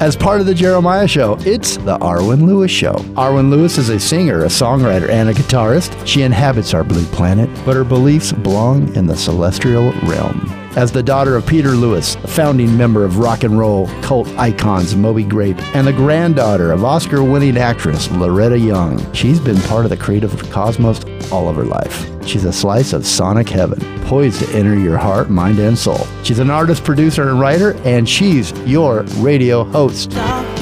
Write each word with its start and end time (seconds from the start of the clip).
As 0.00 0.16
part 0.16 0.40
of 0.40 0.46
the 0.46 0.54
Jeremiah 0.54 1.06
Show, 1.06 1.36
it's 1.40 1.76
the 1.76 1.96
Arwen 1.98 2.46
Lewis 2.46 2.70
Show. 2.70 2.94
Arwen 3.14 3.48
Lewis 3.48 3.78
is 3.78 3.90
a 3.90 4.00
singer, 4.00 4.42
a 4.42 4.48
songwriter, 4.48 5.08
and 5.08 5.28
a 5.28 5.32
guitarist. 5.32 6.04
She 6.04 6.22
inhabits 6.22 6.74
our 6.74 6.82
blue 6.82 7.04
planet, 7.06 7.48
but 7.64 7.76
her 7.76 7.84
beliefs 7.84 8.32
belong 8.32 8.94
in 8.96 9.06
the 9.06 9.16
celestial 9.16 9.92
realm. 10.02 10.50
As 10.76 10.90
the 10.90 11.04
daughter 11.04 11.36
of 11.36 11.46
Peter 11.46 11.70
Lewis, 11.70 12.16
a 12.16 12.26
founding 12.26 12.76
member 12.76 13.04
of 13.04 13.18
rock 13.18 13.44
and 13.44 13.56
roll 13.56 13.86
cult 14.02 14.26
icons 14.36 14.96
Moby 14.96 15.22
Grape, 15.22 15.62
and 15.76 15.86
the 15.86 15.92
granddaughter 15.92 16.72
of 16.72 16.84
Oscar 16.84 17.22
winning 17.22 17.56
actress 17.56 18.10
Loretta 18.10 18.58
Young, 18.58 19.12
she's 19.12 19.38
been 19.38 19.60
part 19.62 19.86
of 19.86 19.90
the 19.90 19.96
creative 19.96 20.50
cosmos 20.50 21.04
all 21.34 21.48
of 21.48 21.56
her 21.56 21.64
life. 21.64 22.06
She's 22.24 22.44
a 22.44 22.52
slice 22.52 22.92
of 22.92 23.04
sonic 23.04 23.48
heaven, 23.48 23.80
poised 24.04 24.40
to 24.40 24.56
enter 24.56 24.78
your 24.78 24.96
heart, 24.96 25.30
mind, 25.30 25.58
and 25.58 25.76
soul. 25.76 26.06
She's 26.22 26.38
an 26.38 26.48
artist, 26.48 26.84
producer, 26.84 27.28
and 27.28 27.40
writer, 27.40 27.74
and 27.84 28.08
she's 28.08 28.52
your 28.60 29.02
radio 29.18 29.64
host. 29.64 30.10
Doctor, 30.10 30.53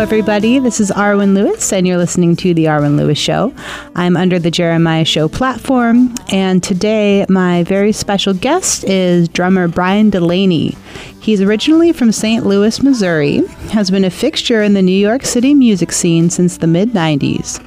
everybody. 0.00 0.58
This 0.58 0.80
is 0.80 0.90
Arwen 0.92 1.34
Lewis, 1.34 1.74
and 1.74 1.86
you're 1.86 1.98
listening 1.98 2.34
to 2.36 2.54
The 2.54 2.64
Arwen 2.64 2.96
Lewis 2.96 3.18
Show. 3.18 3.52
I'm 3.94 4.16
under 4.16 4.38
the 4.38 4.50
Jeremiah 4.50 5.04
Show 5.04 5.28
platform, 5.28 6.14
and 6.32 6.62
today 6.62 7.26
my 7.28 7.64
very 7.64 7.92
special 7.92 8.32
guest 8.32 8.84
is 8.84 9.28
drummer 9.28 9.68
Brian 9.68 10.08
Delaney. 10.08 10.74
He's 11.20 11.42
originally 11.42 11.92
from 11.92 12.12
St. 12.12 12.46
Louis, 12.46 12.82
Missouri, 12.82 13.46
has 13.72 13.90
been 13.90 14.06
a 14.06 14.10
fixture 14.10 14.62
in 14.62 14.72
the 14.72 14.80
New 14.80 14.90
York 14.90 15.26
City 15.26 15.52
music 15.52 15.92
scene 15.92 16.30
since 16.30 16.56
the 16.56 16.66
mid 16.66 16.92
90s. 16.92 17.62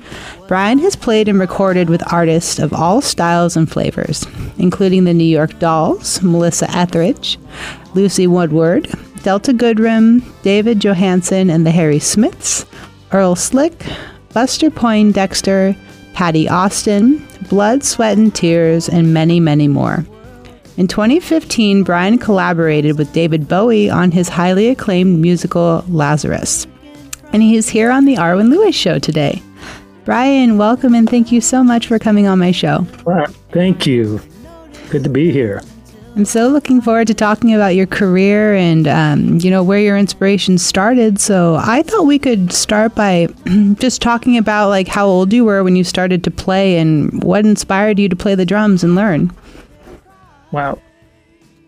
Brian 0.47 0.79
has 0.79 0.95
played 0.95 1.27
and 1.27 1.39
recorded 1.39 1.87
with 1.87 2.11
artists 2.11 2.57
of 2.57 2.73
all 2.73 2.99
styles 2.99 3.55
and 3.55 3.71
flavors, 3.71 4.25
including 4.57 5.03
the 5.03 5.13
New 5.13 5.23
York 5.23 5.59
Dolls, 5.59 6.19
Melissa 6.23 6.69
Etheridge, 6.75 7.37
Lucy 7.93 8.25
Woodward, 8.25 8.91
Delta 9.23 9.53
Goodrem, 9.53 10.21
David 10.41 10.79
Johansen 10.79 11.49
and 11.49 11.65
the 11.65 11.71
Harry 11.71 11.99
Smiths, 11.99 12.65
Earl 13.13 13.35
Slick, 13.35 13.85
Buster 14.33 14.69
Poindexter, 14.69 15.75
Patti 16.13 16.49
Austin, 16.49 17.25
Blood, 17.49 17.85
Sweat, 17.85 18.17
and 18.17 18.35
Tears, 18.35 18.89
and 18.89 19.13
many, 19.13 19.39
many 19.39 19.69
more. 19.69 20.05
In 20.75 20.87
2015, 20.89 21.83
Brian 21.83 22.17
collaborated 22.17 22.97
with 22.97 23.13
David 23.13 23.47
Bowie 23.47 23.89
on 23.89 24.11
his 24.11 24.27
highly 24.27 24.67
acclaimed 24.67 25.19
musical 25.19 25.85
Lazarus. 25.87 26.67
And 27.31 27.41
he 27.41 27.55
is 27.55 27.69
here 27.69 27.91
on 27.91 28.03
the 28.03 28.15
Arwen 28.15 28.49
Lewis 28.49 28.75
Show 28.75 28.99
today. 28.99 29.41
Brian, 30.03 30.57
welcome 30.57 30.93
and 30.93 31.09
thank 31.09 31.31
you 31.31 31.39
so 31.39 31.63
much 31.63 31.87
for 31.87 31.97
coming 31.97 32.27
on 32.27 32.39
my 32.39 32.51
show. 32.51 32.85
Thank 33.51 33.87
you. 33.87 34.19
Good 34.89 35.03
to 35.05 35.09
be 35.09 35.31
here. 35.31 35.61
I'm 36.15 36.25
so 36.25 36.47
looking 36.47 36.79
forward 36.79 37.07
to 37.07 37.15
talking 37.15 37.55
about 37.55 37.69
your 37.69 37.87
career 37.87 38.53
and 38.53 38.87
um, 38.87 39.39
you 39.39 39.49
know 39.49 39.63
where 39.63 39.79
your 39.79 39.97
inspiration 39.97 40.59
started. 40.59 41.19
So 41.19 41.55
I 41.55 41.81
thought 41.81 42.05
we 42.05 42.19
could 42.19 42.53
start 42.53 42.93
by 42.93 43.27
just 43.79 43.99
talking 43.99 44.37
about 44.37 44.69
like 44.69 44.87
how 44.87 45.07
old 45.07 45.33
you 45.33 45.43
were 45.43 45.63
when 45.63 45.75
you 45.75 45.83
started 45.83 46.23
to 46.25 46.31
play 46.31 46.77
and 46.77 47.23
what 47.23 47.45
inspired 47.45 47.97
you 47.97 48.09
to 48.09 48.15
play 48.15 48.35
the 48.35 48.45
drums 48.45 48.83
and 48.83 48.93
learn. 48.93 49.31
Wow. 50.51 50.79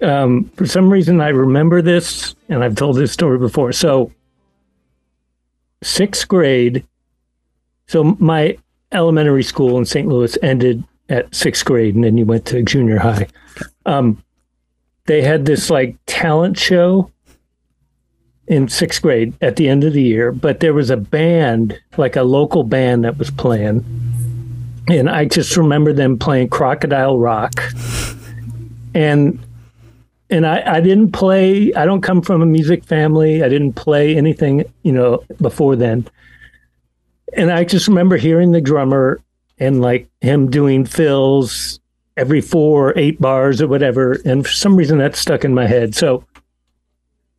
Um, 0.04 0.52
for 0.56 0.68
some 0.68 0.92
reason, 0.92 1.22
I 1.22 1.30
remember 1.30 1.82
this, 1.82 2.36
and 2.48 2.64
I've 2.64 2.76
told 2.76 2.98
this 2.98 3.12
story 3.12 3.40
before. 3.40 3.72
So, 3.72 4.12
sixth 5.82 6.28
grade. 6.28 6.86
So 7.88 8.16
my 8.20 8.58
elementary 8.92 9.44
school 9.44 9.80
in 9.80 9.86
St. 9.86 10.08
Louis 10.08 10.38
ended 10.44 10.84
at 11.10 11.34
sixth 11.34 11.66
grade, 11.66 11.96
and 11.96 12.04
then 12.04 12.18
you 12.18 12.26
went 12.26 12.46
to 12.48 12.62
junior 12.62 13.00
high. 13.00 13.28
Um, 13.88 14.22
they 15.06 15.22
had 15.22 15.46
this 15.46 15.70
like 15.70 15.98
talent 16.06 16.58
show 16.58 17.12
in 18.48 18.68
sixth 18.68 19.02
grade 19.02 19.34
at 19.42 19.56
the 19.56 19.68
end 19.68 19.84
of 19.84 19.94
the 19.94 20.04
year, 20.04 20.32
but 20.32 20.60
there 20.60 20.74
was 20.74 20.90
a 20.90 20.98
band, 20.98 21.80
like 21.98 22.16
a 22.16 22.24
local 22.24 22.64
band 22.64 23.04
that 23.04 23.18
was 23.18 23.32
playing. 23.32 23.84
And 24.88 25.10
I 25.10 25.26
just 25.26 25.58
remember 25.58 25.94
them 25.94 26.20
playing 26.20 26.50
Crocodile 26.50 27.18
Rock. 27.18 27.54
And 28.94 29.40
and 30.30 30.46
I, 30.46 30.76
I 30.78 30.82
didn't 30.82 31.12
play 31.12 31.74
I 31.74 31.86
don't 31.86 32.02
come 32.02 32.22
from 32.22 32.42
a 32.42 32.46
music 32.46 32.84
family. 32.84 33.44
I 33.44 33.50
didn't 33.50 33.74
play 33.74 34.16
anything, 34.16 34.64
you 34.84 34.92
know, 34.92 35.24
before 35.42 35.76
then. 35.76 36.08
And 37.34 37.52
I 37.52 37.64
just 37.64 37.88
remember 37.88 38.18
hearing 38.18 38.52
the 38.52 38.62
drummer 38.62 39.22
and 39.58 39.82
like 39.82 40.08
him 40.22 40.50
doing 40.50 40.86
fills 40.86 41.80
every 42.18 42.42
four 42.42 42.90
or 42.90 42.94
eight 42.98 43.20
bars 43.20 43.62
or 43.62 43.68
whatever. 43.68 44.20
And 44.26 44.46
for 44.46 44.52
some 44.52 44.76
reason 44.76 44.98
that 45.00 45.16
stuck 45.16 45.44
in 45.44 45.54
my 45.54 45.68
head. 45.68 45.96
So 45.96 46.24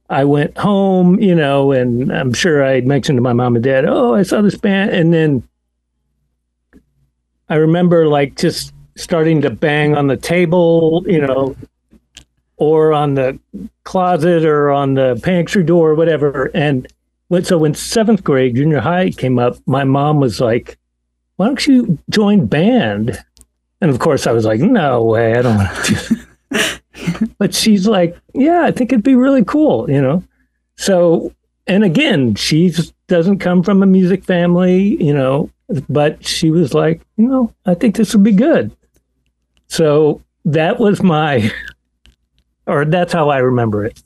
I 0.09 0.25
went 0.25 0.57
home, 0.57 1.19
you 1.21 1.35
know, 1.35 1.73
and 1.73 2.13
I'm 2.13 2.33
sure 2.33 2.65
I 2.65 2.81
mentioned 2.83 3.17
to 3.17 3.23
my 3.23 3.33
mom 3.33 3.57
and 3.57 3.65
dad, 3.65 3.85
oh, 3.87 4.15
I 4.15 4.23
saw 4.23 4.41
this 4.41 4.57
band. 4.57 4.91
And 4.91 5.13
then 5.13 5.43
I 7.49 7.57
remember 7.57 8.07
like 8.07 8.37
just 8.37 8.73
starting 8.97 9.41
to 9.43 9.51
bang 9.51 9.97
on 9.97 10.07
the 10.07 10.17
table, 10.17 11.05
you 11.07 11.21
know, 11.21 11.57
or 12.57 12.93
on 12.93 13.15
the 13.15 13.39
closet 13.85 14.45
or 14.45 14.71
on 14.71 14.95
the 14.95 15.21
pantry 15.23 15.63
door 15.63 15.91
or 15.91 15.95
whatever. 15.95 16.51
And 16.55 16.87
when, 17.29 17.45
so 17.45 17.59
when 17.59 17.75
seventh 17.75 18.25
grade, 18.25 18.57
junior 18.57 18.81
high 18.81 19.11
came 19.11 19.39
up, 19.39 19.59
my 19.67 19.85
mom 19.85 20.21
was 20.21 20.41
like, 20.41 20.79
why 21.37 21.47
don't 21.47 21.67
you 21.67 21.99
join 22.09 22.47
band? 22.47 23.23
And 23.81 23.91
of 23.91 23.99
course 23.99 24.27
I 24.27 24.33
was 24.33 24.45
like, 24.45 24.61
no 24.61 25.05
way, 25.05 25.35
I 25.35 25.43
don't 25.43 25.57
want 25.57 25.85
to 25.85 25.93
do 25.93 26.17
but 27.39 27.55
she's 27.55 27.87
like, 27.87 28.17
yeah, 28.35 28.63
I 28.63 28.71
think 28.71 28.93
it'd 28.93 29.05
be 29.05 29.15
really 29.15 29.45
cool, 29.45 29.91
you 29.91 30.01
know? 30.01 30.23
So, 30.77 31.33
and 31.67 31.85
again, 31.85 32.35
she 32.35 32.73
doesn't 33.09 33.39
come 33.39 33.63
from 33.63 33.83
a 33.83 33.87
music 33.87 34.25
family, 34.25 35.03
you 35.03 35.13
know, 35.13 35.51
but 35.89 36.25
she 36.25 36.51
was 36.51 36.75
like, 36.75 37.01
you 37.17 37.27
know, 37.27 37.53
I 37.65 37.75
think 37.75 37.97
this 37.97 38.15
would 38.15 38.25
be 38.25 38.33
good. 38.33 38.75
So 39.69 40.23
that 40.45 40.79
was 40.79 41.03
my, 41.03 41.51
or 42.67 42.85
that's 42.85 43.13
how 43.13 43.31
I 43.31 43.39
remember 43.39 43.85
it. 43.85 44.01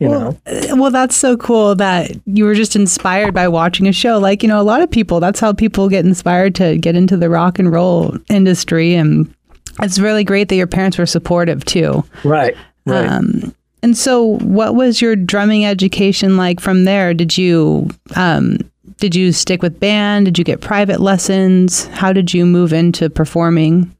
You 0.00 0.08
Well, 0.08 0.40
uh, 0.46 0.76
well, 0.76 0.90
that's 0.90 1.16
so 1.16 1.36
cool 1.36 1.74
that 1.76 2.10
you 2.26 2.44
were 2.44 2.54
just 2.54 2.76
inspired 2.76 3.34
by 3.34 3.48
watching 3.48 3.86
a 3.86 3.92
show. 3.92 4.18
Like, 4.18 4.42
you 4.42 4.48
know, 4.48 4.60
a 4.60 4.64
lot 4.64 4.82
of 4.82 4.90
people, 4.90 5.20
that's 5.20 5.40
how 5.40 5.52
people 5.52 5.88
get 5.88 6.04
inspired 6.04 6.54
to 6.56 6.78
get 6.78 6.96
into 6.96 7.16
the 7.16 7.30
rock 7.30 7.58
and 7.58 7.72
roll 7.72 8.16
industry. 8.28 8.94
And 8.94 9.32
it's 9.80 9.98
really 9.98 10.24
great 10.24 10.48
that 10.48 10.56
your 10.56 10.66
parents 10.66 10.98
were 10.98 11.06
supportive 11.06 11.64
too. 11.64 12.04
right, 12.24 12.56
right. 12.84 13.06
Um, 13.06 13.54
and 13.82 13.96
so, 13.96 14.38
what 14.38 14.74
was 14.74 15.00
your 15.00 15.16
drumming 15.16 15.64
education 15.64 16.36
like 16.36 16.60
from 16.60 16.84
there? 16.84 17.14
Did 17.14 17.38
you 17.38 17.88
um, 18.14 18.58
did 18.98 19.14
you 19.14 19.32
stick 19.32 19.62
with 19.62 19.80
band? 19.80 20.26
Did 20.26 20.38
you 20.38 20.44
get 20.44 20.60
private 20.60 21.00
lessons? 21.00 21.86
How 21.86 22.12
did 22.12 22.34
you 22.34 22.44
move 22.44 22.72
into 22.72 23.08
performing? 23.08 23.94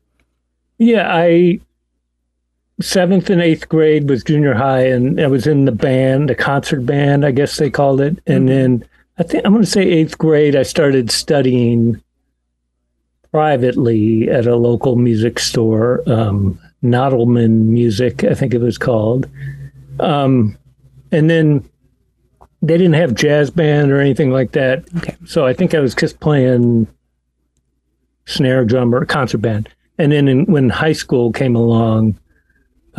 Yeah, 0.79 1.09
I 1.11 1.61
seventh 2.81 3.31
and 3.31 3.41
eighth 3.41 3.69
grade 3.69 4.09
was 4.09 4.25
junior 4.25 4.55
high, 4.55 4.87
and 4.87 5.21
I 5.21 5.27
was 5.27 5.47
in 5.47 5.65
the 5.65 5.73
band, 5.73 6.29
the 6.29 6.35
concert 6.35 6.87
band, 6.87 7.25
I 7.25 7.31
guess 7.31 7.57
they 7.57 7.71
called 7.71 8.01
it. 8.01 8.19
And 8.27 8.49
then 8.49 8.85
I 9.19 9.23
think 9.23 9.45
I'm 9.45 9.53
going 9.53 9.65
to 9.65 9.71
say 9.71 9.83
eighth 9.83 10.19
grade, 10.19 10.57
I 10.57 10.63
started 10.63 11.11
studying 11.11 12.03
privately 13.31 14.29
at 14.29 14.47
a 14.47 14.57
local 14.57 14.97
music 14.97 15.39
store, 15.39 16.03
um, 16.07 16.59
Nodelman 16.83 17.67
Music, 17.67 18.25
I 18.25 18.35
think 18.35 18.55
it 18.55 18.61
was 18.61 18.79
called. 18.79 19.29
Um, 20.01 20.57
and 21.13 21.29
then 21.29 21.69
they 22.63 22.77
didn't 22.77 22.95
have 22.95 23.15
jazz 23.15 23.51
band 23.51 23.91
or 23.91 24.01
anything 24.01 24.31
like 24.31 24.53
that. 24.53 24.85
Okay. 24.99 25.17
So 25.27 25.47
I 25.47 25.53
think 25.53 25.75
I 25.75 25.81
was 25.81 25.95
just 25.95 26.21
playing 26.21 26.87
snare 28.27 28.65
drum 28.65 28.95
or 28.95 29.05
concert 29.05 29.39
band. 29.39 29.69
And 29.99 30.13
then 30.13 30.29
in, 30.29 30.47
when 30.47 30.71
high 30.71 30.93
school 30.93 31.33
came 31.33 31.55
along, 31.55 32.19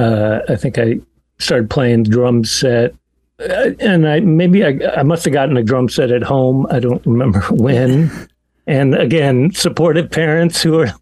uh, 0.01 0.41
I 0.49 0.55
think 0.55 0.77
I 0.77 0.99
started 1.37 1.69
playing 1.69 2.03
drum 2.03 2.43
set. 2.43 2.95
Uh, 3.39 3.71
and 3.79 4.07
I 4.07 4.19
maybe 4.19 4.63
I, 4.63 4.79
I 4.97 5.03
must 5.03 5.25
have 5.25 5.33
gotten 5.33 5.57
a 5.57 5.63
drum 5.63 5.89
set 5.89 6.11
at 6.11 6.23
home. 6.23 6.67
I 6.69 6.79
don't 6.79 7.05
remember 7.05 7.41
when. 7.51 8.11
and 8.67 8.95
again, 8.95 9.51
supportive 9.53 10.09
parents 10.09 10.61
who 10.61 10.79
are. 10.79 10.93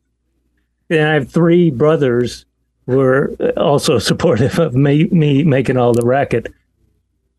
And 0.89 1.07
I 1.07 1.13
have 1.13 1.31
three 1.31 1.69
brothers 1.69 2.45
were 2.87 3.35
also 3.57 3.99
supportive 4.09 4.57
of 4.57 4.73
me, 4.73 5.05
me 5.05 5.43
making 5.43 5.77
all 5.77 5.93
the 5.93 6.05
racket. 6.05 6.47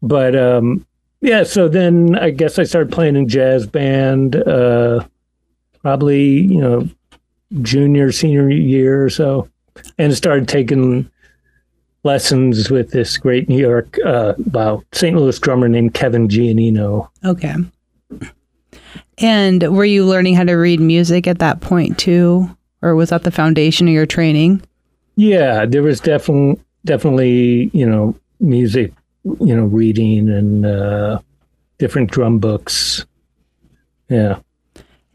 But 0.03 0.37
um, 0.37 0.87
yeah, 1.21 1.43
so 1.43 1.69
then 1.69 2.17
I 2.17 2.31
guess 2.31 2.59
I 2.59 2.63
started 2.63 2.93
playing 2.93 3.17
in 3.17 3.29
jazz 3.29 3.67
band, 3.67 4.37
uh, 4.37 5.05
probably 5.83 6.25
you 6.25 6.61
know 6.61 6.89
junior 7.63 8.13
senior 8.13 8.49
year 8.49 9.05
or 9.05 9.11
so, 9.11 9.49
and 9.99 10.17
started 10.17 10.49
taking 10.49 11.11
lessons 12.03 12.71
with 12.71 12.91
this 12.91 13.17
great 13.19 13.49
New 13.49 13.59
York, 13.59 13.99
uh, 14.05 14.35
wow, 14.53 14.83
St. 14.93 15.17
Louis 15.17 15.39
drummer 15.39 15.69
named 15.69 15.95
Kevin 15.95 16.29
Giannino. 16.29 17.09
Okay. 17.25 17.55
And 19.19 19.77
were 19.77 19.85
you 19.85 20.05
learning 20.05 20.35
how 20.35 20.45
to 20.45 20.55
read 20.55 20.81
music 20.81 21.27
at 21.27 21.41
that 21.41 21.61
point 21.61 21.99
too? 21.99 22.49
Or 22.83 22.95
was 22.95 23.11
that 23.11 23.25
the 23.25 23.31
foundation 23.31 23.87
of 23.87 23.93
your 23.93 24.07
training? 24.07 24.63
Yeah, 25.17 25.67
there 25.67 25.83
was 25.83 26.01
definitely 26.01 26.63
definitely 26.87 27.71
you 27.75 27.85
know 27.85 28.15
music, 28.41 28.93
you 29.25 29.55
know 29.55 29.65
reading 29.65 30.31
and 30.31 30.65
uh, 30.65 31.21
different 31.79 32.11
drum 32.11 32.39
books. 32.39 33.05
Yeah. 34.09 34.39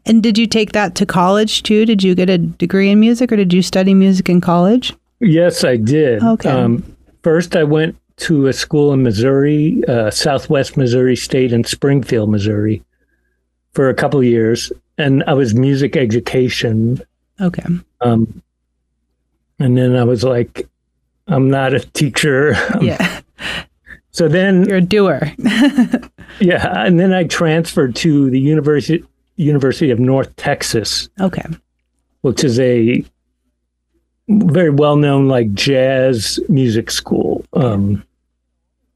And 0.06 0.22
did 0.22 0.38
you 0.38 0.46
take 0.46 0.70
that 0.72 0.94
to 0.96 1.06
college 1.06 1.64
too? 1.64 1.84
Did 1.84 2.04
you 2.04 2.14
get 2.14 2.30
a 2.30 2.38
degree 2.38 2.90
in 2.90 3.00
music 3.00 3.32
or 3.32 3.36
did 3.36 3.52
you 3.52 3.60
study 3.60 3.92
music 3.92 4.28
in 4.28 4.40
college? 4.40 4.94
Yes, 5.20 5.64
I 5.64 5.76
did. 5.76 6.22
Okay. 6.22 6.78
first, 7.22 7.56
I 7.56 7.64
went 7.64 7.96
to 8.18 8.46
a 8.46 8.52
school 8.52 8.92
in 8.92 9.02
Missouri, 9.02 9.82
uh, 9.88 10.10
Southwest 10.10 10.76
Missouri 10.76 11.16
State 11.16 11.52
in 11.52 11.64
Springfield, 11.64 12.30
Missouri, 12.30 12.82
for 13.72 13.88
a 13.88 13.94
couple 13.94 14.20
of 14.20 14.26
years, 14.26 14.72
and 14.98 15.22
I 15.26 15.34
was 15.34 15.54
music 15.54 15.96
education. 15.96 17.02
Okay. 17.40 17.64
Um, 18.00 18.42
and 19.58 19.76
then 19.76 19.96
I 19.96 20.04
was 20.04 20.24
like, 20.24 20.68
I'm 21.26 21.50
not 21.50 21.74
a 21.74 21.80
teacher. 21.80 22.54
Yeah. 22.80 23.20
So 24.10 24.28
then, 24.28 24.64
You're 24.64 24.78
a 24.78 24.80
doer. 24.80 25.30
yeah, 26.40 26.86
and 26.86 26.98
then 26.98 27.12
I 27.12 27.24
transferred 27.24 27.94
to 27.96 28.30
the 28.30 28.40
University 28.40 29.04
University 29.36 29.90
of 29.90 29.98
North 29.98 30.34
Texas, 30.36 31.10
okay. 31.20 31.44
which 32.22 32.42
is 32.42 32.58
a 32.58 33.04
very 34.28 34.70
well 34.70 34.96
known 34.96 35.28
like 35.28 35.52
jazz 35.52 36.40
music 36.48 36.90
school. 36.90 37.44
Um, 37.52 38.04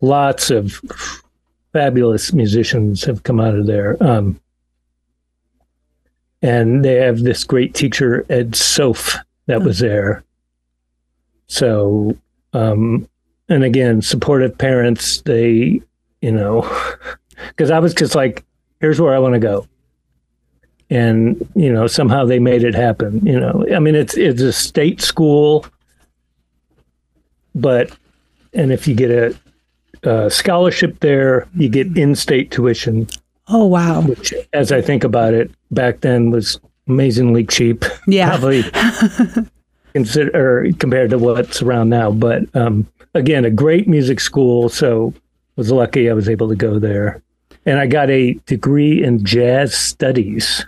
lots 0.00 0.50
of 0.50 0.80
fabulous 1.72 2.32
musicians 2.32 3.04
have 3.04 3.22
come 3.22 3.40
out 3.40 3.54
of 3.54 3.66
there. 3.66 3.96
Um, 4.02 4.40
and 6.42 6.84
they 6.84 6.96
have 6.96 7.20
this 7.20 7.44
great 7.44 7.74
teacher, 7.74 8.24
Ed 8.30 8.56
Soph, 8.56 9.16
that 9.46 9.62
was 9.62 9.78
there. 9.78 10.24
So, 11.46 12.16
um, 12.52 13.08
and 13.48 13.64
again, 13.64 14.00
supportive 14.00 14.56
parents, 14.56 15.20
they, 15.22 15.82
you 16.22 16.32
know, 16.32 16.62
because 17.48 17.70
I 17.70 17.78
was 17.78 17.92
just 17.92 18.14
like, 18.14 18.44
here's 18.80 19.00
where 19.00 19.14
I 19.14 19.18
want 19.18 19.34
to 19.34 19.40
go. 19.40 19.66
And, 20.90 21.48
you 21.54 21.72
know, 21.72 21.86
somehow 21.86 22.24
they 22.24 22.40
made 22.40 22.64
it 22.64 22.74
happen. 22.74 23.24
You 23.24 23.38
know, 23.38 23.64
I 23.74 23.78
mean, 23.78 23.94
it's, 23.94 24.16
it's 24.16 24.42
a 24.42 24.52
state 24.52 25.00
school, 25.00 25.64
but, 27.54 27.96
and 28.52 28.72
if 28.72 28.88
you 28.88 28.94
get 28.94 29.10
a, 29.10 29.38
a 30.02 30.30
scholarship 30.30 30.98
there, 31.00 31.46
you 31.56 31.68
get 31.68 31.96
in 31.96 32.14
state 32.16 32.50
tuition, 32.50 33.06
Oh 33.48 33.66
wow. 33.66 34.02
which, 34.02 34.32
as 34.52 34.72
I 34.72 34.80
think 34.80 35.04
about 35.04 35.34
it, 35.34 35.50
back 35.70 36.00
then 36.00 36.30
was 36.30 36.58
amazingly 36.88 37.44
cheap. 37.44 37.84
Yeah. 38.06 38.30
Probably 38.30 38.64
consider 39.92 40.30
or 40.34 40.72
compared 40.74 41.10
to 41.10 41.18
what's 41.18 41.62
around 41.62 41.88
now. 41.88 42.10
But 42.12 42.44
um, 42.54 42.86
again, 43.14 43.44
a 43.44 43.50
great 43.50 43.88
music 43.88 44.20
school. 44.20 44.68
So 44.68 45.14
was 45.56 45.70
lucky 45.72 46.08
I 46.08 46.12
was 46.14 46.28
able 46.28 46.48
to 46.48 46.56
go 46.56 46.78
there. 46.78 47.22
And 47.66 47.78
I 47.78 47.86
got 47.86 48.08
a 48.10 48.34
degree 48.46 49.02
in 49.04 49.24
jazz 49.24 49.74
studies. 49.74 50.64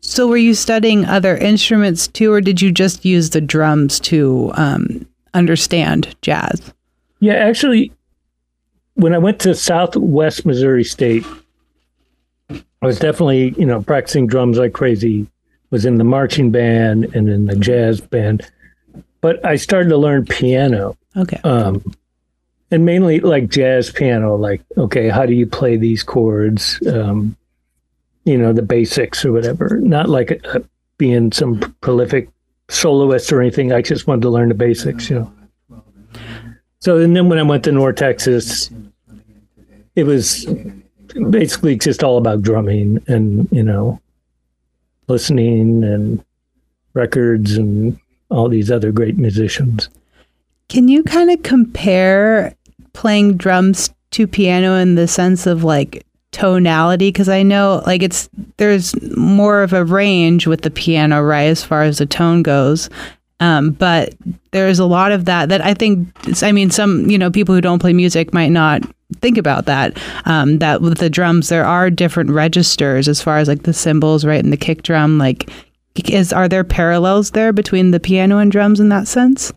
So 0.00 0.28
were 0.28 0.36
you 0.36 0.54
studying 0.54 1.04
other 1.06 1.36
instruments 1.36 2.06
too, 2.06 2.32
or 2.32 2.40
did 2.40 2.62
you 2.62 2.70
just 2.70 3.04
use 3.04 3.30
the 3.30 3.40
drums 3.40 3.98
to 4.00 4.52
um, 4.54 5.06
understand 5.34 6.14
jazz? 6.22 6.72
Yeah, 7.18 7.34
actually, 7.34 7.92
when 8.94 9.14
I 9.14 9.18
went 9.18 9.40
to 9.40 9.54
Southwest 9.54 10.46
Missouri 10.46 10.84
State, 10.84 11.24
I 12.50 12.86
was 12.86 12.98
definitely, 12.98 13.50
you 13.58 13.66
know, 13.66 13.82
practicing 13.82 14.26
drums 14.26 14.58
like 14.58 14.72
crazy. 14.72 15.26
Was 15.70 15.86
in 15.86 15.96
the 15.96 16.04
marching 16.04 16.50
band 16.50 17.06
and 17.14 17.30
in 17.30 17.46
the 17.46 17.56
jazz 17.56 17.98
band, 17.98 18.46
but 19.22 19.42
I 19.42 19.56
started 19.56 19.88
to 19.88 19.96
learn 19.96 20.26
piano, 20.26 20.98
Okay. 21.16 21.40
um, 21.44 21.82
and 22.72 22.86
mainly 22.86 23.20
like 23.20 23.48
jazz 23.48 23.90
piano. 23.90 24.34
Like, 24.34 24.62
okay, 24.76 25.10
how 25.10 25.26
do 25.26 25.34
you 25.34 25.46
play 25.46 25.76
these 25.76 26.02
chords? 26.02 26.84
Um, 26.86 27.36
you 28.24 28.38
know, 28.38 28.52
the 28.52 28.62
basics 28.62 29.24
or 29.24 29.32
whatever. 29.32 29.78
Not 29.80 30.08
like 30.08 30.44
uh 30.46 30.60
being 30.98 31.32
some 31.32 31.60
prolific 31.80 32.28
soloist 32.68 33.32
or 33.32 33.40
anything. 33.40 33.72
I 33.72 33.82
just 33.82 34.06
wanted 34.06 34.22
to 34.22 34.30
learn 34.30 34.48
the 34.48 34.54
basics. 34.54 35.10
You 35.10 35.18
know. 35.20 35.32
So 36.80 36.98
and 36.98 37.14
then 37.14 37.28
when 37.28 37.38
I 37.38 37.42
went 37.42 37.64
to 37.64 37.72
North 37.72 37.96
Texas, 37.96 38.70
it 39.94 40.04
was 40.04 40.46
basically 41.30 41.76
just 41.76 42.02
all 42.02 42.16
about 42.16 42.42
drumming 42.42 43.02
and 43.06 43.48
you 43.52 43.62
know 43.62 44.00
listening 45.08 45.84
and 45.84 46.24
records 46.94 47.56
and 47.56 47.98
all 48.30 48.48
these 48.48 48.70
other 48.70 48.92
great 48.92 49.18
musicians. 49.18 49.90
Can 50.68 50.88
you 50.88 51.02
kind 51.02 51.30
of 51.30 51.42
compare 51.42 52.56
playing 52.92 53.36
drums 53.36 53.90
to 54.12 54.26
piano 54.26 54.74
in 54.74 54.94
the 54.94 55.08
sense 55.08 55.46
of 55.46 55.64
like 55.64 56.04
tonality? 56.32 57.08
Because 57.08 57.28
I 57.28 57.42
know 57.42 57.82
like 57.86 58.02
it's 58.02 58.28
there's 58.56 59.00
more 59.16 59.62
of 59.62 59.72
a 59.72 59.84
range 59.84 60.46
with 60.46 60.62
the 60.62 60.70
piano, 60.70 61.22
right, 61.22 61.44
as 61.44 61.64
far 61.64 61.82
as 61.82 61.98
the 61.98 62.06
tone 62.06 62.42
goes. 62.42 62.88
Um, 63.40 63.70
but 63.72 64.14
there's 64.52 64.78
a 64.78 64.86
lot 64.86 65.10
of 65.10 65.24
that 65.24 65.48
that 65.48 65.60
I 65.62 65.74
think. 65.74 66.08
I 66.42 66.52
mean, 66.52 66.70
some 66.70 67.10
you 67.10 67.18
know 67.18 67.30
people 67.30 67.54
who 67.54 67.60
don't 67.60 67.80
play 67.80 67.92
music 67.92 68.32
might 68.32 68.50
not 68.50 68.82
think 69.20 69.36
about 69.36 69.66
that. 69.66 69.98
Um, 70.24 70.58
that 70.58 70.80
with 70.80 70.98
the 70.98 71.10
drums, 71.10 71.48
there 71.48 71.64
are 71.64 71.90
different 71.90 72.30
registers 72.30 73.08
as 73.08 73.20
far 73.20 73.38
as 73.38 73.48
like 73.48 73.64
the 73.64 73.72
cymbals, 73.72 74.24
right, 74.24 74.42
and 74.42 74.52
the 74.52 74.56
kick 74.56 74.82
drum. 74.82 75.18
Like, 75.18 75.50
is 76.08 76.32
are 76.32 76.48
there 76.48 76.64
parallels 76.64 77.32
there 77.32 77.52
between 77.52 77.90
the 77.90 78.00
piano 78.00 78.38
and 78.38 78.52
drums 78.52 78.80
in 78.80 78.88
that 78.90 79.08
sense? 79.08 79.52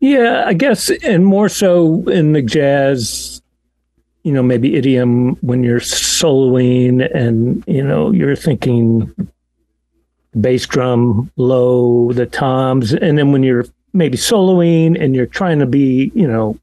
Yeah, 0.00 0.44
I 0.46 0.52
guess, 0.52 0.90
and 0.90 1.24
more 1.24 1.48
so 1.48 2.06
in 2.08 2.32
the 2.32 2.42
jazz, 2.42 3.40
you 4.24 4.32
know, 4.32 4.42
maybe 4.42 4.76
idiom 4.76 5.36
when 5.36 5.62
you're 5.62 5.80
soloing 5.80 7.08
and, 7.14 7.64
you 7.66 7.82
know, 7.82 8.10
you're 8.10 8.36
thinking 8.36 9.10
bass 10.38 10.66
drum 10.66 11.30
low, 11.36 12.12
the 12.12 12.26
toms, 12.26 12.92
and 12.92 13.16
then 13.16 13.32
when 13.32 13.42
you're 13.42 13.64
maybe 13.94 14.18
soloing 14.18 15.02
and 15.02 15.14
you're 15.14 15.24
trying 15.24 15.58
to 15.60 15.66
be, 15.66 16.12
you 16.14 16.28
know, 16.28 16.58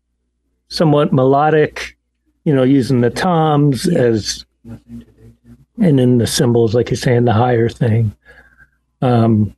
somewhat 0.67 1.11
melodic, 1.11 1.97
you 2.43 2.53
know, 2.53 2.63
using 2.63 3.01
the 3.01 3.09
toms 3.09 3.87
as, 3.87 4.45
and 5.81 5.97
then 5.97 6.19
the 6.19 6.27
cymbals, 6.27 6.75
like 6.75 6.91
you're 6.91 6.97
saying, 6.97 7.25
the 7.25 7.33
higher 7.33 7.69
thing. 7.69 8.15
Um, 9.01 9.55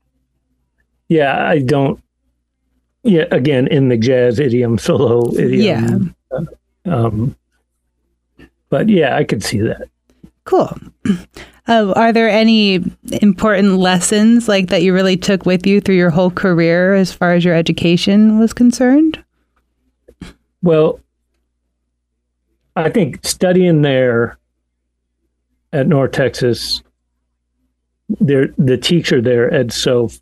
yeah, 1.10 1.46
I 1.46 1.60
don't 1.60 2.02
yeah 3.06 3.26
again 3.32 3.68
in 3.68 3.90
the 3.90 3.98
jazz 3.98 4.40
idiom 4.40 4.78
solo 4.86 5.34
idiom. 5.36 6.16
Yeah. 6.32 6.40
Um 6.86 7.36
but 8.70 8.90
yeah 8.90 9.16
i 9.16 9.24
could 9.24 9.44
see 9.44 9.60
that. 9.62 9.90
Cool. 10.44 10.78
Uh, 11.68 11.92
are 11.96 12.14
there 12.14 12.30
any 12.30 12.76
important 13.24 13.78
lessons 13.78 14.48
like 14.48 14.68
that 14.68 14.84
you 14.84 14.94
really 14.94 15.18
took 15.18 15.48
with 15.48 15.66
you 15.66 15.82
through 15.82 15.96
your 15.96 16.12
whole 16.12 16.30
career 16.30 16.94
as 16.94 17.12
far 17.12 17.34
as 17.34 17.44
your 17.44 17.56
education 17.56 18.38
was 18.38 18.54
concerned? 18.54 19.18
Well 20.62 21.00
i 22.76 22.90
think 22.90 23.26
studying 23.26 23.82
there 23.82 24.38
at 25.74 25.88
north 25.88 26.12
texas 26.12 26.84
there 28.20 28.48
the 28.58 28.78
teacher 28.78 29.22
there 29.22 29.54
ed 29.54 29.72
soph 29.72 30.20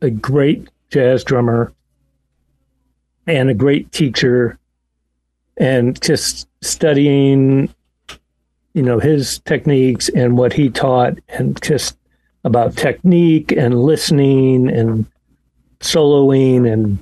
a 0.00 0.10
great 0.10 0.68
jazz 0.92 1.24
drummer 1.24 1.72
and 3.26 3.48
a 3.48 3.54
great 3.54 3.90
teacher 3.92 4.58
and 5.56 6.00
just 6.02 6.46
studying 6.60 7.72
you 8.74 8.82
know 8.82 8.98
his 8.98 9.38
techniques 9.40 10.08
and 10.10 10.36
what 10.36 10.52
he 10.52 10.68
taught 10.68 11.18
and 11.28 11.60
just 11.62 11.96
about 12.44 12.76
technique 12.76 13.52
and 13.52 13.82
listening 13.82 14.68
and 14.68 15.06
soloing 15.80 16.70
and 16.70 16.98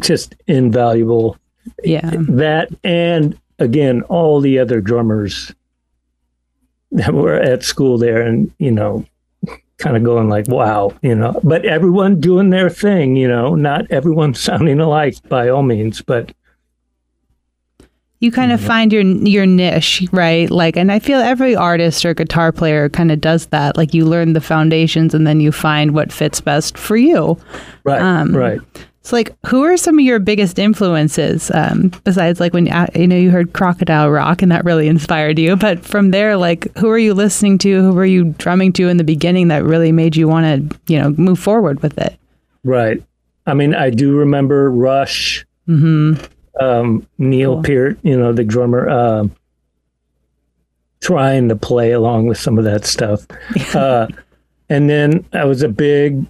just 0.00 0.34
invaluable. 0.46 1.36
Yeah. 1.82 2.10
That 2.14 2.68
and 2.84 3.38
again 3.58 4.02
all 4.02 4.40
the 4.40 4.58
other 4.58 4.80
drummers 4.80 5.52
that 6.92 7.14
were 7.14 7.36
at 7.36 7.62
school 7.62 7.98
there 7.98 8.22
and 8.22 8.52
you 8.58 8.70
know 8.70 9.04
kind 9.78 9.96
of 9.96 10.04
going 10.04 10.28
like, 10.28 10.48
wow, 10.48 10.92
you 11.02 11.14
know, 11.14 11.38
but 11.42 11.64
everyone 11.64 12.20
doing 12.20 12.50
their 12.50 12.70
thing, 12.70 13.16
you 13.16 13.28
know, 13.28 13.54
not 13.54 13.90
everyone 13.90 14.34
sounding 14.46 14.80
alike 14.80 15.16
by 15.28 15.48
all 15.48 15.62
means, 15.62 16.02
but 16.02 16.32
you 18.20 18.32
kind 18.32 18.52
of 18.52 18.60
find 18.60 18.90
your 18.90 19.02
your 19.02 19.44
niche, 19.44 20.06
right? 20.10 20.50
Like, 20.50 20.76
and 20.76 20.90
I 20.90 20.98
feel 20.98 21.18
every 21.18 21.54
artist 21.54 22.06
or 22.06 22.14
guitar 22.14 22.52
player 22.52 22.88
kind 22.88 23.12
of 23.12 23.20
does 23.20 23.46
that. 23.46 23.76
Like, 23.76 23.92
you 23.92 24.06
learn 24.06 24.32
the 24.32 24.40
foundations, 24.40 25.12
and 25.12 25.26
then 25.26 25.40
you 25.40 25.52
find 25.52 25.92
what 25.92 26.10
fits 26.10 26.40
best 26.40 26.78
for 26.78 26.96
you. 26.96 27.36
right, 27.82 28.00
Um, 28.00 28.34
right. 28.34 28.60
So, 29.04 29.16
like, 29.16 29.36
who 29.46 29.64
are 29.64 29.76
some 29.76 29.98
of 29.98 30.04
your 30.04 30.18
biggest 30.18 30.58
influences 30.58 31.50
um, 31.52 31.92
besides, 32.04 32.40
like, 32.40 32.54
when 32.54 32.68
uh, 32.68 32.86
you 32.94 33.06
know 33.06 33.16
you 33.16 33.30
heard 33.30 33.52
Crocodile 33.52 34.10
Rock 34.10 34.40
and 34.40 34.50
that 34.50 34.64
really 34.64 34.88
inspired 34.88 35.38
you? 35.38 35.56
But 35.56 35.84
from 35.84 36.10
there, 36.10 36.38
like, 36.38 36.74
who 36.78 36.88
are 36.88 36.98
you 36.98 37.12
listening 37.12 37.58
to? 37.58 37.82
Who 37.82 37.92
were 37.92 38.06
you 38.06 38.34
drumming 38.38 38.72
to 38.74 38.88
in 38.88 38.96
the 38.96 39.04
beginning 39.04 39.48
that 39.48 39.62
really 39.62 39.92
made 39.92 40.16
you 40.16 40.26
want 40.26 40.70
to, 40.70 40.78
you 40.92 40.98
know, 40.98 41.10
move 41.10 41.38
forward 41.38 41.82
with 41.82 41.98
it? 41.98 42.18
Right. 42.64 43.02
I 43.46 43.52
mean, 43.52 43.74
I 43.74 43.90
do 43.90 44.16
remember 44.16 44.70
Rush, 44.70 45.44
um, 45.68 47.06
Neil 47.18 47.56
Cool. 47.56 47.62
Peart, 47.62 47.98
you 48.02 48.16
know, 48.18 48.32
the 48.32 48.44
drummer, 48.44 48.88
um 48.88 49.36
trying 51.04 51.50
to 51.50 51.56
play 51.56 51.92
along 51.92 52.26
with 52.26 52.38
some 52.38 52.56
of 52.56 52.64
that 52.64 52.86
stuff. 52.86 53.26
uh, 53.74 54.06
and 54.70 54.88
then 54.88 55.22
I 55.34 55.44
was 55.44 55.62
a 55.62 55.68
big 55.68 56.24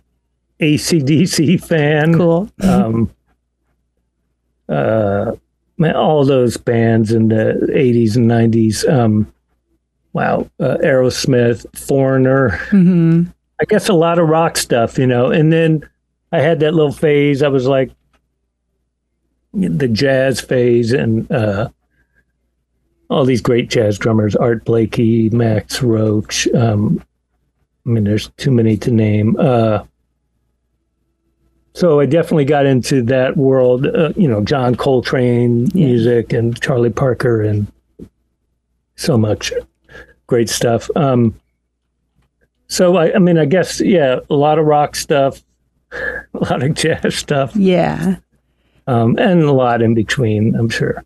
ACDC 0.61 1.63
fan. 1.65 2.15
Cool. 2.15 2.51
um, 2.63 3.11
uh, 4.69 5.33
all 5.95 6.25
those 6.25 6.57
bands 6.57 7.13
in 7.13 7.29
the 7.29 7.69
80s 7.75 8.17
and 8.17 8.27
90s. 8.31 8.89
Um, 8.91 9.33
wow, 10.13 10.49
uh, 10.61 10.77
Aerosmith, 10.83 11.67
Foreigner. 11.79 12.51
hmm 12.71 13.25
I 13.61 13.65
guess 13.67 13.89
a 13.89 13.93
lot 13.95 14.19
of 14.19 14.29
rock 14.29 14.57
stuff, 14.57 14.99
you 14.99 15.07
know. 15.07 15.31
And 15.31 15.53
then 15.53 15.89
I 16.33 16.41
had 16.41 16.59
that 16.61 16.75
little 16.75 16.93
phase. 16.93 17.43
I 17.43 17.49
was 17.49 17.67
like 17.67 17.91
the 19.53 19.87
jazz 19.87 20.41
phase, 20.41 20.93
and 20.93 21.31
uh, 21.31 21.69
all 23.09 23.25
these 23.25 23.41
great 23.41 23.71
jazz 23.71 23.97
drummers: 23.97 24.35
Art 24.35 24.65
Blakey, 24.65 25.31
Max 25.31 25.83
Roach. 25.83 26.49
Um, 26.53 27.01
I 27.87 27.91
mean, 27.91 28.03
there's 28.05 28.29
too 28.37 28.51
many 28.51 28.77
to 28.79 28.91
name. 28.91 29.37
Uh, 29.39 29.85
so 31.75 32.00
I 32.00 32.07
definitely 32.07 32.45
got 32.45 32.66
into 32.66 33.02
that 33.02 33.37
world. 33.37 33.87
Uh, 33.87 34.12
you 34.16 34.28
know, 34.28 34.43
John 34.43 34.75
Coltrane 34.75 35.66
Yeah. 35.75 35.87
music 35.87 36.33
and 36.33 36.59
Charlie 36.61 36.90
Parker, 36.90 37.43
and 37.43 37.66
so 38.97 39.19
much 39.19 39.52
great 40.26 40.49
stuff. 40.49 40.88
Um, 40.97 41.35
so 42.69 42.97
I, 42.97 43.14
I 43.14 43.19
mean, 43.19 43.38
I 43.38 43.45
guess 43.45 43.81
yeah, 43.81 44.21
a 44.31 44.35
lot 44.35 44.59
of 44.59 44.66
rock 44.66 44.97
stuff, 44.97 45.43
a 45.93 46.25
lot 46.35 46.62
of 46.62 46.75
jazz 46.75 47.14
stuff, 47.16 47.54
Yeah. 47.54 48.16
um, 48.87 49.16
and 49.19 49.43
a 49.43 49.52
lot 49.52 49.83
in 49.83 49.95
between. 49.95 50.54
I'm 50.54 50.69
sure. 50.69 51.04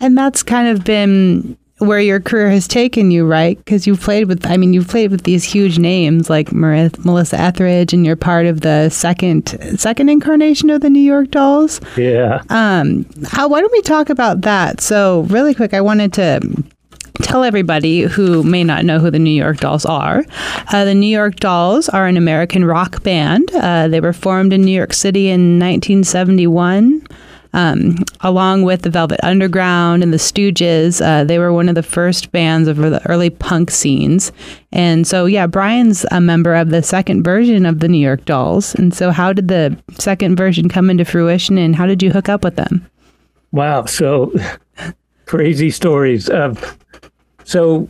And 0.00 0.16
that's 0.18 0.42
kind 0.42 0.68
of 0.68 0.84
been 0.84 1.56
where 1.78 2.00
your 2.00 2.20
career 2.20 2.50
has 2.50 2.68
taken 2.68 3.10
you, 3.10 3.26
right? 3.26 3.58
Because 3.58 3.86
you've 3.86 4.00
played 4.00 4.28
with, 4.28 4.46
I 4.46 4.56
mean, 4.56 4.72
you've 4.72 4.88
played 4.88 5.10
with 5.10 5.24
these 5.24 5.42
huge 5.42 5.78
names 5.78 6.30
like 6.30 6.50
Marith, 6.50 7.04
Melissa 7.04 7.38
Etheridge, 7.38 7.92
and 7.92 8.06
you're 8.06 8.16
part 8.16 8.46
of 8.46 8.60
the 8.60 8.88
second 8.90 9.58
second 9.78 10.08
incarnation 10.08 10.70
of 10.70 10.80
the 10.82 10.90
New 10.90 11.00
York 11.00 11.30
Dolls. 11.30 11.80
Yeah. 11.96 12.42
Um, 12.48 13.06
how, 13.26 13.48
why 13.48 13.60
don't 13.60 13.72
we 13.72 13.82
talk 13.82 14.08
about 14.08 14.42
that? 14.42 14.80
So, 14.80 15.22
really 15.22 15.54
quick, 15.54 15.74
I 15.74 15.80
wanted 15.80 16.12
to 16.14 16.40
tell 17.22 17.44
everybody 17.44 18.02
who 18.02 18.42
may 18.42 18.64
not 18.64 18.84
know 18.84 18.98
who 18.98 19.10
the 19.10 19.18
New 19.18 19.30
York 19.30 19.58
Dolls 19.58 19.84
are. 19.84 20.24
Uh, 20.72 20.84
the 20.84 20.94
New 20.94 21.06
York 21.06 21.36
Dolls 21.36 21.88
are 21.88 22.06
an 22.06 22.16
American 22.16 22.64
rock 22.64 23.02
band. 23.02 23.50
Uh, 23.54 23.88
they 23.88 24.00
were 24.00 24.12
formed 24.12 24.52
in 24.52 24.62
New 24.62 24.72
York 24.72 24.92
City 24.92 25.28
in 25.28 25.58
1971. 25.58 27.06
Um, 27.54 28.04
along 28.20 28.64
with 28.64 28.82
the 28.82 28.90
Velvet 28.90 29.20
Underground 29.22 30.02
and 30.02 30.12
the 30.12 30.18
Stooges, 30.18 31.00
uh, 31.00 31.24
they 31.24 31.38
were 31.38 31.52
one 31.52 31.68
of 31.68 31.76
the 31.76 31.82
first 31.82 32.32
bands 32.32 32.68
of 32.68 32.76
the 32.76 33.00
early 33.08 33.30
punk 33.30 33.70
scenes. 33.70 34.32
And 34.72 35.06
so, 35.06 35.24
yeah, 35.24 35.46
Brian's 35.46 36.04
a 36.10 36.20
member 36.20 36.54
of 36.54 36.70
the 36.70 36.82
second 36.82 37.22
version 37.22 37.64
of 37.64 37.78
the 37.78 37.88
New 37.88 37.98
York 38.04 38.24
Dolls. 38.24 38.74
And 38.74 38.92
so, 38.92 39.12
how 39.12 39.32
did 39.32 39.48
the 39.48 39.78
second 39.98 40.36
version 40.36 40.68
come 40.68 40.90
into 40.90 41.04
fruition 41.04 41.56
and 41.56 41.76
how 41.76 41.86
did 41.86 42.02
you 42.02 42.10
hook 42.10 42.28
up 42.28 42.42
with 42.42 42.56
them? 42.56 42.84
Wow. 43.52 43.84
So 43.84 44.32
crazy 45.26 45.70
stories 45.70 46.28
of 46.28 46.76
so, 47.44 47.88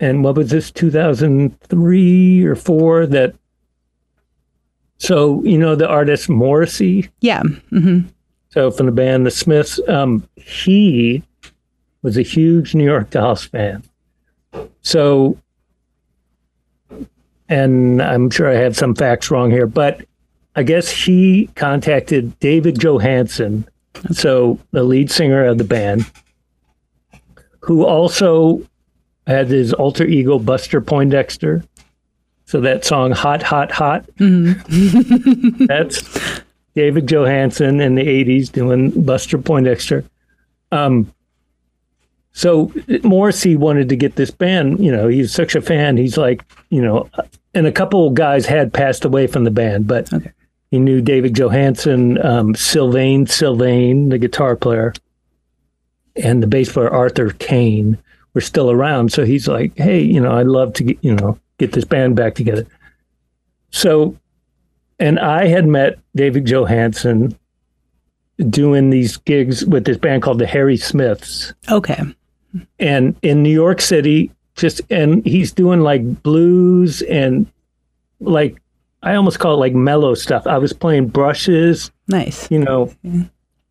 and 0.00 0.22
what 0.22 0.36
was 0.36 0.50
this? 0.50 0.70
2003 0.70 2.44
or 2.44 2.54
four? 2.54 3.06
That. 3.06 3.34
So 4.98 5.42
you 5.44 5.56
know 5.56 5.74
the 5.74 5.88
artist 5.88 6.28
Morrissey. 6.28 7.08
Yeah. 7.20 7.42
hmm 7.70 8.00
So 8.54 8.70
from 8.70 8.86
the 8.86 8.92
band 8.92 9.26
The 9.26 9.32
Smiths, 9.32 9.80
um, 9.88 10.28
he 10.36 11.24
was 12.02 12.16
a 12.16 12.22
huge 12.22 12.72
New 12.72 12.84
York 12.84 13.10
Dolls 13.10 13.44
fan. 13.44 13.82
So, 14.80 15.36
and 17.48 18.00
I'm 18.00 18.30
sure 18.30 18.48
I 18.48 18.54
have 18.54 18.76
some 18.76 18.94
facts 18.94 19.28
wrong 19.28 19.50
here, 19.50 19.66
but 19.66 20.04
I 20.54 20.62
guess 20.62 20.88
he 20.88 21.48
contacted 21.56 22.38
David 22.38 22.78
Johansen, 22.78 23.66
so 24.12 24.60
the 24.70 24.84
lead 24.84 25.10
singer 25.10 25.44
of 25.44 25.58
the 25.58 25.64
band, 25.64 26.08
who 27.58 27.84
also 27.84 28.62
had 29.26 29.48
his 29.48 29.72
alter 29.72 30.04
ego 30.04 30.38
Buster 30.38 30.80
Poindexter. 30.80 31.64
So 32.44 32.60
that 32.60 32.84
song 32.84 33.10
"Hot, 33.10 33.42
Hot, 33.42 33.72
Hot," 33.72 34.04
that's 35.66 36.40
David 36.74 37.06
Johansen 37.06 37.80
in 37.80 37.94
the 37.94 38.02
80s 38.06 38.50
doing 38.50 38.90
Buster 39.04 39.38
Poindexter. 39.38 40.04
Um, 40.72 41.12
so 42.32 42.72
Morrissey 43.04 43.54
wanted 43.56 43.88
to 43.90 43.96
get 43.96 44.16
this 44.16 44.30
band, 44.32 44.80
you 44.84 44.90
know, 44.90 45.06
he's 45.06 45.32
such 45.32 45.54
a 45.54 45.60
fan. 45.62 45.96
He's 45.96 46.16
like, 46.18 46.44
you 46.70 46.82
know, 46.82 47.08
and 47.54 47.66
a 47.66 47.72
couple 47.72 48.08
of 48.08 48.14
guys 48.14 48.44
had 48.44 48.72
passed 48.72 49.04
away 49.04 49.28
from 49.28 49.44
the 49.44 49.52
band, 49.52 49.86
but 49.86 50.12
Okay. 50.12 50.32
he 50.72 50.80
knew 50.80 51.00
David 51.00 51.34
Johansen, 51.34 52.22
um, 52.24 52.56
Sylvain 52.56 53.26
Sylvain, 53.26 54.08
the 54.08 54.18
guitar 54.18 54.56
player, 54.56 54.92
and 56.16 56.42
the 56.42 56.48
bass 56.48 56.72
player 56.72 56.90
Arthur 56.90 57.30
Kane 57.30 57.98
were 58.34 58.40
still 58.40 58.68
around. 58.68 59.12
So 59.12 59.24
he's 59.24 59.46
like, 59.46 59.76
hey, 59.76 60.00
you 60.00 60.18
know, 60.20 60.32
I'd 60.32 60.46
love 60.48 60.72
to 60.74 60.82
get, 60.82 60.98
you 61.02 61.14
know, 61.14 61.38
get 61.58 61.70
this 61.70 61.84
band 61.84 62.16
back 62.16 62.34
together. 62.34 62.66
So 63.70 64.16
and 64.98 65.18
I 65.18 65.46
had 65.46 65.66
met 65.66 65.98
David 66.14 66.44
Johansen 66.46 67.36
doing 68.50 68.90
these 68.90 69.16
gigs 69.18 69.64
with 69.64 69.84
this 69.84 69.96
band 69.96 70.22
called 70.22 70.38
the 70.38 70.46
Harry 70.46 70.76
Smiths, 70.76 71.52
Okay. 71.70 72.00
and 72.78 73.14
in 73.22 73.42
New 73.42 73.52
York 73.52 73.80
City, 73.80 74.30
just 74.56 74.80
and 74.90 75.24
he's 75.24 75.52
doing 75.52 75.80
like 75.80 76.22
blues 76.22 77.02
and 77.02 77.46
like 78.20 78.60
I 79.02 79.16
almost 79.16 79.38
call 79.38 79.54
it 79.54 79.58
like 79.58 79.74
mellow 79.74 80.14
stuff. 80.14 80.46
I 80.46 80.56
was 80.58 80.72
playing 80.72 81.08
brushes, 81.08 81.90
Nice. 82.08 82.50
you 82.50 82.58
know. 82.58 82.90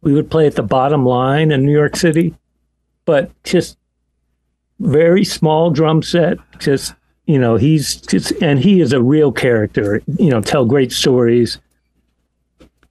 We 0.01 0.13
would 0.13 0.29
play 0.29 0.45
at 0.47 0.55
the 0.55 0.61
bottom 0.63 1.05
line 1.05 1.51
in 1.51 1.65
New 1.65 1.71
York 1.71 1.95
City, 1.95 2.35
but 3.05 3.31
just 3.43 3.77
very 4.79 5.23
small 5.23 5.71
drum 5.71 6.03
set, 6.03 6.37
just 6.59 6.93
you 7.25 7.39
know, 7.39 7.55
he's 7.55 7.95
just, 7.95 8.31
and 8.41 8.59
he 8.59 8.81
is 8.81 8.91
a 8.93 9.01
real 9.01 9.31
character, 9.31 10.01
you 10.17 10.29
know, 10.29 10.41
tell 10.41 10.65
great 10.65 10.91
stories. 10.91 11.57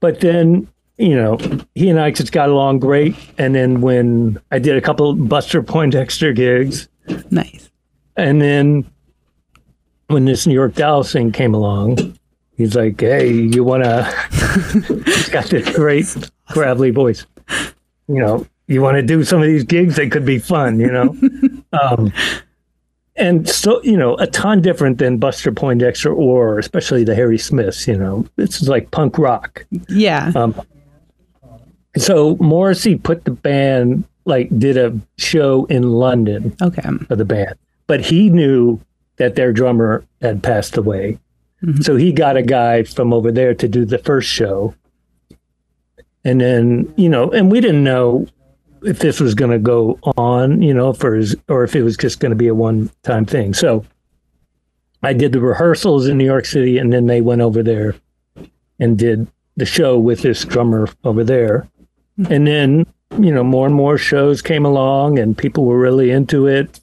But 0.00 0.20
then, 0.20 0.68
you 0.98 1.14
know, 1.16 1.38
he 1.74 1.88
and 1.90 2.00
I 2.00 2.10
just 2.10 2.32
got 2.32 2.48
along 2.48 2.78
great. 2.80 3.14
And 3.38 3.54
then 3.54 3.80
when 3.80 4.40
I 4.50 4.58
did 4.58 4.76
a 4.76 4.80
couple 4.80 5.14
Buster 5.14 5.62
Poindexter 5.62 6.32
gigs, 6.32 6.88
Nice. 7.30 7.70
and 8.16 8.40
then 8.40 8.90
when 10.08 10.24
this 10.24 10.46
New 10.46 10.54
York 10.54 10.74
Dolls 10.74 11.12
thing 11.12 11.32
came 11.32 11.54
along, 11.54 12.18
he's 12.56 12.74
like, 12.74 13.00
hey, 13.00 13.30
you 13.32 13.64
want 13.64 13.84
to, 13.84 15.02
he's 15.06 15.28
got 15.28 15.46
this 15.46 15.74
great 15.74 16.06
gravelly 16.48 16.90
voice. 16.90 17.26
You 18.08 18.18
know, 18.18 18.46
you 18.66 18.82
want 18.82 18.96
to 18.96 19.02
do 19.02 19.24
some 19.24 19.40
of 19.40 19.46
these 19.46 19.64
gigs? 19.64 19.96
They 19.96 20.08
could 20.08 20.24
be 20.24 20.38
fun, 20.38 20.78
you 20.80 20.90
know? 20.90 21.16
um, 21.80 22.12
and 23.16 23.48
so, 23.48 23.82
you 23.82 23.96
know, 23.96 24.16
a 24.16 24.26
ton 24.26 24.62
different 24.62 24.98
than 24.98 25.18
Buster 25.18 25.52
Poindexter 25.52 26.12
or 26.12 26.58
especially 26.58 27.04
the 27.04 27.14
Harry 27.14 27.38
Smiths, 27.38 27.86
you 27.86 27.96
know, 27.96 28.26
this 28.36 28.62
is 28.62 28.68
like 28.68 28.90
punk 28.90 29.18
rock. 29.18 29.64
Yeah. 29.88 30.32
Um, 30.34 30.60
so 31.96 32.36
Morrissey 32.36 32.96
put 32.96 33.24
the 33.24 33.32
band, 33.32 34.04
like, 34.24 34.48
did 34.58 34.78
a 34.78 34.98
show 35.18 35.66
in 35.66 35.90
London 35.90 36.56
okay. 36.62 36.88
of 37.10 37.18
the 37.18 37.24
band, 37.24 37.54
but 37.86 38.00
he 38.00 38.30
knew 38.30 38.80
that 39.16 39.36
their 39.36 39.52
drummer 39.52 40.04
had 40.22 40.42
passed 40.42 40.76
away. 40.76 41.18
So 41.80 41.94
he 41.94 42.12
got 42.12 42.36
a 42.36 42.42
guy 42.42 42.82
from 42.82 43.12
over 43.12 43.30
there 43.30 43.54
to 43.54 43.68
do 43.68 43.84
the 43.84 43.98
first 43.98 44.28
show. 44.28 44.74
And 46.24 46.40
then, 46.40 46.92
you 46.96 47.08
know, 47.08 47.30
and 47.30 47.52
we 47.52 47.60
didn't 47.60 47.84
know 47.84 48.26
if 48.84 48.98
this 48.98 49.20
was 49.20 49.34
going 49.34 49.50
to 49.50 49.58
go 49.58 49.98
on, 50.16 50.62
you 50.62 50.74
know, 50.74 50.92
for 50.92 51.14
his, 51.14 51.36
or 51.48 51.64
if 51.64 51.74
it 51.74 51.82
was 51.82 51.96
just 51.96 52.20
going 52.20 52.30
to 52.30 52.36
be 52.36 52.48
a 52.48 52.54
one 52.54 52.90
time 53.02 53.24
thing. 53.24 53.54
So 53.54 53.84
I 55.02 55.12
did 55.12 55.32
the 55.32 55.40
rehearsals 55.40 56.06
in 56.06 56.18
New 56.18 56.24
York 56.24 56.44
City 56.46 56.78
and 56.78 56.92
then 56.92 57.06
they 57.06 57.20
went 57.20 57.40
over 57.40 57.62
there 57.62 57.94
and 58.78 58.98
did 58.98 59.26
the 59.56 59.66
show 59.66 59.98
with 59.98 60.22
this 60.22 60.44
drummer 60.44 60.88
over 61.04 61.24
there. 61.24 61.68
Hmm. 62.16 62.32
And 62.32 62.46
then, 62.46 62.86
you 63.18 63.32
know, 63.32 63.44
more 63.44 63.66
and 63.66 63.74
more 63.74 63.98
shows 63.98 64.42
came 64.42 64.64
along 64.64 65.18
and 65.18 65.36
people 65.36 65.64
were 65.64 65.78
really 65.78 66.10
into 66.10 66.46
it. 66.46 66.80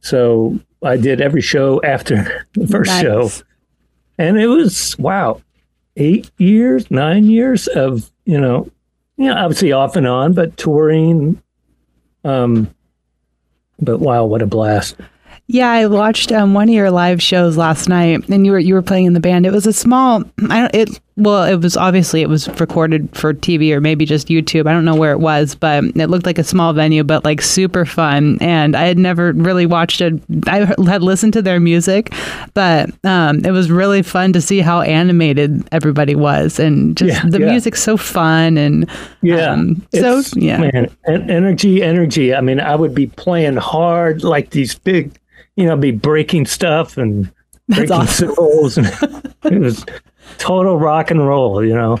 So 0.00 0.58
I 0.82 0.96
did 0.96 1.20
every 1.20 1.42
show 1.42 1.82
after 1.82 2.46
the 2.54 2.66
first 2.66 2.88
Nice. 2.88 3.02
show. 3.02 3.30
And 4.18 4.38
it 4.38 4.48
was, 4.48 4.98
wow. 4.98 5.40
eight 5.96 6.30
years, 6.38 6.90
nine 6.90 7.24
years 7.24 7.68
of 7.68 8.10
you 8.28 8.38
know, 8.38 8.70
you 9.18 9.26
know, 9.26 9.34
obviously 9.34 9.72
off 9.72 9.96
and 9.96 10.06
on, 10.06 10.32
but 10.32 10.56
touring. 10.56 11.42
Um, 12.24 12.72
but 13.80 13.98
wow, 13.98 14.24
what 14.24 14.42
a 14.42 14.46
blast! 14.46 14.96
Yeah, 15.48 15.70
I 15.70 15.86
watched 15.86 16.30
um, 16.32 16.54
one 16.54 16.68
of 16.68 16.74
your 16.74 16.90
live 16.90 17.22
shows 17.22 17.56
last 17.56 17.88
night, 17.88 18.28
and 18.28 18.46
you 18.46 18.52
were 18.52 18.58
you 18.58 18.74
were 18.74 18.82
playing 18.82 19.06
in 19.06 19.12
the 19.12 19.20
band. 19.20 19.44
It 19.44 19.52
was 19.52 19.66
a 19.66 19.72
small. 19.72 20.22
I 20.48 20.60
don't. 20.60 20.74
It 20.74 21.00
well, 21.18 21.42
it 21.44 21.56
was 21.56 21.76
obviously 21.76 22.22
it 22.22 22.28
was 22.28 22.48
recorded 22.60 23.08
for 23.12 23.34
TV 23.34 23.72
or 23.72 23.80
maybe 23.80 24.06
just 24.06 24.28
YouTube. 24.28 24.68
I 24.68 24.72
don't 24.72 24.84
know 24.84 24.94
where 24.94 25.10
it 25.10 25.18
was, 25.18 25.56
but 25.56 25.82
it 25.96 26.06
looked 26.08 26.26
like 26.26 26.38
a 26.38 26.44
small 26.44 26.72
venue, 26.72 27.02
but 27.02 27.24
like 27.24 27.42
super 27.42 27.84
fun. 27.84 28.38
And 28.40 28.76
I 28.76 28.84
had 28.86 28.98
never 28.98 29.32
really 29.32 29.66
watched 29.66 30.00
it. 30.00 30.14
I 30.46 30.58
had 30.64 31.02
listened 31.02 31.32
to 31.32 31.42
their 31.42 31.58
music, 31.58 32.12
but 32.54 32.90
um, 33.04 33.44
it 33.44 33.50
was 33.50 33.68
really 33.68 34.02
fun 34.02 34.32
to 34.34 34.40
see 34.40 34.60
how 34.60 34.80
animated 34.80 35.68
everybody 35.72 36.14
was, 36.14 36.60
and 36.60 36.96
just 36.96 37.12
Yeah, 37.24 37.28
the 37.28 37.40
yeah. 37.40 37.50
music's 37.50 37.82
so 37.82 37.96
fun 37.96 38.56
and 38.56 38.88
Yeah. 39.20 39.52
um, 39.52 39.84
so 39.92 40.22
yeah. 40.36 40.58
man, 40.72 40.96
energy, 41.08 41.82
energy. 41.82 42.32
I 42.32 42.40
mean, 42.40 42.60
I 42.60 42.76
would 42.76 42.94
be 42.94 43.08
playing 43.08 43.56
hard, 43.56 44.22
like 44.22 44.50
these 44.50 44.78
big, 44.78 45.18
you 45.56 45.66
know, 45.66 45.76
be 45.76 45.90
breaking 45.90 46.46
stuff 46.46 46.96
and 46.96 47.28
breaking 47.68 47.92
awesome. 47.92 48.86
and 48.86 49.34
it 49.52 49.58
was 49.58 49.84
total 50.38 50.78
rock 50.78 51.10
and 51.10 51.26
roll. 51.26 51.64
You 51.64 51.74
know, 51.74 51.98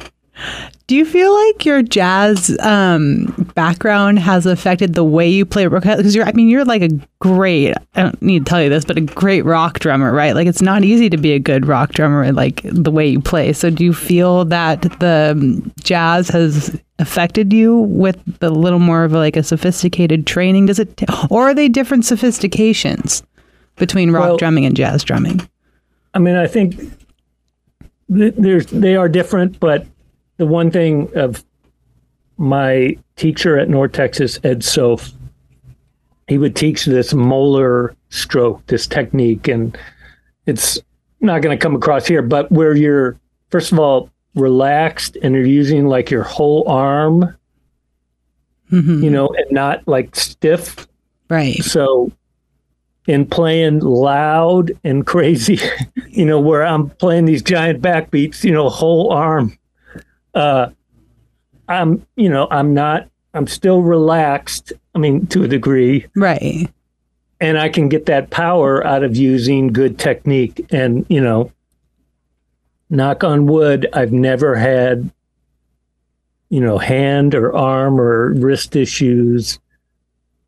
Do 0.86 0.96
you 0.96 1.04
feel 1.04 1.34
like 1.46 1.64
your 1.64 1.82
jazz 1.82 2.56
um, 2.60 3.26
background 3.54 4.18
has 4.20 4.46
affected 4.46 4.94
the 4.94 5.04
way 5.04 5.28
you 5.28 5.44
play 5.44 5.66
rock? 5.66 5.82
Because 5.82 6.14
you're, 6.14 6.24
I 6.24 6.32
mean, 6.32 6.48
you're 6.48 6.64
like 6.64 6.82
a 6.82 6.88
great. 7.18 7.74
I 7.94 8.02
don't 8.04 8.22
need 8.22 8.46
to 8.46 8.48
tell 8.48 8.62
you 8.62 8.68
this, 8.68 8.84
but 8.84 8.96
a 8.96 9.02
great 9.02 9.44
rock 9.44 9.80
drummer, 9.80 10.12
right? 10.12 10.34
Like 10.34 10.46
it's 10.46 10.62
not 10.62 10.84
easy 10.84 11.10
to 11.10 11.16
be 11.16 11.32
a 11.32 11.38
good 11.38 11.66
rock 11.66 11.92
drummer, 11.92 12.30
like 12.32 12.62
the 12.64 12.90
way 12.90 13.06
you 13.08 13.20
play. 13.20 13.52
So 13.52 13.68
do 13.70 13.84
you 13.84 13.92
feel 13.92 14.44
that 14.46 14.82
the 15.00 15.32
um, 15.36 15.72
jazz 15.82 16.28
has 16.28 16.80
affected 17.00 17.52
you 17.52 17.76
with 17.80 18.18
a 18.42 18.50
little 18.50 18.78
more 18.80 19.04
of 19.04 19.12
like 19.12 19.36
a 19.36 19.42
sophisticated 19.42 20.26
training? 20.26 20.66
Does 20.66 20.78
it, 20.78 21.02
or 21.30 21.48
are 21.50 21.54
they 21.54 21.68
different 21.68 22.04
sophistications 22.04 23.22
between 23.76 24.10
rock 24.10 24.22
Well- 24.24 24.36
drumming 24.38 24.64
and 24.64 24.76
jazz 24.76 25.04
drumming? 25.04 25.46
I 26.14 26.18
mean, 26.18 26.34
I 26.36 26.46
think 26.46 26.78
th- 26.78 26.90
there's 28.08 28.66
they 28.66 28.96
are 28.96 29.08
different, 29.08 29.60
but 29.60 29.86
the 30.38 30.46
one 30.46 30.70
thing 30.70 31.10
of 31.16 31.44
my 32.36 32.96
teacher 33.16 33.58
at 33.58 33.68
North 33.68 33.92
Texas, 33.92 34.38
Ed 34.44 34.62
Soph, 34.64 35.12
he 36.28 36.38
would 36.38 36.54
teach 36.56 36.84
this 36.84 37.12
Moeller 37.12 37.94
stroke, 38.10 38.64
this 38.66 38.86
technique, 38.86 39.48
and 39.48 39.76
it's 40.46 40.78
not 41.20 41.42
going 41.42 41.56
to 41.56 41.60
come 41.60 41.74
across 41.74 42.06
here, 42.06 42.22
but 42.22 42.50
where 42.52 42.74
you're 42.76 43.18
first 43.50 43.72
of 43.72 43.78
all 43.78 44.10
relaxed 44.34 45.16
and 45.22 45.34
you're 45.34 45.44
using 45.44 45.86
like 45.86 46.10
your 46.10 46.22
whole 46.22 46.66
arm, 46.68 47.34
Mhm. 48.70 49.02
you 49.02 49.10
know, 49.10 49.28
and 49.28 49.50
not 49.50 49.86
like 49.88 50.14
stiff. 50.14 50.86
Right. 51.28 51.62
So 51.62 52.12
in 53.08 53.24
playing 53.24 53.80
loud 53.80 54.70
and 54.84 55.06
crazy, 55.06 55.58
you 56.08 56.26
know, 56.26 56.38
where 56.38 56.64
I'm 56.64 56.90
playing 56.90 57.24
these 57.24 57.42
giant 57.42 57.80
backbeats, 57.80 58.44
you 58.44 58.52
know, 58.52 58.68
whole 58.68 59.10
arm, 59.10 59.58
uh, 60.34 60.68
I'm, 61.68 62.06
you 62.16 62.28
know, 62.28 62.46
I'm 62.50 62.74
not, 62.74 63.08
I'm 63.32 63.46
still 63.46 63.80
relaxed. 63.82 64.74
I 64.94 64.98
mean, 64.98 65.26
to 65.28 65.42
a 65.42 65.48
degree, 65.48 66.06
Right. 66.14 66.68
and 67.40 67.58
I 67.58 67.70
can 67.70 67.88
get 67.88 68.06
that 68.06 68.28
power 68.30 68.86
out 68.86 69.02
of 69.02 69.16
using 69.16 69.68
good 69.72 69.98
technique. 69.98 70.66
And, 70.70 71.06
you 71.08 71.22
know, 71.22 71.50
knock 72.90 73.24
on 73.24 73.46
wood, 73.46 73.88
I've 73.94 74.12
never 74.12 74.54
had, 74.54 75.10
you 76.50 76.60
know, 76.60 76.76
hand 76.76 77.34
or 77.34 77.56
arm 77.56 77.98
or 77.98 78.34
wrist 78.34 78.76
issues. 78.76 79.58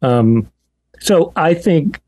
Um, 0.02 0.50
so 1.00 1.32
I 1.36 1.54
think, 1.54 2.00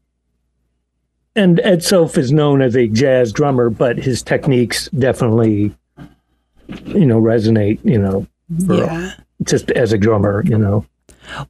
and 1.37 1.61
Ed 1.61 1.83
Soph 1.83 2.19
is 2.19 2.33
known 2.33 2.61
as 2.63 2.77
a 2.77 2.89
jazz 2.89 3.33
drummer, 3.33 3.71
but 3.71 3.99
his 3.99 4.23
techniques 4.23 4.89
definitely, 4.91 5.75
you 6.87 7.07
know, 7.07 7.21
resonate, 7.21 7.79
you 7.85 7.99
know, 7.99 8.27
for, 8.67 8.75
Yeah. 8.75 9.13
just 9.45 9.71
as 9.73 9.93
a 9.93 9.99
drummer, 9.99 10.43
you 10.47 10.59
know. 10.59 10.85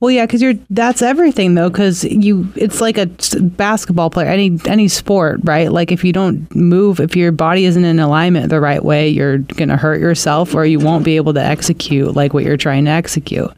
Well, 0.00 0.10
yeah, 0.10 0.26
because 0.26 0.42
you're 0.42 0.54
that's 0.68 1.00
everything 1.00 1.54
though. 1.54 1.70
Because 1.70 2.04
you, 2.04 2.46
it's 2.56 2.80
like 2.82 2.98
a 2.98 3.06
basketball 3.40 4.10
player, 4.10 4.28
any 4.28 4.58
any 4.66 4.86
sport, 4.86 5.40
right? 5.44 5.72
Like 5.72 5.90
if 5.90 6.04
you 6.04 6.12
don't 6.12 6.54
move, 6.54 7.00
if 7.00 7.16
your 7.16 7.32
body 7.32 7.64
isn't 7.64 7.82
in 7.84 7.98
alignment 7.98 8.50
the 8.50 8.60
right 8.60 8.84
way, 8.84 9.08
you're 9.08 9.38
gonna 9.38 9.78
hurt 9.78 9.98
yourself, 9.98 10.54
or 10.54 10.66
you 10.66 10.78
won't 10.78 11.04
be 11.06 11.16
able 11.16 11.32
to 11.34 11.42
execute 11.42 12.14
like 12.14 12.34
what 12.34 12.44
you're 12.44 12.58
trying 12.58 12.84
to 12.84 12.90
execute. 12.90 13.50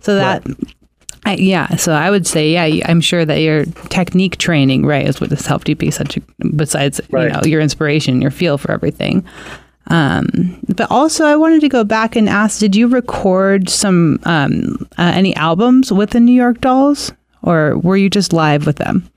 So 0.00 0.14
that. 0.16 0.44
I, 1.24 1.34
yeah, 1.36 1.76
so 1.76 1.92
I 1.92 2.10
would 2.10 2.26
say, 2.26 2.50
yeah, 2.52 2.84
I'm 2.88 3.00
sure 3.00 3.24
that 3.24 3.38
your 3.40 3.64
technique 3.90 4.38
training, 4.38 4.84
right, 4.84 5.06
is 5.06 5.20
what 5.20 5.30
has 5.30 5.46
helped 5.46 5.68
you 5.68 5.76
be 5.76 5.90
such 5.90 6.16
a. 6.16 6.20
Besides, 6.56 7.00
Right. 7.10 7.24
you 7.26 7.32
know, 7.32 7.40
your 7.44 7.60
inspiration, 7.60 8.20
your 8.20 8.32
feel 8.32 8.58
for 8.58 8.72
everything. 8.72 9.24
Um, 9.88 10.58
but 10.74 10.90
also, 10.90 11.24
I 11.24 11.36
wanted 11.36 11.60
to 11.60 11.68
go 11.68 11.84
back 11.84 12.16
and 12.16 12.28
ask: 12.28 12.58
Did 12.60 12.74
you 12.74 12.88
record 12.88 13.68
some 13.68 14.18
um, 14.24 14.76
uh, 14.98 15.12
any 15.14 15.34
albums 15.36 15.92
with 15.92 16.10
the 16.10 16.20
New 16.20 16.32
York 16.34 16.60
Dolls, 16.60 17.12
or 17.42 17.78
were 17.78 17.96
you 17.96 18.10
just 18.10 18.32
live 18.32 18.66
with 18.66 18.76
them? 18.76 19.08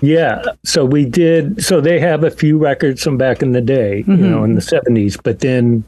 Yeah. 0.00 0.42
So 0.64 0.84
we 0.84 1.06
did. 1.06 1.62
So 1.64 1.80
they 1.80 1.98
have 2.00 2.24
a 2.24 2.30
few 2.30 2.58
records 2.58 3.02
from 3.02 3.16
back 3.16 3.42
in 3.42 3.52
the 3.52 3.60
day, 3.62 4.04
you 4.06 4.16
know, 4.16 4.44
in 4.44 4.54
the 4.54 4.60
70s. 4.60 5.18
But 5.22 5.40
then 5.40 5.82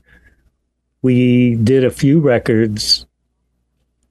we 1.02 1.56
did 1.56 1.84
a 1.84 1.90
few 1.90 2.18
records 2.20 3.04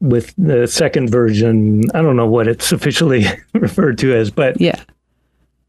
with 0.10 0.34
the 0.38 0.68
second 0.68 1.10
version. 1.10 1.84
I 1.94 2.02
don't 2.02 2.16
know 2.16 2.28
what 2.28 2.48
it's 2.48 2.72
officially 2.72 3.26
referred 3.54 3.98
to 4.00 4.16
as, 4.16 4.32
but 4.32 4.60
Yeah, 4.60 4.80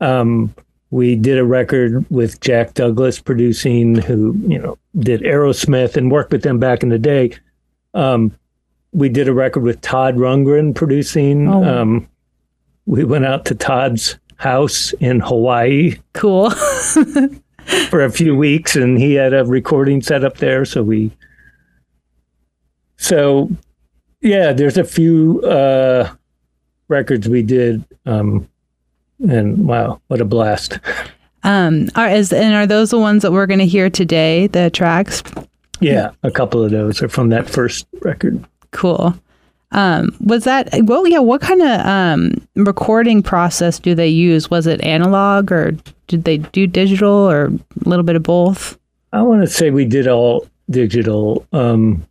um, 0.00 0.54
we 0.90 1.16
did 1.16 1.38
a 1.38 1.44
record 1.44 2.06
with 2.10 2.40
Jack 2.40 2.74
Douglas 2.74 3.20
producing, 3.20 3.96
who, 3.96 4.34
you 4.46 4.58
know, 4.58 4.78
did 4.98 5.22
Aerosmith 5.22 5.96
and 5.96 6.10
worked 6.10 6.32
with 6.32 6.42
them 6.42 6.58
back 6.58 6.82
in 6.82 6.90
the 6.90 6.98
day. 6.98 7.32
Um, 7.94 8.36
we 8.92 9.08
did 9.08 9.28
a 9.28 9.32
record 9.32 9.62
with 9.62 9.80
Todd 9.80 10.16
Rundgren 10.16 10.74
producing. 10.74 11.48
Oh. 11.48 11.64
Um, 11.64 12.08
we 12.86 13.04
went 13.04 13.26
out 13.26 13.44
to 13.46 13.54
Todd's 13.54 14.16
house 14.36 14.92
in 14.94 15.20
Hawaii 15.20 15.96
cool. 16.12 16.50
for 17.90 18.04
a 18.04 18.10
few 18.10 18.36
weeks 18.36 18.76
and 18.76 18.96
he 18.96 19.14
had 19.14 19.34
a 19.34 19.44
recording 19.44 20.00
set 20.00 20.24
up 20.24 20.36
there. 20.36 20.64
So 20.64 20.82
we, 20.82 21.10
so 22.96 23.50
yeah, 24.20 24.52
there's 24.52 24.78
a 24.78 24.84
few 24.84 25.40
uh, 25.42 26.10
records 26.88 27.28
we 27.28 27.42
did. 27.42 27.84
Um, 28.06 28.48
and 29.28 29.66
wow, 29.66 30.00
what 30.08 30.20
a 30.20 30.24
blast. 30.24 30.78
um, 31.42 31.88
are 31.94 32.08
is 32.08 32.32
and 32.32 32.54
are 32.54 32.66
those 32.66 32.90
the 32.90 32.98
ones 32.98 33.22
that 33.22 33.32
we're 33.32 33.46
going 33.46 33.60
to 33.60 33.66
hear 33.66 33.88
today? 33.90 34.46
The 34.46 34.70
tracks, 34.70 35.22
Yeah, 35.80 36.10
a 36.22 36.30
couple 36.30 36.62
of 36.62 36.70
those 36.70 37.02
are 37.02 37.08
from 37.08 37.30
that 37.30 37.48
first 37.48 37.86
record. 38.02 38.44
cool. 38.72 39.14
Um, 39.72 40.16
was 40.24 40.44
that 40.44 40.68
well? 40.84 41.06
Yeah. 41.08 41.18
What 41.18 41.40
kind 41.40 41.60
of 41.60 41.80
um, 41.86 42.48
recording 42.54 43.20
process 43.22 43.78
do 43.80 43.94
they 43.96 44.06
use? 44.08 44.48
Was 44.48 44.66
it 44.68 44.80
analog 44.82 45.50
or 45.50 45.72
did 46.06 46.22
they 46.24 46.38
do 46.38 46.66
digital 46.68 47.10
or 47.12 47.46
a 47.46 47.88
little 47.88 48.04
bit 48.04 48.14
of 48.16 48.22
both? 48.22 48.78
I 49.12 49.22
want 49.22 49.42
to 49.42 49.48
say 49.48 49.70
we 49.70 49.84
did 49.84 50.06
all 50.06 50.46
digital. 50.70 51.44
Um, 51.52 52.06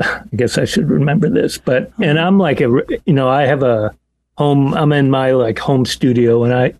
I 0.00 0.22
guess 0.36 0.58
I 0.58 0.64
should 0.64 0.88
remember 0.90 1.28
this, 1.28 1.58
but 1.58 1.92
and 2.00 2.18
I'm 2.18 2.38
like 2.38 2.60
a 2.60 2.68
you 3.06 3.14
know 3.14 3.28
I 3.28 3.46
have 3.46 3.62
a 3.62 3.94
home. 4.36 4.74
I'm 4.74 4.92
in 4.92 5.10
my 5.10 5.32
like 5.32 5.58
home 5.58 5.84
studio, 5.84 6.44
and 6.44 6.52
I 6.54 6.74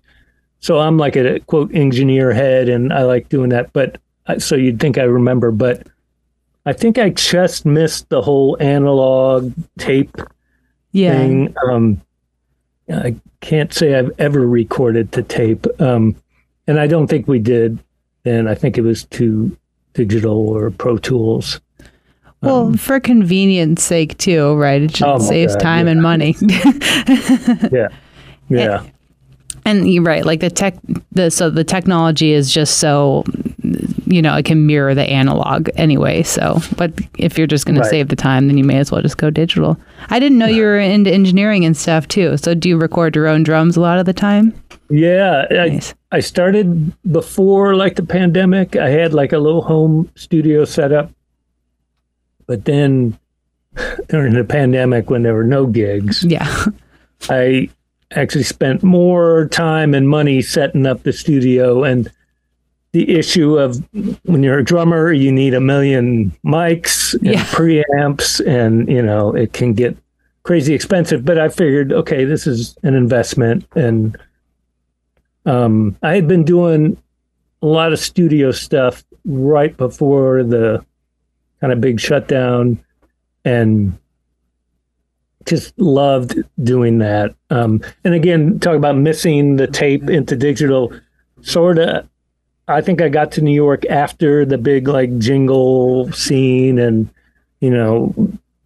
so 0.61 0.79
I'm 0.79 0.97
like 0.99 1.17
a 1.17 1.41
quote 1.41 1.75
engineer 1.75 2.33
head, 2.33 2.69
and 2.69 2.93
I 2.93 3.03
like 3.05 3.29
doing 3.29 3.51
that. 3.51 3.73
But 3.73 3.99
so 4.39 4.55
you'd 4.57 4.81
think 4.81 4.99
I 4.99 5.05
remember, 5.05 5.51
but 5.51 5.87
I 6.67 6.73
think 6.73 6.99
I 6.99 7.11
just 7.11 7.65
missed 7.65 8.09
the 8.11 8.21
whole 8.21 8.57
analog 8.61 9.53
tape 9.79 10.17
Yeah. 10.93 11.13
thing. 11.17 11.55
Um, 11.67 12.01
I 12.93 13.17
can't 13.41 13.73
say 13.73 13.95
I've 13.95 14.11
ever 14.19 14.47
recorded 14.47 15.13
to 15.13 15.23
tape, 15.23 15.67
um, 15.81 16.15
and 16.67 16.79
I 16.81 16.87
don't 16.87 17.07
think 17.07 17.27
we 17.29 17.39
did. 17.39 17.79
And 18.25 18.49
I 18.49 18.55
think 18.55 18.77
it 18.77 18.83
was 18.83 19.05
to 19.05 19.57
digital 19.95 20.49
or 20.49 20.71
Pro 20.71 20.99
Tools. 20.99 21.61
Well, 22.41 22.73
for 22.75 23.01
convenience 23.01 23.83
sake 23.83 24.17
too, 24.19 24.55
right? 24.55 24.83
It 24.83 24.89
just 24.93 25.03
Um, 25.03 25.17
Oh 25.17 25.19
saves 25.19 25.55
God, 25.55 25.61
time 25.61 25.87
yeah. 25.87 25.93
and 25.93 26.03
money. 26.03 26.37
Yeah, 27.71 27.89
yeah, 28.49 28.85
and 29.65 29.91
you're 29.93 30.03
right, 30.03 30.25
like 30.25 30.41
the 30.41 30.49
tech 30.51 30.75
the 31.13 31.31
so 31.31 31.51
the 31.51 31.65
technology 31.65 32.33
is 32.33 32.51
just 32.53 32.79
so 32.79 33.25
you 34.07 34.23
know, 34.23 34.35
it 34.37 34.45
can 34.47 34.65
mirror 34.67 34.95
the 34.95 35.03
analog 35.03 35.69
anyway. 35.77 36.23
So, 36.23 36.61
but 36.79 36.93
if 37.19 37.37
you're 37.37 37.47
just 37.47 37.67
going 37.67 37.77
to 37.77 37.85
save 37.85 38.09
the 38.09 38.17
time, 38.17 38.47
then 38.47 38.57
you 38.57 38.65
may 38.65 38.79
as 38.79 38.91
well 38.91 39.03
just 39.03 39.19
go 39.19 39.29
digital. 39.29 39.77
I 40.09 40.19
didn't 40.19 40.39
know 40.39 40.47
you 40.47 40.63
were 40.63 40.79
into 40.79 41.13
engineering 41.13 41.67
and 41.67 41.77
stuff 41.77 42.09
too. 42.09 42.39
So, 42.39 42.55
do 42.55 42.71
you 42.71 42.79
record 42.79 43.15
your 43.15 43.27
own 43.27 43.43
drums 43.43 43.77
a 43.77 43.83
lot 43.83 43.99
of 43.99 44.07
the 44.07 44.15
time? 44.15 44.55
Yeah, 44.89 45.45
I, 45.51 45.83
I 46.13 46.21
started 46.21 46.91
before 47.13 47.75
like 47.77 47.97
the 47.97 48.03
pandemic. 48.03 48.77
I 48.77 48.89
had 48.89 49.13
like 49.13 49.35
a 49.35 49.39
little 49.39 49.61
home 49.61 50.11
studio 50.15 50.65
set 50.65 50.91
up, 50.93 51.11
but 52.49 52.65
then 52.65 53.17
during 54.09 54.35
the 54.35 54.43
pandemic, 54.43 55.09
when 55.11 55.23
there 55.23 55.35
were 55.35 55.45
no 55.45 55.67
gigs, 55.67 56.25
Yeah. 56.25 56.65
I 57.31 57.69
actually 58.13 58.43
spent 58.45 58.83
more 58.83 59.47
time 59.49 59.95
and 59.95 60.09
money 60.09 60.41
setting 60.43 60.87
up 60.87 61.03
the 61.05 61.13
studio 61.13 61.85
and 61.85 62.11
the 62.93 63.15
issue 63.15 63.59
of 63.59 63.87
when 64.25 64.43
you're 64.43 64.59
a 64.61 64.65
drummer 64.65 65.13
you 65.13 65.31
need 65.31 65.53
a 65.53 65.61
million 65.61 66.33
mics 66.45 67.13
and 67.15 67.27
Yeah. 67.27 67.45
preamps 67.45 68.41
and 68.47 68.89
you 68.89 69.03
know 69.03 69.35
it 69.35 69.53
can 69.53 69.75
get 69.75 69.95
crazy 70.43 70.73
expensive 70.73 71.23
but 71.23 71.39
i 71.39 71.51
figured 71.51 71.93
okay 71.93 72.25
this 72.25 72.47
is 72.47 72.75
an 72.83 72.95
investment 72.95 73.67
and 73.77 74.17
um, 75.45 75.95
i 76.03 76.15
had 76.15 76.27
been 76.27 76.45
doing 76.45 76.97
a 77.61 77.67
lot 77.67 77.93
of 77.93 77.99
studio 77.99 78.51
stuff 78.53 79.05
right 79.27 79.77
before 79.77 80.43
the 80.43 80.83
kind 81.61 81.73
of 81.73 81.81
big 81.81 82.01
shutdown 82.01 82.79
and 83.45 83.99
just 85.47 85.79
loved 85.79 86.39
doing 86.63 86.99
that. 86.99 87.35
Um, 87.51 87.81
and 88.05 88.15
again, 88.15 88.59
talk 88.61 88.77
about 88.77 88.97
missing 88.97 89.57
the 89.57 89.67
tape 89.67 90.09
into 90.09 90.37
digital. 90.37 90.93
Sort 91.41 91.79
of, 91.79 92.09
I 92.69 92.81
think 92.81 93.01
I 93.01 93.09
got 93.09 93.33
to 93.33 93.41
New 93.41 93.55
York 93.55 93.87
after 93.87 94.45
the 94.45 94.59
big 94.59 94.89
like 94.89 95.17
jingle 95.19 96.13
scene, 96.13 96.79
and 96.79 97.09
you 97.61 97.71
know, 97.71 98.15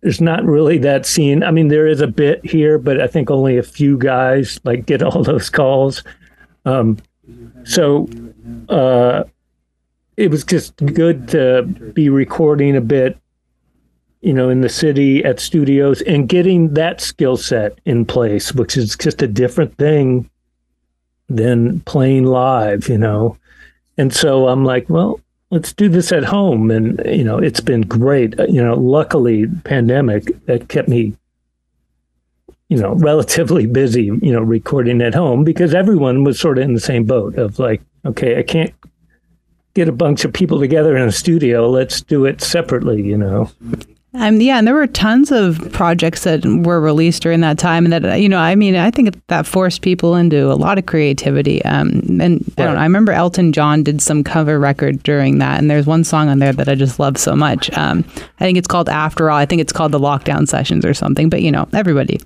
there's 0.01 0.21
not 0.21 0.45
really 0.45 0.79
that 0.79 1.07
scene. 1.07 1.45
I 1.45 1.51
mean, 1.51 1.69
there 1.69 1.87
is 1.87 2.01
a 2.01 2.07
bit 2.07 2.45
here, 2.45 2.79
but 2.79 3.01
I 3.01 3.07
think 3.07 3.31
only 3.31 3.57
a 3.57 3.63
few 3.63 3.97
guys 3.97 4.59
like 4.65 4.87
get 4.87 5.03
all 5.03 5.23
those 5.23 5.49
calls. 5.49 6.03
Um, 6.65 6.99
so 7.65 8.09
uh, 8.69 9.25
it 10.17 10.31
was 10.31 10.45
just 10.45 10.77
good 10.77 11.29
to 11.29 11.63
be 11.95 12.09
recording 12.09 12.77
a 12.77 12.81
bit 12.81 13.17
you 14.23 14.33
know, 14.33 14.49
in 14.49 14.61
the 14.61 14.69
city 14.69 15.25
at 15.25 15.41
studios 15.41 16.01
and 16.03 16.29
getting 16.29 16.75
that 16.75 17.01
skill 17.01 17.37
set 17.37 17.79
in 17.85 18.05
place, 18.05 18.55
which 18.55 18.77
is 18.77 18.97
just 18.97 19.21
a 19.21 19.27
different 19.27 19.77
thing 19.77 20.31
than 21.29 21.81
playing 21.81 22.25
live, 22.25 22.89
you 22.89 22.97
know. 22.97 23.37
And 23.99 24.15
so 24.15 24.49
I'm 24.49 24.65
like, 24.65 24.89
well, 24.89 25.21
let's 25.51 25.73
do 25.73 25.89
this 25.89 26.13
at 26.13 26.23
home. 26.23 26.71
And, 26.71 27.03
you 27.05 27.25
know, 27.25 27.39
it's 27.39 27.61
been 27.61 27.83
great. 27.83 28.39
Uh, 28.39 28.47
You 28.47 28.63
know, 28.63 28.75
luckily, 28.75 29.47
pandemic 29.65 30.25
that 30.47 30.69
kept 30.69 30.89
me, 30.89 31.17
you 32.69 32.77
know, 32.77 32.95
relatively 32.95 33.67
busy, 33.67 34.05
you 34.05 34.33
know, 34.33 34.41
recording 34.41 35.03
at 35.03 35.15
home 35.15 35.43
because 35.43 35.75
everyone 35.75 36.23
was 36.23 36.39
sort 36.39 36.59
of 36.59 36.65
in 36.65 36.75
the 36.75 36.81
same 36.81 37.05
boat 37.05 37.37
of 37.39 37.59
like, 37.59 37.83
okay, 38.05 38.39
I 38.39 38.45
can't 38.45 38.73
get 39.75 39.89
a 39.89 39.93
bunch 39.93 40.25
of 40.25 40.33
people 40.33 40.59
together 40.61 40.97
in 40.97 41.03
a 41.09 41.13
studio. 41.13 41.69
Let's 41.69 42.01
do 42.01 42.25
it 42.25 42.41
separately, 42.41 43.03
you 43.03 43.17
know. 43.17 43.51
Um, 44.15 44.43
yeah, 44.43 44.59
and 44.59 44.67
there 44.67 44.75
were 44.75 44.87
tons 44.87 45.33
of 45.33 45.73
projects 45.73 46.25
that 46.25 46.45
were 46.45 46.83
released 46.83 47.23
during 47.23 47.41
that 47.41 47.57
time, 47.59 47.87
and 47.87 47.93
that 47.95 48.21
you 48.21 48.29
know, 48.29 48.37
I 48.37 48.55
mean, 48.55 48.77
I 48.77 48.91
think 48.91 49.19
that 49.29 49.47
forced 49.47 49.81
people 49.81 50.17
into 50.17 50.53
a 50.53 50.55
lot 50.55 50.77
of 50.77 50.85
creativity. 50.85 51.65
Um, 51.65 52.21
and 52.21 52.45
I 52.59 52.65
don't 52.65 52.75
know, 52.75 52.81
I 52.81 52.85
remember 52.85 53.13
Elton 53.13 53.55
John 53.55 53.83
did 53.83 54.03
some 54.03 54.23
cover 54.23 54.61
record 54.61 55.03
during 55.03 55.39
that, 55.39 55.59
and 55.59 55.71
there's 55.71 55.87
one 55.87 56.05
song 56.05 56.29
on 56.29 56.41
there 56.41 56.53
that 56.53 56.69
I 56.69 56.75
just 56.75 56.99
love 57.01 57.17
so 57.17 57.35
much. 57.35 57.71
Um, 57.75 58.05
I 58.39 58.45
think 58.45 58.59
it's 58.59 58.69
called 58.69 58.91
After 58.91 59.31
All. 59.31 59.39
I 59.39 59.47
think 59.47 59.63
it's 59.63 59.73
called 59.73 59.93
the 59.93 59.99
Lockdown 60.01 60.47
Sessions 60.47 60.85
or 60.85 60.93
something. 60.93 61.31
But 61.31 61.41
you 61.41 61.51
know, 61.51 61.67
everybody 61.73 62.21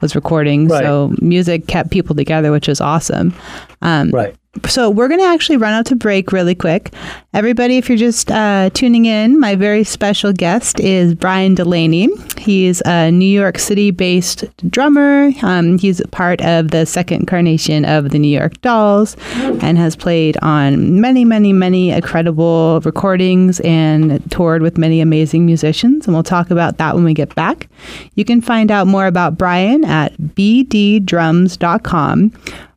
was 0.00 0.14
recording, 0.14 0.68
Right. 0.68 0.82
so 0.84 1.12
music 1.20 1.66
kept 1.66 1.90
people 1.90 2.16
together, 2.16 2.50
which 2.50 2.66
is 2.66 2.80
awesome. 2.80 3.34
Um, 3.82 4.10
Right. 4.10 4.34
So 4.68 4.90
we're 4.90 5.08
going 5.08 5.20
to 5.20 5.26
actually 5.26 5.56
run 5.56 5.72
out 5.72 5.86
to 5.86 5.96
break 5.96 6.32
really 6.32 6.54
quick. 6.54 6.92
Everybody, 7.32 7.76
if 7.76 7.88
you're 7.88 7.98
just 7.98 8.30
uh, 8.30 8.70
tuning 8.72 9.04
in, 9.06 9.38
my 9.38 9.54
very 9.54 9.84
special 9.84 10.32
guest 10.32 10.80
is 10.80 11.14
Brian 11.14 11.54
Delaney. 11.54 12.08
He's 12.38 12.80
a 12.86 13.10
New 13.10 13.26
York 13.26 13.58
City-based 13.58 14.44
drummer. 14.70 15.30
Um, 15.42 15.78
he's 15.78 16.00
part 16.12 16.40
of 16.42 16.70
the 16.70 16.86
second 16.86 17.20
incarnation 17.20 17.84
of 17.84 18.10
the 18.10 18.18
New 18.18 18.28
York 18.28 18.60
Dolls 18.62 19.16
and 19.34 19.76
has 19.78 19.94
played 19.96 20.36
on 20.42 21.00
many, 21.00 21.24
many, 21.24 21.52
many 21.52 21.90
incredible 21.90 22.80
recordings 22.84 23.60
and 23.60 24.22
toured 24.30 24.62
with 24.62 24.78
many 24.78 25.00
amazing 25.00 25.44
musicians. 25.44 26.06
And 26.06 26.14
we'll 26.14 26.22
talk 26.22 26.50
about 26.50 26.78
that 26.78 26.94
when 26.94 27.04
we 27.04 27.14
get 27.14 27.34
back. 27.34 27.68
You 28.14 28.24
can 28.24 28.40
find 28.40 28.70
out 28.70 28.86
more 28.86 29.06
about 29.06 29.36
Brian 29.36 29.84
at 29.84 30.16
bddrums.com 30.16 31.06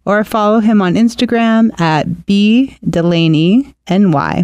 or 0.09 0.23
follow 0.23 0.59
him 0.59 0.81
on 0.81 0.95
Instagram 0.95 1.69
at 1.79 2.25
B 2.25 2.75
Delaney 2.89 3.75
NY. 3.87 4.43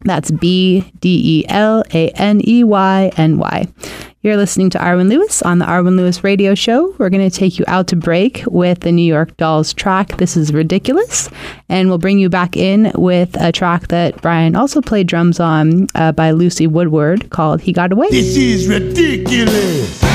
That's 0.00 0.30
B 0.30 0.90
D 1.00 1.40
E 1.40 1.44
L 1.48 1.84
A 1.92 2.08
N 2.10 2.40
E 2.46 2.64
Y 2.64 3.12
N 3.18 3.36
Y. 3.36 3.68
You're 4.22 4.38
listening 4.38 4.70
to 4.70 4.78
Arwen 4.78 5.10
Lewis 5.10 5.42
on 5.42 5.58
the 5.58 5.66
Arwen 5.66 5.96
Lewis 5.98 6.24
Radio 6.24 6.54
Show. 6.54 6.94
We're 6.96 7.10
going 7.10 7.28
to 7.28 7.36
take 7.36 7.58
you 7.58 7.66
out 7.68 7.88
to 7.88 7.96
break 7.96 8.42
with 8.46 8.80
the 8.80 8.92
New 8.92 9.02
York 9.04 9.36
Dolls 9.36 9.74
track, 9.74 10.16
This 10.16 10.38
is 10.38 10.54
Ridiculous. 10.54 11.28
And 11.68 11.90
we'll 11.90 11.98
bring 11.98 12.18
you 12.18 12.30
back 12.30 12.56
in 12.56 12.90
with 12.94 13.38
a 13.38 13.52
track 13.52 13.88
that 13.88 14.22
Brian 14.22 14.56
also 14.56 14.80
played 14.80 15.06
drums 15.06 15.38
on 15.38 15.88
uh, 15.94 16.12
by 16.12 16.30
Lucy 16.30 16.66
Woodward 16.66 17.28
called 17.28 17.60
He 17.60 17.74
Got 17.74 17.92
Away. 17.92 18.08
This 18.10 18.38
is 18.38 18.66
ridiculous. 18.66 20.13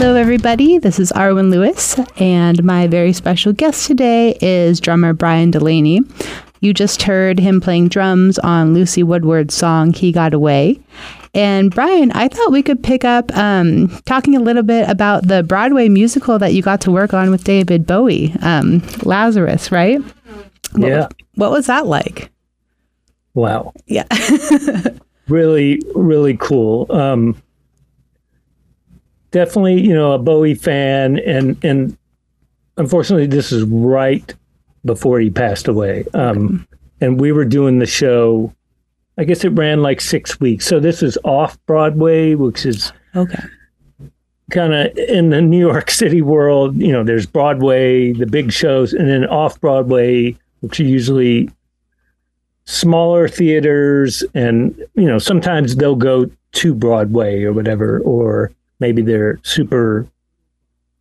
Hello, 0.00 0.14
everybody. 0.14 0.78
This 0.78 0.98
is 0.98 1.12
Arwen 1.12 1.50
Lewis, 1.50 2.00
and 2.18 2.64
my 2.64 2.86
very 2.86 3.12
special 3.12 3.52
guest 3.52 3.86
today 3.86 4.34
is 4.40 4.80
drummer 4.80 5.12
Brian 5.12 5.50
Delaney. 5.50 6.00
You 6.60 6.72
just 6.72 7.02
heard 7.02 7.38
him 7.38 7.60
playing 7.60 7.88
drums 7.88 8.38
on 8.38 8.72
Lucy 8.72 9.02
Woodward's 9.02 9.52
song 9.52 9.92
"He 9.92 10.10
Got 10.10 10.32
Away." 10.32 10.80
And 11.34 11.70
Brian, 11.70 12.12
I 12.12 12.28
thought 12.28 12.50
we 12.50 12.62
could 12.62 12.82
pick 12.82 13.04
up 13.04 13.30
um, 13.36 13.88
talking 14.06 14.34
a 14.34 14.40
little 14.40 14.62
bit 14.62 14.88
about 14.88 15.28
the 15.28 15.42
Broadway 15.42 15.90
musical 15.90 16.38
that 16.38 16.54
you 16.54 16.62
got 16.62 16.80
to 16.80 16.90
work 16.90 17.12
on 17.12 17.30
with 17.30 17.44
David 17.44 17.86
Bowie, 17.86 18.34
um, 18.40 18.80
Lazarus, 19.02 19.70
right? 19.70 20.00
What 20.72 20.88
Yeah. 20.88 20.96
Was, 20.96 21.08
what 21.34 21.50
was 21.50 21.66
that 21.66 21.86
like? 21.86 22.30
Wow. 23.34 23.74
Yeah. 23.84 24.06
really 25.28 25.78
really 25.94 26.38
cool 26.38 26.90
um 26.90 27.36
definitely 29.30 29.80
you 29.80 29.94
know 29.94 30.12
a 30.12 30.18
bowie 30.18 30.54
fan 30.54 31.18
and 31.20 31.56
and 31.64 31.96
unfortunately 32.76 33.26
this 33.26 33.52
is 33.52 33.64
right 33.64 34.34
before 34.84 35.20
he 35.20 35.30
passed 35.30 35.68
away. 35.68 36.04
Um, 36.14 36.66
and 37.00 37.20
we 37.20 37.32
were 37.32 37.44
doing 37.44 37.78
the 37.78 37.86
show. 37.86 38.52
I 39.18 39.24
guess 39.24 39.44
it 39.44 39.50
ran 39.50 39.82
like 39.82 40.00
six 40.00 40.40
weeks. 40.40 40.64
So 40.66 40.80
this 40.80 41.02
is 41.02 41.18
off 41.24 41.58
Broadway, 41.66 42.34
which 42.34 42.64
is 42.64 42.92
Okay. 43.14 43.42
kind 44.50 44.72
of 44.72 44.96
in 44.96 45.28
the 45.30 45.42
New 45.42 45.58
York 45.58 45.90
City 45.90 46.22
world, 46.22 46.76
you 46.76 46.90
know, 46.92 47.04
there's 47.04 47.26
Broadway, 47.26 48.12
the 48.12 48.26
big 48.26 48.50
shows, 48.52 48.94
and 48.94 49.08
then 49.08 49.26
off 49.26 49.60
Broadway, 49.60 50.34
which 50.60 50.80
are 50.80 50.84
usually 50.84 51.50
smaller 52.64 53.28
theaters. 53.28 54.24
And, 54.34 54.74
you 54.94 55.06
know, 55.06 55.18
sometimes 55.18 55.76
they'll 55.76 55.96
go 55.96 56.30
to 56.52 56.74
Broadway 56.74 57.42
or 57.42 57.52
whatever, 57.52 58.00
or 58.00 58.50
maybe 58.80 59.02
they're 59.02 59.38
super 59.42 60.06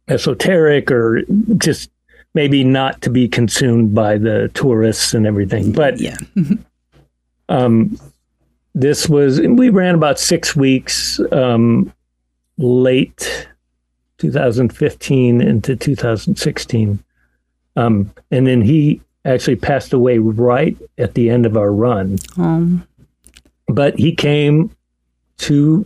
esoteric 0.08 0.92
or 0.92 1.22
just 1.58 1.90
maybe 2.34 2.64
not 2.64 3.02
to 3.02 3.10
be 3.10 3.28
consumed 3.28 3.96
by 3.96 4.18
the 4.18 4.50
tourists 4.54 5.14
and 5.14 5.26
everything. 5.26 5.72
But 5.72 6.00
Yeah. 6.00 6.18
um, 7.50 7.98
this 8.76 9.10
was 9.10 9.42
we 9.42 9.70
ran 9.70 9.96
about 9.96 10.20
six 10.20 10.56
weeks 10.56 11.20
um, 11.32 11.92
late 12.58 13.48
2015 14.20 15.42
into 15.42 15.76
2016 15.76 17.04
um, 17.76 18.12
and 18.32 18.46
then 18.48 18.62
he 18.62 19.02
actually 19.26 19.56
passed 19.56 19.92
away 19.94 20.18
right 20.20 20.78
at 20.98 21.14
the 21.16 21.30
end 21.30 21.46
of 21.46 21.58
our 21.58 21.74
run 21.74 22.18
Um, 22.38 22.88
but 23.68 23.98
he 23.98 24.14
came 24.14 24.76
to 25.40 25.86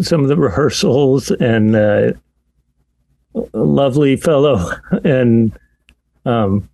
some 0.00 0.22
of 0.22 0.28
the 0.28 0.36
rehearsals 0.36 1.30
and 1.30 1.76
uh, 1.76 2.12
a 3.34 3.58
lovely 3.58 4.16
fellow. 4.16 4.70
And 5.04 5.52
um, 6.24 6.68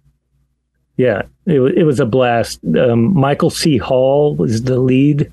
yeah 0.96 1.22
it, 1.46 1.60
it 1.60 1.84
was 1.84 1.98
a 1.98 2.06
blast. 2.06 2.60
Um, 2.78 3.14
michael 3.14 3.50
c. 3.50 3.78
Hall 3.78 4.36
was 4.36 4.62
the 4.62 4.78
lead 4.78 5.32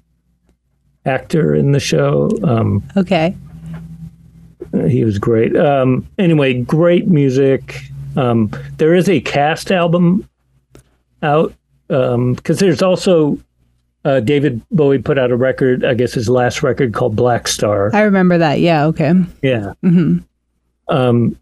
actor 1.06 1.54
in 1.54 1.72
the 1.72 1.80
show. 1.80 2.30
Um, 2.44 2.84
okay. 2.96 3.36
he 4.88 5.04
was 5.04 5.20
great. 5.20 5.56
Um, 5.56 6.08
anyway 6.18 6.62
great 6.62 7.08
music. 7.08 7.82
Um, 8.16 8.52
there 8.78 8.96
is 8.96 9.10
a 9.10 9.22
cast 9.22 9.72
album 9.72 10.28
out 11.22 11.54
because 11.88 12.60
there's 12.60 12.82
also 12.82 13.38
uh, 14.06 14.20
David 14.22 14.62
Bowie 14.72 15.00
put 15.00 15.18
out 15.18 15.32
a 15.32 15.36
record, 15.36 15.84
I 15.84 15.94
guess 15.94 16.14
his 16.14 16.30
last 16.30 16.64
record 16.64 16.94
called 16.94 17.16
Black 17.16 17.48
Star. 17.48 17.94
I 17.94 18.02
remember 18.02 18.38
that. 18.38 18.60
Yeah. 18.60 18.86
Okay. 18.86 19.14
Yeah. 19.42 19.74
Mm-hmm. 19.84 20.20
Um, 20.96 21.38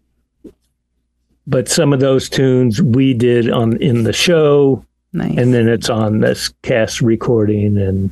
but 1.46 1.68
some 1.68 1.92
of 1.92 2.00
those 2.00 2.28
tunes 2.28 2.82
we 2.82 3.14
did 3.14 3.50
on 3.50 3.80
in 3.80 4.02
the 4.02 4.12
show, 4.12 4.84
Nice. 5.12 5.38
and 5.38 5.54
then 5.54 5.68
it's 5.68 5.88
on 5.88 6.20
this 6.20 6.48
cast 6.62 7.00
recording, 7.00 7.78
and 7.78 8.10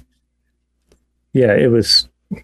yeah, 1.33 1.53
it 1.53 1.71
was 1.73 2.09
a 2.33 2.43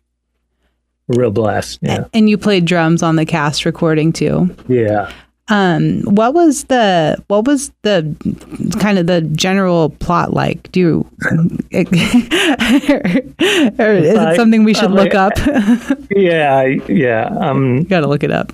real 1.09 1.31
blast. 1.31 1.79
Yeah, 1.83 2.07
and 2.13 2.29
you 2.29 2.37
played 2.37 2.65
drums 2.65 3.05
on 3.05 3.15
the 3.15 3.25
cast 3.25 3.65
recording 3.65 4.13
too. 4.13 4.55
yeah. 4.69 5.13
Um, 5.51 6.03
what 6.03 6.33
was 6.33 6.65
the 6.65 7.23
what 7.27 7.45
was 7.45 7.73
the 7.83 8.15
kind 8.79 8.99
of 8.99 9.09
the 9.09 9.21
general 9.23 9.91
plot 9.91 10.33
like? 10.33 10.71
Do 10.71 10.81
you, 10.81 11.11
or 13.79 13.93
is 13.93 14.15
it 14.15 14.37
something 14.37 14.63
we 14.63 14.75
should 14.75 14.85
um, 14.91 14.95
look 14.95 15.15
up? 15.15 15.33
Yeah, 16.11 16.63
yeah. 16.89 17.29
I'm 17.41 17.83
Got 17.83 18.01
to 18.01 18.07
look 18.07 18.23
it 18.23 18.31
up. 18.31 18.53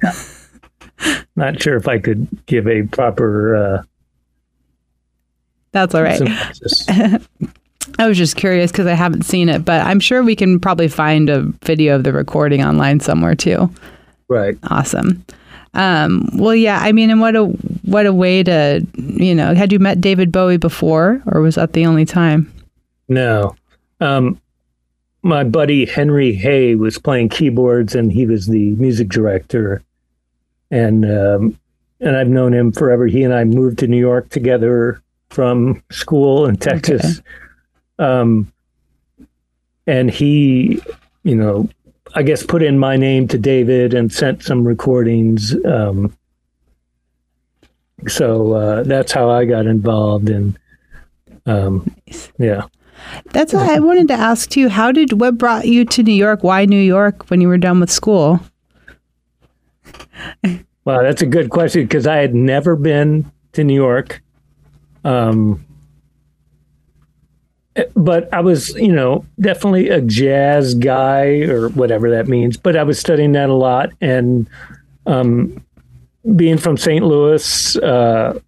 not 1.37 1.63
sure 1.63 1.77
if 1.77 1.87
I 1.87 1.99
could 1.99 2.27
give 2.47 2.67
a 2.67 2.85
proper 2.85 3.55
uh, 3.55 3.83
That's 5.73 5.95
all 5.95 6.03
right. 6.03 6.23
I 7.99 8.09
was 8.09 8.17
just 8.17 8.37
curious 8.37 8.73
because 8.73 8.87
I 8.87 8.95
haven't 8.95 9.23
seen 9.23 9.51
it, 9.51 9.67
but 9.67 9.83
I'm 9.83 10.01
sure 10.01 10.23
we 10.23 10.35
can 10.35 10.59
probably 10.59 10.89
find 10.89 11.29
a 11.29 11.43
video 11.65 11.95
of 11.97 12.05
the 12.05 12.13
recording 12.13 12.65
online 12.65 13.01
somewhere 13.01 13.35
too. 13.35 13.71
right. 14.29 14.57
Awesome. 14.65 15.25
Um, 15.77 16.29
well, 16.35 16.55
yeah. 16.55 16.81
I 16.83 16.93
mean, 16.93 17.11
and 17.11 17.21
what 17.21 17.37
a 17.37 17.45
what 17.45 18.07
a 18.07 18.13
way 18.13 18.43
to 18.43 18.85
you 18.97 19.35
know. 19.35 19.55
Had 19.55 19.73
you 19.73 19.79
met 19.79 20.01
David 20.01 20.33
Bowie 20.33 20.57
before, 20.57 21.23
or 21.27 21.41
was 21.41 21.55
that 21.57 21.75
the 21.75 21.87
only 21.87 22.05
time? 22.05 22.53
No. 23.09 23.55
Um, 24.01 24.41
my 25.23 25.45
buddy 25.45 25.85
Henry 25.85 26.33
Hey 26.33 26.75
was 26.75 26.99
playing 26.99 27.29
keyboards, 27.29 27.95
and 27.95 28.11
he 28.11 28.27
was 28.27 28.47
the 28.47 28.71
music 28.73 29.09
director. 29.09 29.83
And 30.71 31.05
um, 31.05 31.59
and 32.01 32.17
I've 32.17 32.29
known 32.29 32.53
him 32.53 32.73
forever. 32.73 33.07
He 33.07 33.23
and 33.23 33.35
I 33.35 33.45
moved 33.45 33.79
to 33.81 33.87
New 33.87 34.01
York 34.01 34.31
together 34.31 35.03
from 35.31 35.83
school 35.91 36.47
in 36.47 36.57
Texas. 36.57 37.21
Um, 37.99 38.53
and 39.87 40.11
he, 40.11 40.83
you 41.23 41.35
know, 41.35 41.69
I 42.17 42.23
guess 42.23 42.43
put 42.43 42.63
in 42.63 42.79
my 42.79 42.97
name 42.97 43.29
to 43.29 43.39
David 43.39 43.93
and 43.93 44.11
sent 44.11 44.43
some 44.43 44.67
recordings. 44.67 45.55
Um, 45.67 46.17
so 48.09 48.55
uh, 48.55 48.83
that's 48.85 49.13
how 49.13 49.29
I 49.29 49.45
got 49.45 49.67
involved. 49.67 50.31
And 50.31 50.59
um, 51.45 51.95
yeah. 52.39 52.69
That's 53.33 53.53
what 53.53 53.69
I 53.69 53.81
wanted 53.81 54.09
to 54.09 54.15
ask 54.15 54.49
too. 54.49 54.71
How 54.71 54.93
did 54.93 55.21
what 55.21 55.37
brought 55.37 55.69
you 55.69 55.85
to 55.85 56.03
New 56.03 56.15
York? 56.15 56.43
Why 56.43 56.65
New 56.65 56.81
York 56.81 57.29
when 57.29 57.43
you 57.43 57.49
were 57.49 57.59
done 57.59 57.81
with 57.81 57.91
school? 57.91 58.41
Wow, 60.87 61.03
that's 61.03 61.21
a 61.21 61.27
good 61.27 61.51
question 61.51 61.83
because 61.83 62.07
I 62.07 62.17
had 62.17 62.35
never 62.35 62.77
been 62.77 63.31
to 63.53 63.63
New 63.63 63.75
York. 63.75 64.23
Um, 65.05 65.66
but 67.95 68.33
I 68.33 68.41
was, 68.41 68.75
you 68.75 68.93
know, 68.93 69.25
definitely 69.41 69.89
a 69.89 70.01
jazz 70.01 70.75
guy 70.75 71.41
or 71.43 71.69
whatever 71.71 72.11
that 72.11 72.29
means. 72.29 72.57
But 72.57 72.77
I 72.77 72.83
was 72.83 72.99
studying 72.99 73.33
that 73.33 73.49
a 73.49 73.55
lot. 73.55 73.91
And 74.01 74.49
um, 75.07 75.65
being 76.35 76.59
from 76.59 76.77
St. 76.77 77.05
Louis, 77.05 77.77
uh, 77.77 78.39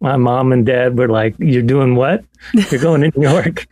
my 0.00 0.16
mom 0.16 0.52
and 0.52 0.66
dad 0.66 0.98
were 0.98 1.08
like, 1.08 1.34
You're 1.38 1.62
doing 1.62 1.94
what? 1.94 2.24
You're 2.52 2.80
going 2.80 3.00
to 3.10 3.18
New 3.18 3.28
York. 3.30 3.66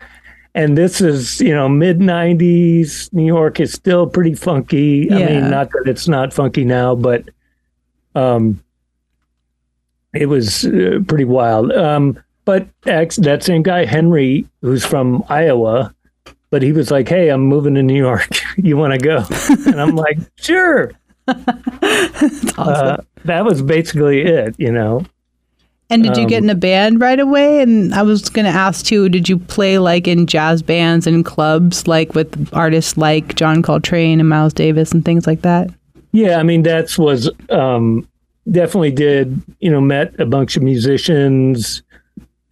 And 0.54 0.76
this 0.76 1.00
is, 1.00 1.40
you 1.40 1.54
know, 1.54 1.68
mid 1.68 1.98
90s. 1.98 3.12
New 3.12 3.26
York 3.26 3.60
is 3.60 3.72
still 3.72 4.06
pretty 4.06 4.34
funky. 4.34 5.10
I 5.10 5.26
mean, 5.26 5.50
not 5.50 5.70
that 5.70 5.84
it's 5.86 6.08
not 6.08 6.32
funky 6.32 6.64
now, 6.64 6.94
but 6.94 7.28
um, 8.14 8.62
it 10.12 10.26
was 10.26 10.66
uh, 10.66 11.00
pretty 11.06 11.24
wild. 11.24 11.72
Um, 11.72 12.22
but 12.44 12.66
ex- 12.86 13.16
that 13.16 13.42
same 13.42 13.62
guy, 13.62 13.84
Henry, 13.84 14.46
who's 14.60 14.84
from 14.84 15.24
Iowa, 15.28 15.94
but 16.50 16.62
he 16.62 16.72
was 16.72 16.90
like, 16.90 17.08
Hey, 17.08 17.28
I'm 17.28 17.42
moving 17.42 17.74
to 17.74 17.82
New 17.82 17.96
York. 17.96 18.28
you 18.56 18.76
want 18.76 18.92
to 18.92 18.98
go? 18.98 19.24
and 19.66 19.80
I'm 19.80 19.96
like, 19.96 20.18
Sure. 20.36 20.92
Uh, 21.28 22.96
that 23.24 23.44
was 23.44 23.62
basically 23.62 24.22
it, 24.22 24.54
you 24.58 24.72
know. 24.72 25.04
And 25.88 26.02
did 26.02 26.16
you 26.16 26.26
get 26.26 26.38
um, 26.38 26.44
in 26.44 26.50
a 26.50 26.54
band 26.54 27.02
right 27.02 27.20
away? 27.20 27.60
And 27.60 27.92
I 27.94 28.02
was 28.02 28.30
going 28.30 28.46
to 28.46 28.50
ask 28.50 28.86
too, 28.86 29.10
did 29.10 29.28
you 29.28 29.38
play 29.38 29.78
like 29.78 30.08
in 30.08 30.26
jazz 30.26 30.62
bands 30.62 31.06
and 31.06 31.22
clubs, 31.22 31.86
like 31.86 32.14
with 32.14 32.48
artists 32.54 32.96
like 32.96 33.34
John 33.34 33.62
Coltrane 33.62 34.18
and 34.18 34.28
Miles 34.28 34.54
Davis 34.54 34.92
and 34.92 35.04
things 35.04 35.26
like 35.26 35.42
that? 35.42 35.68
Yeah, 36.12 36.38
I 36.38 36.42
mean 36.44 36.62
that's 36.62 36.98
was 36.98 37.30
um, 37.50 38.08
definitely 38.50 38.90
did 38.90 39.40
you 39.60 39.70
know 39.70 39.80
met 39.80 40.18
a 40.20 40.26
bunch 40.26 40.56
of 40.56 40.62
musicians 40.62 41.82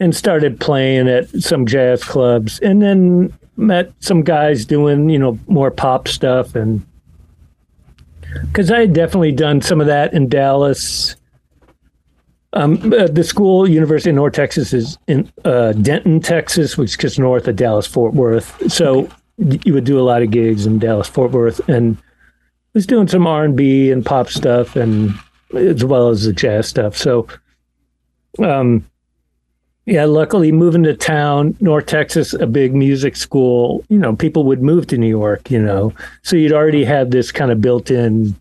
and 0.01 0.17
started 0.17 0.59
playing 0.59 1.09
at 1.09 1.29
some 1.29 1.67
jazz 1.67 2.03
clubs, 2.03 2.59
and 2.61 2.83
then 2.83 3.33
met 3.57 3.93
some 4.01 4.23
guys 4.23 4.65
doing 4.65 5.09
you 5.09 5.19
know 5.19 5.39
more 5.47 5.71
pop 5.71 6.09
stuff, 6.09 6.55
and 6.55 6.85
because 8.43 8.71
I 8.71 8.81
had 8.81 8.93
definitely 8.93 9.33
done 9.33 9.61
some 9.61 9.81
of 9.81 9.87
that 9.87 10.13
in 10.13 10.29
Dallas. 10.29 11.17
Um, 12.53 12.93
uh, 12.93 13.07
the 13.07 13.23
school, 13.23 13.69
University 13.69 14.11
of 14.11 14.17
North 14.17 14.33
Texas, 14.33 14.73
is 14.73 14.99
in 15.07 15.31
uh, 15.45 15.71
Denton, 15.73 16.19
Texas, 16.19 16.77
which 16.77 16.91
is 16.91 16.97
just 16.97 17.17
north 17.17 17.47
of 17.47 17.55
Dallas 17.55 17.87
Fort 17.87 18.13
Worth. 18.13 18.73
So 18.73 19.09
you 19.39 19.73
would 19.73 19.85
do 19.85 20.01
a 20.01 20.03
lot 20.03 20.23
of 20.23 20.33
gigs 20.33 20.67
in 20.67 20.81
Dallas 20.81 21.07
Fort 21.07 21.31
Worth, 21.31 21.61
and 21.69 21.97
was 22.75 22.87
doing 22.87 23.07
some 23.07 23.27
R 23.27 23.45
and 23.45 23.57
B 23.57 23.93
and 23.93 24.05
pop 24.05 24.29
stuff, 24.29 24.75
and 24.75 25.15
as 25.55 25.85
well 25.85 26.09
as 26.09 26.25
the 26.25 26.33
jazz 26.33 26.69
stuff. 26.69 26.97
So, 26.97 27.29
um, 28.41 28.85
yeah, 29.90 30.05
luckily 30.05 30.53
moving 30.53 30.85
to 30.85 30.94
town, 30.94 31.57
North 31.61 31.87
Texas, 31.87 32.33
a 32.33 32.46
big 32.46 32.74
music 32.74 33.16
school. 33.16 33.85
You 33.88 33.98
know, 33.98 34.14
people 34.14 34.44
would 34.44 34.62
move 34.62 34.87
to 34.87 34.96
New 34.96 35.09
York. 35.09 35.50
You 35.50 35.61
know, 35.61 35.92
so 36.22 36.37
you'd 36.37 36.53
already 36.53 36.85
had 36.85 37.11
this 37.11 37.33
kind 37.33 37.50
of 37.50 37.61
built-in 37.61 38.35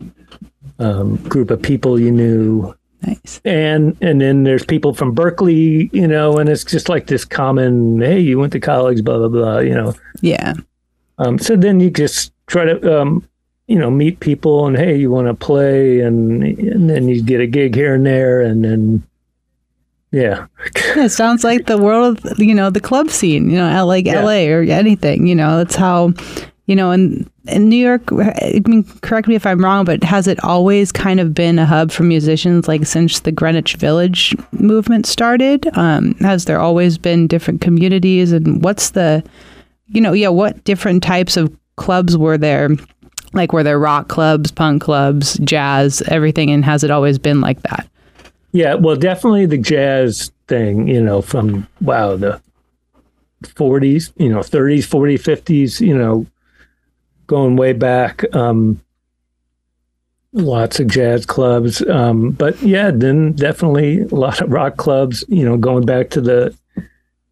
um, 0.78 1.16
group 1.28 1.50
of 1.50 1.60
people 1.60 1.98
you 1.98 2.12
knew 2.12 2.74
Nice. 3.02 3.40
and 3.44 3.96
and 4.00 4.20
then 4.20 4.44
there's 4.44 4.64
people 4.64 4.94
from 4.94 5.14
Berklee, 5.14 5.92
you 5.92 6.06
know, 6.06 6.38
and 6.38 6.48
it's 6.48 6.64
just 6.64 6.88
like 6.88 7.08
this 7.08 7.24
common, 7.24 8.00
hey, 8.00 8.20
you 8.20 8.38
went 8.38 8.52
to 8.52 8.60
college, 8.60 9.02
blah 9.02 9.18
blah 9.18 9.28
blah, 9.28 9.58
you 9.58 9.74
know. 9.74 9.94
Yeah. 10.20 10.54
Um, 11.18 11.38
so 11.38 11.56
then 11.56 11.80
you 11.80 11.90
just 11.90 12.32
try 12.46 12.64
to, 12.64 13.00
um, 13.00 13.26
you 13.66 13.78
know, 13.78 13.90
meet 13.90 14.20
people 14.20 14.66
and 14.66 14.76
hey, 14.76 14.96
you 14.96 15.10
want 15.10 15.26
to 15.26 15.34
play, 15.34 16.00
and 16.00 16.42
and 16.42 16.88
then 16.88 17.08
you 17.08 17.22
get 17.22 17.40
a 17.40 17.46
gig 17.46 17.74
here 17.74 17.94
and 17.94 18.06
there, 18.06 18.40
and 18.40 18.64
then 18.64 19.02
yeah, 20.12 20.46
it 20.96 21.10
sounds 21.10 21.44
like 21.44 21.66
the 21.66 21.78
world, 21.78 22.24
of, 22.26 22.38
you 22.38 22.54
know, 22.54 22.70
the 22.70 22.80
club 22.80 23.10
scene, 23.10 23.50
you 23.50 23.56
know, 23.56 23.86
like 23.86 24.06
Yeah. 24.06 24.22
LA 24.22 24.46
or 24.52 24.62
anything, 24.62 25.26
you 25.26 25.34
know, 25.34 25.58
that's 25.58 25.76
how, 25.76 26.12
you 26.66 26.76
know, 26.76 26.90
in, 26.90 27.28
in 27.48 27.68
New 27.68 27.76
York, 27.76 28.02
I 28.12 28.60
mean, 28.66 28.84
correct 29.02 29.26
me 29.28 29.34
if 29.34 29.46
I'm 29.46 29.64
wrong, 29.64 29.84
but 29.84 30.04
has 30.04 30.26
it 30.28 30.42
always 30.44 30.92
kind 30.92 31.18
of 31.20 31.34
been 31.34 31.58
a 31.58 31.66
hub 31.66 31.90
for 31.90 32.02
musicians 32.02 32.68
like 32.68 32.86
since 32.86 33.20
the 33.20 33.32
Greenwich 33.32 33.74
Village 33.76 34.36
movement 34.52 35.06
started? 35.06 35.66
Um, 35.76 36.14
has 36.20 36.44
there 36.44 36.60
always 36.60 36.98
been 36.98 37.26
different 37.26 37.60
communities 37.60 38.32
and 38.32 38.62
what's 38.62 38.90
the, 38.90 39.24
you 39.88 40.00
know, 40.00 40.12
yeah, 40.12 40.28
what 40.28 40.62
different 40.64 41.02
types 41.02 41.36
of 41.36 41.54
clubs 41.76 42.16
were 42.16 42.38
there? 42.38 42.70
Like, 43.32 43.52
were 43.52 43.62
there 43.62 43.78
rock 43.78 44.08
clubs, 44.08 44.50
punk 44.50 44.82
clubs, 44.82 45.38
jazz, 45.38 46.02
everything? 46.08 46.50
And 46.50 46.64
has 46.64 46.82
it 46.84 46.90
always 46.90 47.18
been 47.18 47.40
like 47.40 47.62
that? 47.62 47.88
Yeah. 48.52 48.74
Well, 48.74 48.96
definitely 48.96 49.46
the 49.46 49.58
jazz 49.58 50.30
thing, 50.48 50.88
you 50.88 51.00
know, 51.02 51.22
from 51.22 51.66
wow 51.80 52.16
the 52.16 52.40
40s, 53.44 54.12
you 54.16 54.28
know, 54.28 54.40
30s, 54.40 54.86
40s, 54.86 55.20
50s, 55.22 55.80
you 55.80 55.96
know, 55.96 56.26
going 57.26 57.56
way 57.56 57.72
back. 57.72 58.22
Um, 58.34 58.80
lots 60.32 60.78
of 60.80 60.86
jazz 60.88 61.26
clubs. 61.26 61.82
Um, 61.88 62.30
but 62.32 62.60
yeah, 62.62 62.90
then 62.90 63.32
definitely 63.32 64.00
a 64.02 64.14
lot 64.14 64.40
of 64.40 64.50
rock 64.52 64.76
clubs, 64.76 65.24
you 65.28 65.44
know, 65.44 65.56
going 65.56 65.84
back 65.86 66.10
to 66.10 66.20
the 66.20 66.54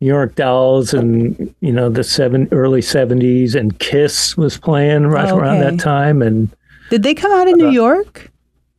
New 0.00 0.06
York 0.06 0.34
Dolls 0.36 0.94
and, 0.94 1.54
you 1.60 1.72
know, 1.72 1.88
the 1.90 2.04
seven 2.04 2.48
early 2.52 2.80
70s 2.80 3.54
and 3.54 3.78
Kiss 3.80 4.36
was 4.36 4.56
playing 4.56 5.06
right 5.08 5.30
around 5.30 5.58
Okay. 5.58 5.70
that 5.76 5.82
time. 5.82 6.22
And 6.22 6.48
Did 6.90 7.02
they 7.02 7.14
come 7.14 7.32
out 7.32 7.48
of 7.48 7.56
New 7.56 7.70
York? 7.70 8.30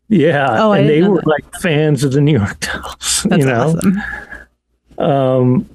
Yeah, 0.10 0.63
Oh, 0.63 0.72
and 0.74 0.89
they 0.89 1.02
were 1.04 1.17
that. 1.17 1.28
like 1.28 1.45
fans 1.62 2.04
of 2.04 2.12
the 2.12 2.19
New 2.22 2.38
York 2.38 2.60
Dolls, 2.62 3.24
That's 3.30 3.39
you 3.39 3.45
know? 3.45 3.67
awesome. 3.78 4.02
um 4.98 5.69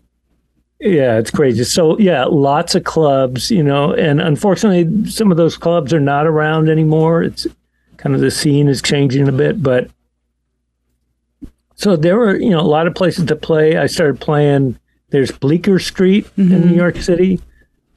yeah 0.81 1.17
it's 1.17 1.31
crazy 1.31 1.65
so 1.65 1.97
yeah 1.99 2.25
lots 2.27 2.75
of 2.75 2.85
clubs 2.85 3.51
you 3.51 3.63
know 3.63 3.93
and 3.95 4.21
unfortunately 4.21 5.09
some 5.11 5.31
of 5.31 5.39
those 5.39 5.57
clubs 5.57 5.95
are 5.95 6.01
not 6.01 6.27
around 6.27 6.69
anymore 6.69 7.23
it's 7.23 7.47
kind 7.97 8.15
of 8.15 8.21
the 8.21 8.31
scene 8.31 8.69
is 8.69 8.83
changing 8.83 9.27
a 9.29 9.33
bit 9.33 9.63
but 9.63 9.89
so 11.77 11.97
there 11.97 12.17
were 12.19 12.37
you 12.37 12.51
know 12.51 12.61
a 12.61 12.63
lot 12.63 12.87
of 12.87 12.95
places 12.95 13.25
to 13.25 13.37
play 13.37 13.79
i 13.79 13.87
started 13.87 14.21
playing 14.21 14.79
there's 15.11 15.31
bleecker 15.31 15.79
street 15.79 16.29
in 16.37 16.49
new 16.69 16.75
york 16.77 16.97
city 16.97 17.41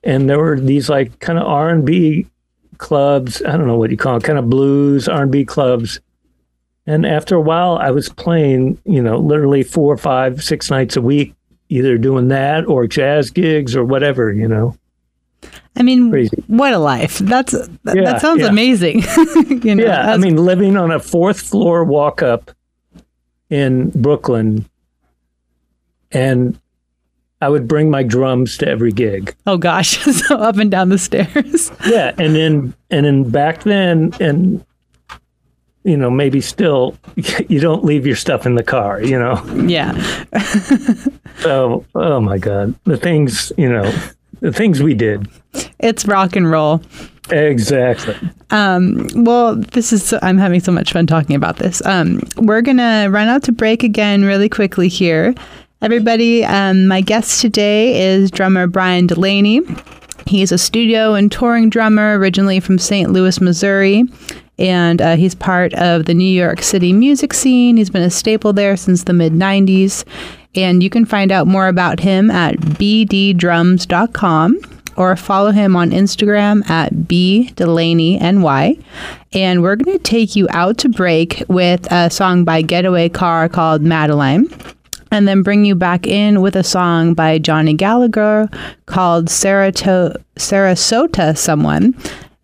and 0.03 0.29
there 0.29 0.39
were 0.39 0.57
these 0.59 0.87
like 0.87 1.19
kind 1.19 1.37
of 1.37 1.45
r&b 1.45 2.25
clubs 2.77 3.41
i 3.43 3.51
don't 3.57 3.67
know 3.67 3.77
what 3.77 3.91
you 3.91 3.97
call 3.97 4.15
it 4.17 4.23
kind 4.23 4.39
of 4.39 4.49
blues 4.49 5.09
r&b 5.09 5.43
clubs 5.45 5.99
and 6.87 7.05
after 7.05 7.35
a 7.35 7.41
while, 7.41 7.77
I 7.77 7.91
was 7.91 8.07
playing, 8.07 8.79
you 8.85 9.01
know, 9.01 9.17
literally 9.17 9.61
four, 9.61 9.97
five, 9.97 10.41
six 10.41 10.71
nights 10.71 10.95
a 10.95 11.01
week, 11.01 11.35
either 11.69 11.97
doing 11.97 12.29
that 12.29 12.65
or 12.65 12.87
jazz 12.87 13.29
gigs 13.29 13.75
or 13.75 13.83
whatever, 13.83 14.31
you 14.31 14.47
know. 14.47 14.75
I 15.75 15.83
mean, 15.83 16.09
Crazy. 16.09 16.43
what 16.47 16.73
a 16.73 16.79
life. 16.79 17.19
That's 17.19 17.51
that, 17.51 17.95
Yeah, 17.95 18.03
that 18.03 18.21
sounds 18.21 18.41
yeah. 18.41 18.47
amazing. 18.47 19.01
you 19.63 19.75
know, 19.75 19.83
Yeah, 19.83 20.11
I 20.11 20.17
mean, 20.17 20.37
living 20.37 20.77
on 20.77 20.89
a 20.91 20.99
fourth 20.99 21.41
floor 21.41 21.83
walk 21.83 22.23
up 22.23 22.51
in 23.49 23.91
Brooklyn, 23.91 24.65
and 26.11 26.59
I 27.41 27.49
would 27.49 27.67
bring 27.67 27.91
my 27.91 28.01
drums 28.01 28.57
to 28.59 28.67
every 28.67 28.91
gig. 28.91 29.35
oh 29.45 29.57
gosh, 29.57 29.97
so 30.27 30.37
up 30.37 30.57
and 30.57 30.71
down 30.71 30.89
the 30.89 30.97
stairs. 30.97 31.71
Yeah, 31.85 32.15
and 32.17 32.35
then 32.35 32.73
and 32.89 33.05
then 33.05 33.29
back 33.29 33.63
then, 33.63 34.13
and 34.19 34.65
you 35.87 35.95
know, 35.95 36.11
maybe 36.11 36.41
still, 36.41 36.95
you 37.47 37.59
don't 37.59 37.83
leave 37.85 38.05
your 38.05 38.15
stuff 38.15 38.45
in 38.45 38.55
the 38.55 38.63
car, 38.63 39.01
you 39.01 39.17
know. 39.17 39.43
yeah. 39.67 39.93
So, 41.39 41.85
oh 41.93 42.19
my 42.19 42.39
God, 42.39 42.73
the 42.85 42.97
things, 42.97 43.51
you 43.57 43.69
know, 43.69 43.93
the 44.39 44.51
things 44.51 44.81
we 44.81 44.95
did. 44.95 45.29
It's 45.79 46.07
rock 46.07 46.35
and 46.35 46.49
roll. 46.49 46.81
Exactly. 47.29 48.15
Well, 49.15 49.55
this 49.55 49.93
is 49.93 50.13
I'm 50.23 50.39
having 50.39 50.61
so 50.61 50.71
much 50.71 50.93
fun 50.93 51.05
talking 51.05 51.35
about 51.35 51.57
this. 51.57 51.85
Um, 51.85 52.21
we're 52.37 52.63
gonna 52.63 53.09
run 53.11 53.27
out 53.27 53.43
to 53.43 53.51
break 53.51 53.83
again 53.83 54.25
really 54.25 54.49
quickly 54.49 54.87
here. 54.87 55.35
Everybody, 55.83 56.43
um, 56.43 56.87
my 56.87 57.01
guest 57.01 57.39
today 57.39 58.01
is 58.01 58.31
drummer 58.31 58.65
Brian 58.65 59.05
Delaney. 59.05 59.61
He's 60.25 60.51
a 60.51 60.57
studio 60.57 61.13
and 61.13 61.31
touring 61.31 61.69
drummer 61.69 62.17
originally 62.17 62.59
from 62.59 62.79
St. 62.79 63.11
Louis, 63.11 63.39
Missouri, 63.39 64.05
and 64.59 65.01
uh, 65.01 65.15
he's 65.15 65.33
part 65.35 65.73
of 65.75 66.05
the 66.05 66.13
New 66.13 66.23
York 66.23 66.61
City 66.61 66.93
music 66.93 67.33
scene. 67.33 67.77
He's 67.77 67.89
been 67.89 68.03
a 68.03 68.09
staple 68.09 68.53
there 68.53 68.77
since 68.77 69.03
the 69.03 69.13
mid 69.13 69.33
90s. 69.33 70.03
And 70.55 70.81
you 70.81 70.89
can 70.89 71.05
find 71.05 71.31
out 71.31 71.45
more 71.45 71.67
about 71.67 71.99
him 71.99 72.31
at 72.31 72.55
bddrums.com 72.57 74.59
or 74.95 75.15
follow 75.15 75.51
him 75.51 75.75
on 75.75 75.91
Instagram 75.91 76.67
at 76.69 77.07
B 77.07 77.51
Delaney 77.55 78.17
NY. 78.17 78.77
And 79.33 79.61
we're 79.61 79.75
going 79.75 79.97
to 79.97 80.03
take 80.03 80.35
you 80.35 80.47
out 80.49 80.79
to 80.79 80.89
break 80.89 81.43
with 81.47 81.91
a 81.91 82.09
song 82.09 82.43
by 82.43 82.63
Getaway 82.63 83.09
Car 83.09 83.47
called 83.47 83.83
Madeline. 83.83 84.47
And 85.11 85.27
then 85.27 85.43
bring 85.43 85.63
you 85.63 85.75
back 85.75 86.07
in 86.07 86.41
with 86.41 86.55
a 86.55 86.63
song 86.63 87.13
by 87.13 87.37
Johnny 87.37 87.73
Gallagher 87.73 88.49
called 88.87 89.27
Sarato- 89.27 90.17
Sarasota 90.35 91.37
Someone. 91.37 91.95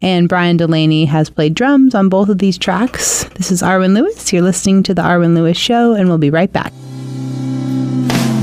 And 0.03 0.27
Brian 0.27 0.57
Delaney 0.57 1.05
has 1.05 1.29
played 1.29 1.55
drums 1.55 1.95
on 1.95 2.09
both 2.09 2.27
of 2.27 2.39
these 2.39 2.57
tracks. 2.57 3.23
This 3.35 3.49
is 3.51 3.61
Arwen 3.61 3.93
Lewis. 3.95 4.33
You're 4.33 4.41
listening 4.41 4.83
to 4.83 4.93
The 4.93 5.01
Arwen 5.01 5.33
Lewis 5.33 5.57
Show, 5.57 5.93
and 5.93 6.09
we'll 6.09 6.17
be 6.17 6.29
right 6.29 6.51
back. 6.51 6.73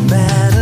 Madeline, 0.08 0.59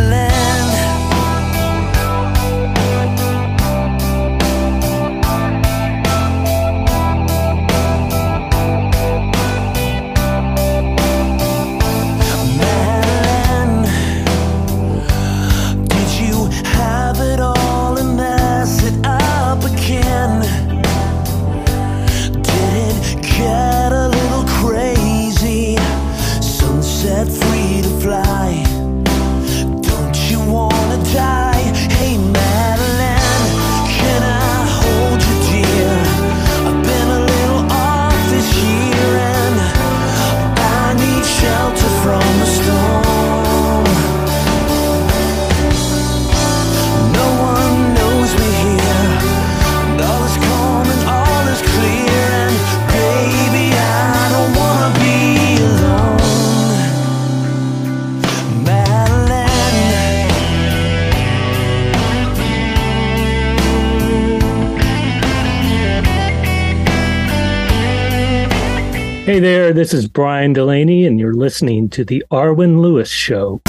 Hey 69.39 69.43
there, 69.43 69.71
this 69.71 69.93
is 69.93 70.05
Brian 70.05 70.51
Delaney, 70.51 71.05
and 71.05 71.17
you're 71.17 71.33
listening 71.33 71.87
to 71.91 72.03
The 72.03 72.25
Arwen 72.29 72.81
Lewis 72.81 73.09
Show. 73.09 73.61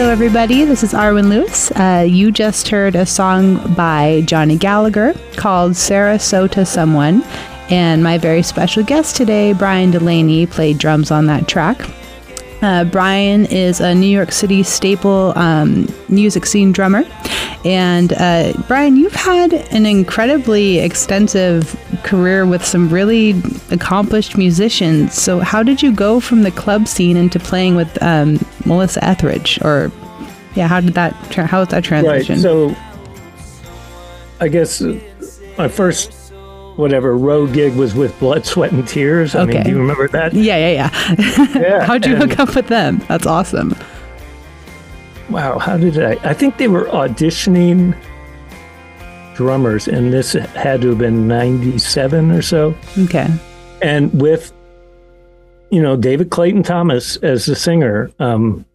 Hello, 0.00 0.10
everybody. 0.10 0.64
This 0.64 0.82
is 0.82 0.94
Arwen 0.94 1.28
Lewis. 1.28 1.70
Uh, 1.72 2.06
you 2.08 2.32
just 2.32 2.68
heard 2.68 2.96
a 2.96 3.04
song 3.04 3.74
by 3.74 4.22
Johnny 4.24 4.56
Gallagher 4.56 5.12
called 5.36 5.72
Sarasota 5.72 6.66
Someone. 6.66 7.22
And 7.68 8.02
my 8.02 8.16
very 8.16 8.42
special 8.42 8.82
guest 8.82 9.14
today, 9.14 9.52
Brian 9.52 9.90
Delaney, 9.90 10.46
played 10.46 10.78
drums 10.78 11.10
on 11.10 11.26
that 11.26 11.48
track. 11.48 11.86
Uh, 12.62 12.84
Brian 12.84 13.44
is 13.44 13.80
a 13.80 13.94
New 13.94 14.06
York 14.06 14.32
City 14.32 14.62
staple 14.62 15.34
um, 15.36 15.86
music 16.08 16.46
scene 16.46 16.72
drummer. 16.72 17.04
And 17.64 18.12
uh, 18.14 18.54
Brian, 18.66 18.96
you've 18.96 19.12
had 19.14 19.52
an 19.52 19.84
incredibly 19.84 20.78
extensive 20.78 21.78
career 22.04 22.46
with 22.46 22.64
some 22.64 22.88
really 22.88 23.34
accomplished 23.70 24.38
musicians. 24.38 25.14
So, 25.14 25.40
how 25.40 25.62
did 25.62 25.82
you 25.82 25.92
go 25.92 26.20
from 26.20 26.42
the 26.42 26.50
club 26.50 26.88
scene 26.88 27.16
into 27.18 27.38
playing 27.38 27.76
with 27.76 28.02
um, 28.02 28.38
Melissa 28.64 29.04
Etheridge? 29.04 29.60
Or, 29.62 29.92
yeah, 30.54 30.68
how 30.68 30.80
did 30.80 30.94
that? 30.94 31.14
Tra- 31.30 31.46
how 31.46 31.60
was 31.60 31.68
that 31.68 31.84
transition? 31.84 32.36
Right. 32.36 32.42
So, 32.42 32.74
I 34.40 34.48
guess 34.48 34.80
uh, 34.80 34.98
my 35.58 35.68
first 35.68 36.12
whatever 36.76 37.14
road 37.14 37.52
gig 37.52 37.74
was 37.74 37.94
with 37.94 38.18
Blood, 38.18 38.46
Sweat, 38.46 38.72
and 38.72 38.88
Tears. 38.88 39.34
I 39.34 39.44
mean, 39.44 39.56
Okay. 39.58 39.64
do 39.64 39.70
you 39.70 39.78
remember 39.78 40.08
that? 40.08 40.32
yeah, 40.32 40.56
yeah, 40.56 40.90
yeah. 40.90 41.60
Yeah, 41.60 41.84
How'd 41.84 42.06
you 42.06 42.16
hook 42.16 42.38
up 42.38 42.54
with 42.54 42.68
them? 42.68 43.02
That's 43.06 43.26
awesome. 43.26 43.74
Wow, 45.30 45.58
how 45.58 45.76
did 45.76 46.02
I? 46.02 46.18
I 46.28 46.34
think 46.34 46.56
they 46.58 46.66
were 46.66 46.86
auditioning 46.86 47.96
drummers, 49.34 49.86
and 49.86 50.12
this 50.12 50.32
had 50.32 50.82
to 50.82 50.88
have 50.88 50.98
been 50.98 51.28
97 51.28 52.30
or 52.32 52.42
so. 52.42 52.74
Okay. 52.98 53.28
And 53.80 54.12
with, 54.20 54.52
you 55.70 55.80
know, 55.80 55.96
David 55.96 56.30
Clayton 56.30 56.62
Thomas 56.64 57.16
as 57.18 57.46
the 57.46 57.54
singer, 57.54 58.10
um, 58.18 58.66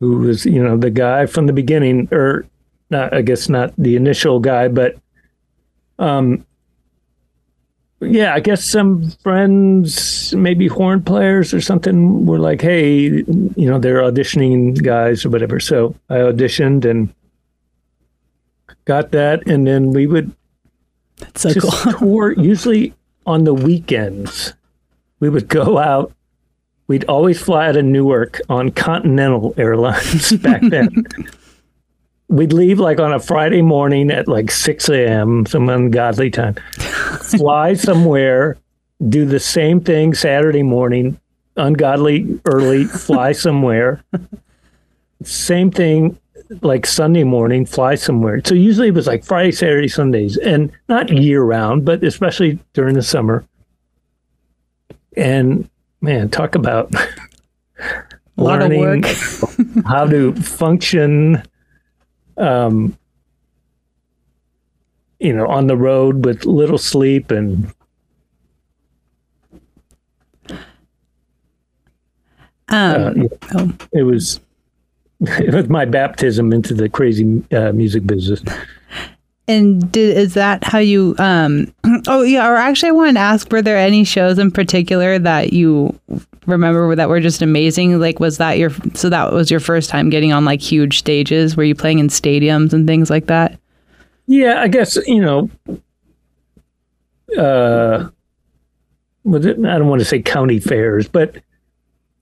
who 0.00 0.18
was, 0.18 0.46
you 0.46 0.62
know, 0.62 0.76
the 0.76 0.90
guy 0.90 1.26
from 1.26 1.46
the 1.46 1.52
beginning, 1.52 2.08
or 2.10 2.46
not, 2.88 3.12
I 3.12 3.20
guess 3.22 3.48
not 3.48 3.74
the 3.76 3.96
initial 3.96 4.40
guy, 4.40 4.68
but, 4.68 4.96
um, 5.98 6.46
yeah, 8.00 8.34
I 8.34 8.40
guess 8.40 8.64
some 8.64 9.10
friends, 9.22 10.34
maybe 10.34 10.66
horn 10.68 11.02
players 11.02 11.52
or 11.52 11.60
something, 11.60 12.26
were 12.26 12.38
like, 12.38 12.60
"Hey, 12.62 12.98
you 13.02 13.54
know, 13.56 13.78
they're 13.78 14.00
auditioning 14.02 14.82
guys 14.82 15.24
or 15.24 15.30
whatever." 15.30 15.60
So 15.60 15.94
I 16.08 16.16
auditioned 16.16 16.84
and 16.84 17.12
got 18.86 19.10
that, 19.12 19.46
and 19.46 19.66
then 19.66 19.90
we 19.90 20.06
would 20.06 20.32
That's 21.18 21.42
so 21.42 21.50
just 21.52 21.66
cool. 21.70 21.92
tour 21.98 22.32
usually 22.32 22.94
on 23.26 23.44
the 23.44 23.54
weekends. 23.54 24.54
We 25.20 25.28
would 25.28 25.48
go 25.48 25.78
out. 25.78 26.12
We'd 26.86 27.04
always 27.04 27.40
fly 27.40 27.68
out 27.68 27.76
of 27.76 27.84
Newark 27.84 28.40
on 28.48 28.70
Continental 28.70 29.54
Airlines 29.56 30.32
back 30.38 30.62
then. 30.62 31.04
We'd 32.30 32.52
leave 32.52 32.78
like 32.78 33.00
on 33.00 33.12
a 33.12 33.18
Friday 33.18 33.60
morning 33.60 34.10
at 34.10 34.28
like 34.28 34.52
6 34.52 34.88
a.m., 34.88 35.46
some 35.46 35.68
ungodly 35.68 36.30
time. 36.30 36.54
Fly 37.22 37.74
somewhere, 37.74 38.56
do 39.08 39.24
the 39.26 39.40
same 39.40 39.80
thing 39.80 40.14
Saturday 40.14 40.62
morning, 40.62 41.18
ungodly 41.56 42.40
early, 42.44 42.84
fly 42.84 43.32
somewhere. 43.46 44.04
Same 45.24 45.72
thing 45.72 46.18
like 46.62 46.86
Sunday 46.86 47.24
morning, 47.24 47.66
fly 47.66 47.96
somewhere. 47.96 48.40
So 48.44 48.54
usually 48.54 48.88
it 48.88 48.94
was 48.94 49.08
like 49.08 49.24
Friday, 49.24 49.50
Saturday, 49.50 49.88
Sundays, 49.88 50.36
and 50.36 50.70
not 50.88 51.10
year 51.10 51.42
round, 51.42 51.84
but 51.84 52.04
especially 52.04 52.60
during 52.74 52.94
the 52.94 53.02
summer. 53.02 53.44
And 55.16 55.68
man, 56.00 56.28
talk 56.28 56.54
about 56.54 56.94
A 56.94 58.04
lot 58.36 58.62
of 58.62 58.70
learning 58.70 59.02
work. 59.02 59.84
how 59.86 60.06
to 60.06 60.32
function, 60.36 61.42
um, 62.40 62.96
you 65.18 65.32
know, 65.32 65.46
on 65.46 65.66
the 65.66 65.76
road 65.76 66.24
with 66.24 66.46
little 66.46 66.78
sleep 66.78 67.30
and 67.30 67.72
Um, 72.72 73.22
uh, 73.22 73.36
oh. 73.56 73.72
it 73.92 74.04
was 74.04 74.38
it 75.20 75.52
was 75.52 75.68
my 75.68 75.84
baptism 75.84 76.52
into 76.52 76.72
the 76.72 76.88
crazy 76.88 77.42
uh, 77.52 77.72
music 77.72 78.06
business. 78.06 78.42
And 79.50 79.90
did, 79.90 80.16
is 80.16 80.34
that 80.34 80.62
how 80.62 80.78
you? 80.78 81.16
Um, 81.18 81.74
oh 82.06 82.22
yeah. 82.22 82.48
Or 82.48 82.54
actually, 82.54 82.90
I 82.90 82.92
wanted 82.92 83.14
to 83.14 83.20
ask: 83.20 83.50
Were 83.50 83.60
there 83.60 83.76
any 83.76 84.04
shows 84.04 84.38
in 84.38 84.52
particular 84.52 85.18
that 85.18 85.52
you 85.52 85.98
remember 86.46 86.94
that 86.94 87.08
were 87.08 87.18
just 87.18 87.42
amazing? 87.42 87.98
Like, 87.98 88.20
was 88.20 88.38
that 88.38 88.58
your? 88.58 88.70
So 88.94 89.08
that 89.08 89.32
was 89.32 89.50
your 89.50 89.58
first 89.58 89.90
time 89.90 90.08
getting 90.08 90.32
on 90.32 90.44
like 90.44 90.60
huge 90.60 91.00
stages? 91.00 91.56
Were 91.56 91.64
you 91.64 91.74
playing 91.74 91.98
in 91.98 92.06
stadiums 92.06 92.72
and 92.72 92.86
things 92.86 93.10
like 93.10 93.26
that? 93.26 93.58
Yeah, 94.28 94.60
I 94.62 94.68
guess 94.68 94.96
you 95.08 95.20
know. 95.20 95.50
Uh, 97.36 98.08
was 99.24 99.46
it? 99.46 99.58
I 99.58 99.78
don't 99.78 99.88
want 99.88 100.00
to 100.00 100.04
say 100.04 100.22
county 100.22 100.60
fairs, 100.60 101.08
but 101.08 101.42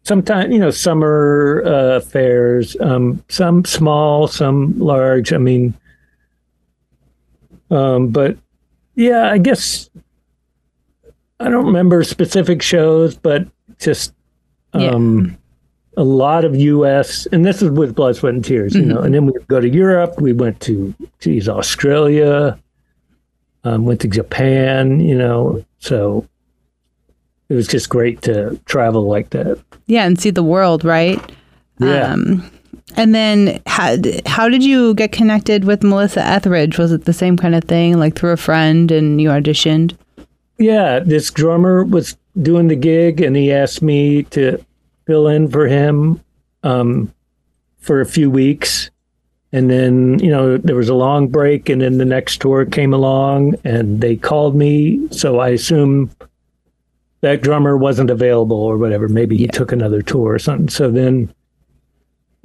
sometimes 0.04 0.50
you 0.50 0.58
know 0.58 0.70
summer 0.70 1.62
uh, 1.66 2.00
fairs. 2.00 2.74
Um, 2.80 3.22
some 3.28 3.66
small, 3.66 4.28
some 4.28 4.78
large. 4.78 5.34
I 5.34 5.38
mean, 5.38 5.74
um, 7.70 8.08
but 8.08 8.36
yeah, 8.94 9.30
I 9.30 9.38
guess 9.38 9.88
I 11.40 11.48
don't 11.50 11.66
remember 11.66 12.02
specific 12.04 12.62
shows, 12.62 13.16
but 13.16 13.46
just 13.78 14.12
Yeah. 14.74 14.90
um, 14.90 15.36
a 15.96 16.02
lot 16.04 16.44
of 16.44 16.54
U.S. 16.56 17.26
and 17.32 17.44
this 17.44 17.60
is 17.62 17.70
with 17.70 17.94
blood, 17.94 18.16
sweat, 18.16 18.34
and 18.34 18.44
tears, 18.44 18.74
you 18.74 18.84
know. 18.84 19.00
And 19.00 19.12
then 19.14 19.26
we 19.26 19.32
go 19.48 19.60
to 19.60 19.68
Europe. 19.68 20.20
We 20.20 20.32
went 20.32 20.60
to, 20.60 20.94
geez, 21.20 21.48
Australia. 21.48 22.58
Um, 23.64 23.84
went 23.84 24.00
to 24.02 24.08
Japan, 24.08 25.00
you 25.00 25.16
know. 25.16 25.64
So 25.80 26.26
it 27.48 27.54
was 27.54 27.66
just 27.66 27.88
great 27.88 28.22
to 28.22 28.58
travel 28.66 29.08
like 29.08 29.30
that. 29.30 29.58
Yeah, 29.86 30.04
and 30.06 30.18
see 30.20 30.30
the 30.30 30.42
world, 30.44 30.84
right? 30.84 31.20
Yeah. 31.80 32.12
Um, 32.12 32.48
and 32.96 33.14
then 33.14 33.60
how, 33.66 33.96
how 34.26 34.48
did 34.48 34.64
you 34.64 34.94
get 34.94 35.12
connected 35.12 35.64
with 35.64 35.82
Melissa 35.82 36.24
Etheridge? 36.24 36.78
Was 36.78 36.92
it 36.92 37.04
the 37.04 37.12
same 37.12 37.36
kind 37.36 37.54
of 37.54 37.64
thing, 37.64 37.98
like 37.98 38.14
through 38.14 38.32
a 38.32 38.36
friend 38.36 38.90
and 38.90 39.20
you 39.20 39.28
auditioned? 39.28 39.96
Yeah, 40.58 40.98
this 41.00 41.30
drummer 41.30 41.84
was 41.84 42.16
doing 42.40 42.68
the 42.68 42.76
gig, 42.76 43.20
and 43.20 43.36
he 43.36 43.52
asked 43.52 43.82
me 43.82 44.24
to 44.24 44.64
fill 45.06 45.28
in 45.28 45.48
for 45.48 45.66
him 45.68 46.20
um, 46.64 47.12
for 47.78 48.00
a 48.00 48.06
few 48.06 48.30
weeks. 48.30 48.90
And 49.52 49.70
then, 49.70 50.18
you 50.18 50.30
know, 50.30 50.58
there 50.58 50.76
was 50.76 50.88
a 50.88 50.94
long 50.94 51.28
break, 51.28 51.68
and 51.68 51.80
then 51.80 51.98
the 51.98 52.04
next 52.04 52.40
tour 52.40 52.66
came 52.66 52.92
along, 52.92 53.54
and 53.64 54.00
they 54.00 54.16
called 54.16 54.54
me. 54.56 55.08
So 55.10 55.38
I 55.38 55.50
assume 55.50 56.10
that 57.20 57.40
drummer 57.40 57.76
wasn't 57.76 58.10
available 58.10 58.58
or 58.58 58.76
whatever. 58.78 59.08
Maybe 59.08 59.36
he 59.36 59.44
Yeah. 59.44 59.52
took 59.52 59.72
another 59.72 60.02
tour 60.02 60.34
or 60.34 60.38
something. 60.38 60.68
So 60.68 60.90
then, 60.90 61.32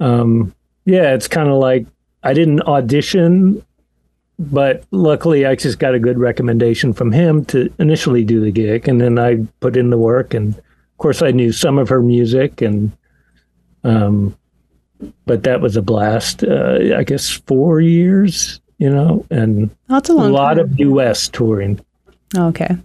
um, 0.04 0.54
yeah, 0.84 1.14
it's 1.14 1.28
kind 1.28 1.48
of 1.48 1.56
like 1.56 1.86
I 2.22 2.34
didn't 2.34 2.62
audition 2.62 3.64
but 4.38 4.82
luckily 4.90 5.46
I 5.46 5.54
just 5.54 5.78
got 5.78 5.94
a 5.94 5.98
good 6.00 6.18
recommendation 6.18 6.92
from 6.92 7.12
him 7.12 7.44
to 7.46 7.72
initially 7.78 8.24
do 8.24 8.40
the 8.40 8.50
gig 8.50 8.88
and 8.88 9.00
then 9.00 9.16
I 9.16 9.36
put 9.60 9.76
in 9.76 9.90
the 9.90 9.96
work 9.98 10.34
and 10.34 10.56
of 10.58 10.98
course 10.98 11.22
I 11.22 11.30
knew 11.30 11.52
some 11.52 11.78
of 11.78 11.88
her 11.88 12.02
music 12.02 12.60
and 12.60 12.90
um 13.84 14.36
but 15.26 15.44
that 15.44 15.60
was 15.60 15.76
a 15.76 15.82
blast 15.82 16.42
uh, 16.42 16.78
I 16.96 17.04
guess 17.04 17.30
4 17.30 17.80
years 17.80 18.60
you 18.78 18.90
know 18.90 19.24
and 19.30 19.70
That's 19.88 20.10
a 20.10 20.14
a 20.14 20.14
lot 20.14 20.54
time. 20.54 20.64
of 20.64 20.80
US 20.80 21.28
touring 21.28 21.78
Oh, 22.36 22.48
okay. 22.48 22.76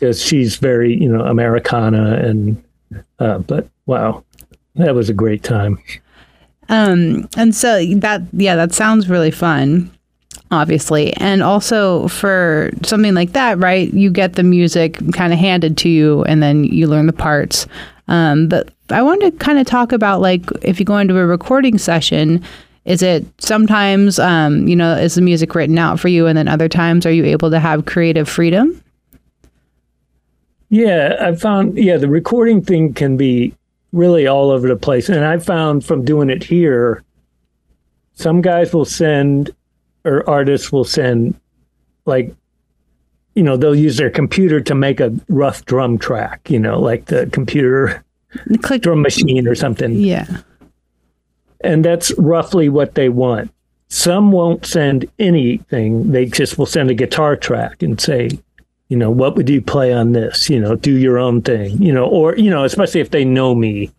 because 0.00 0.20
she's 0.20 0.56
very 0.56 0.92
you 1.00 1.08
know 1.08 1.20
Americana 1.24 2.14
and 2.16 2.60
uh 3.20 3.38
but 3.38 3.68
wow 3.86 4.24
that 4.74 4.94
was 4.96 5.08
a 5.08 5.14
great 5.14 5.44
time 5.44 5.78
Um, 6.70 7.28
and 7.36 7.54
so 7.54 7.84
that, 7.96 8.22
yeah, 8.32 8.54
that 8.54 8.72
sounds 8.72 9.08
really 9.08 9.32
fun, 9.32 9.90
obviously. 10.52 11.12
And 11.14 11.42
also 11.42 12.06
for 12.08 12.70
something 12.84 13.12
like 13.12 13.32
that, 13.32 13.58
right? 13.58 13.92
You 13.92 14.10
get 14.10 14.34
the 14.34 14.44
music 14.44 14.98
kind 15.12 15.32
of 15.32 15.38
handed 15.38 15.76
to 15.78 15.88
you 15.88 16.22
and 16.24 16.42
then 16.42 16.64
you 16.64 16.86
learn 16.86 17.06
the 17.06 17.12
parts. 17.12 17.66
Um, 18.06 18.48
but 18.48 18.70
I 18.88 19.02
wanted 19.02 19.32
to 19.32 19.44
kind 19.44 19.58
of 19.58 19.66
talk 19.66 19.92
about 19.92 20.20
like 20.20 20.42
if 20.62 20.78
you 20.78 20.86
go 20.86 20.96
into 20.96 21.18
a 21.18 21.26
recording 21.26 21.76
session, 21.76 22.42
is 22.84 23.02
it 23.02 23.26
sometimes, 23.42 24.20
um, 24.20 24.66
you 24.66 24.76
know, 24.76 24.96
is 24.96 25.16
the 25.16 25.22
music 25.22 25.54
written 25.56 25.76
out 25.76 25.98
for 25.98 26.08
you 26.08 26.28
and 26.28 26.38
then 26.38 26.48
other 26.48 26.68
times 26.68 27.04
are 27.04 27.12
you 27.12 27.24
able 27.24 27.50
to 27.50 27.58
have 27.58 27.84
creative 27.84 28.28
freedom? 28.28 28.80
Yeah, 30.68 31.16
I 31.20 31.34
found 31.34 31.76
yeah 31.76 31.96
the 31.96 32.08
recording 32.08 32.62
thing 32.62 32.94
can 32.94 33.16
be 33.16 33.54
really 33.92 34.26
all 34.26 34.50
over 34.50 34.68
the 34.68 34.76
place, 34.76 35.08
and 35.08 35.24
I 35.24 35.38
found 35.38 35.84
from 35.84 36.04
doing 36.04 36.30
it 36.30 36.44
here, 36.44 37.02
some 38.14 38.40
guys 38.40 38.72
will 38.72 38.84
send 38.84 39.54
or 40.04 40.28
artists 40.28 40.72
will 40.72 40.84
send 40.84 41.38
like 42.06 42.34
you 43.34 43.42
know 43.42 43.56
they'll 43.56 43.74
use 43.74 43.96
their 43.96 44.10
computer 44.10 44.60
to 44.60 44.74
make 44.74 45.00
a 45.00 45.14
rough 45.28 45.64
drum 45.64 45.98
track, 45.98 46.50
you 46.50 46.58
know, 46.58 46.78
like 46.78 47.06
the 47.06 47.26
computer 47.32 48.04
Click. 48.62 48.82
drum 48.82 49.02
machine 49.02 49.46
or 49.46 49.54
something. 49.54 49.92
Yeah. 49.92 50.26
and 51.62 51.84
that's 51.84 52.12
roughly 52.18 52.68
what 52.68 52.94
they 52.94 53.08
want. 53.08 53.52
Some 53.88 54.30
won't 54.30 54.64
send 54.66 55.10
anything; 55.18 56.12
they 56.12 56.26
just 56.26 56.58
will 56.58 56.66
send 56.66 56.90
a 56.90 56.94
guitar 56.94 57.36
track 57.36 57.82
and 57.82 58.00
say, 58.00 58.30
you 58.90 58.96
know, 58.96 59.10
what 59.10 59.36
would 59.36 59.48
you 59.48 59.62
play 59.62 59.92
on 59.92 60.12
this? 60.12 60.50
You 60.50 60.58
know, 60.58 60.74
do 60.74 60.96
your 60.96 61.16
own 61.16 61.42
thing. 61.42 61.80
You 61.80 61.92
know, 61.92 62.06
or 62.06 62.36
you 62.36 62.50
know, 62.50 62.64
especially 62.64 63.00
if 63.00 63.10
they 63.10 63.24
know 63.24 63.54
me, 63.54 63.90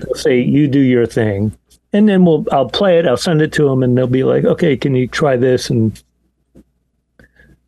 they'll 0.00 0.14
say, 0.16 0.40
you 0.40 0.66
do 0.66 0.80
your 0.80 1.06
thing, 1.06 1.56
and 1.92 2.08
then 2.08 2.24
we'll 2.24 2.44
I'll 2.50 2.68
play 2.68 2.98
it. 2.98 3.06
I'll 3.06 3.16
send 3.16 3.40
it 3.40 3.52
to 3.52 3.68
them, 3.68 3.82
and 3.82 3.96
they'll 3.96 4.08
be 4.08 4.24
like, 4.24 4.44
okay, 4.44 4.76
can 4.76 4.96
you 4.96 5.06
try 5.06 5.36
this? 5.36 5.70
And 5.70 6.02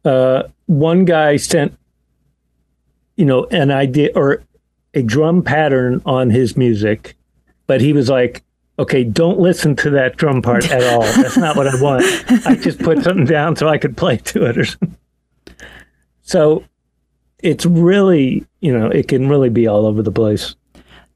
uh, 0.04 0.42
one 0.66 1.04
guy 1.04 1.36
sent, 1.36 1.78
you 3.16 3.24
know, 3.24 3.44
an 3.52 3.70
idea 3.70 4.10
or 4.16 4.42
a 4.92 5.02
drum 5.02 5.42
pattern 5.42 6.02
on 6.04 6.30
his 6.30 6.56
music, 6.56 7.14
but 7.68 7.80
he 7.80 7.92
was 7.92 8.08
like, 8.10 8.42
okay, 8.80 9.04
don't 9.04 9.38
listen 9.38 9.76
to 9.76 9.90
that 9.90 10.16
drum 10.16 10.42
part 10.42 10.68
at 10.72 10.82
all. 10.92 11.02
That's 11.02 11.36
not 11.36 11.54
what 11.54 11.68
I 11.68 11.80
want. 11.80 12.04
I 12.44 12.56
just 12.56 12.80
put 12.80 13.04
something 13.04 13.26
down 13.26 13.54
so 13.54 13.68
I 13.68 13.78
could 13.78 13.96
play 13.96 14.16
to 14.16 14.46
it 14.46 14.58
or 14.58 14.64
something. 14.64 14.96
So 16.22 16.64
it's 17.40 17.66
really, 17.66 18.46
you 18.60 18.76
know, 18.76 18.88
it 18.88 19.08
can 19.08 19.28
really 19.28 19.48
be 19.48 19.66
all 19.66 19.86
over 19.86 20.02
the 20.02 20.12
place. 20.12 20.54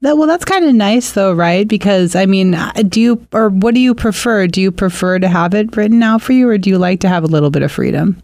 That 0.01 0.17
well, 0.17 0.27
that's 0.27 0.45
kind 0.45 0.65
of 0.65 0.75
nice 0.75 1.13
though, 1.13 1.33
right? 1.33 1.67
Because 1.67 2.15
I 2.15 2.25
mean, 2.25 2.53
uh, 2.53 2.71
do 2.87 2.99
you 2.99 3.27
or 3.31 3.49
what 3.49 3.73
do 3.73 3.79
you 3.79 3.95
prefer? 3.95 4.47
Do 4.47 4.61
you 4.61 4.71
prefer 4.71 5.19
to 5.19 5.27
have 5.27 5.53
it 5.53 5.75
written 5.75 6.03
out 6.03 6.21
for 6.21 6.33
you, 6.33 6.49
or 6.49 6.57
do 6.57 6.69
you 6.69 6.77
like 6.77 6.99
to 7.01 7.09
have 7.09 7.23
a 7.23 7.27
little 7.27 7.49
bit 7.49 7.63
of 7.63 7.71
freedom? 7.71 8.21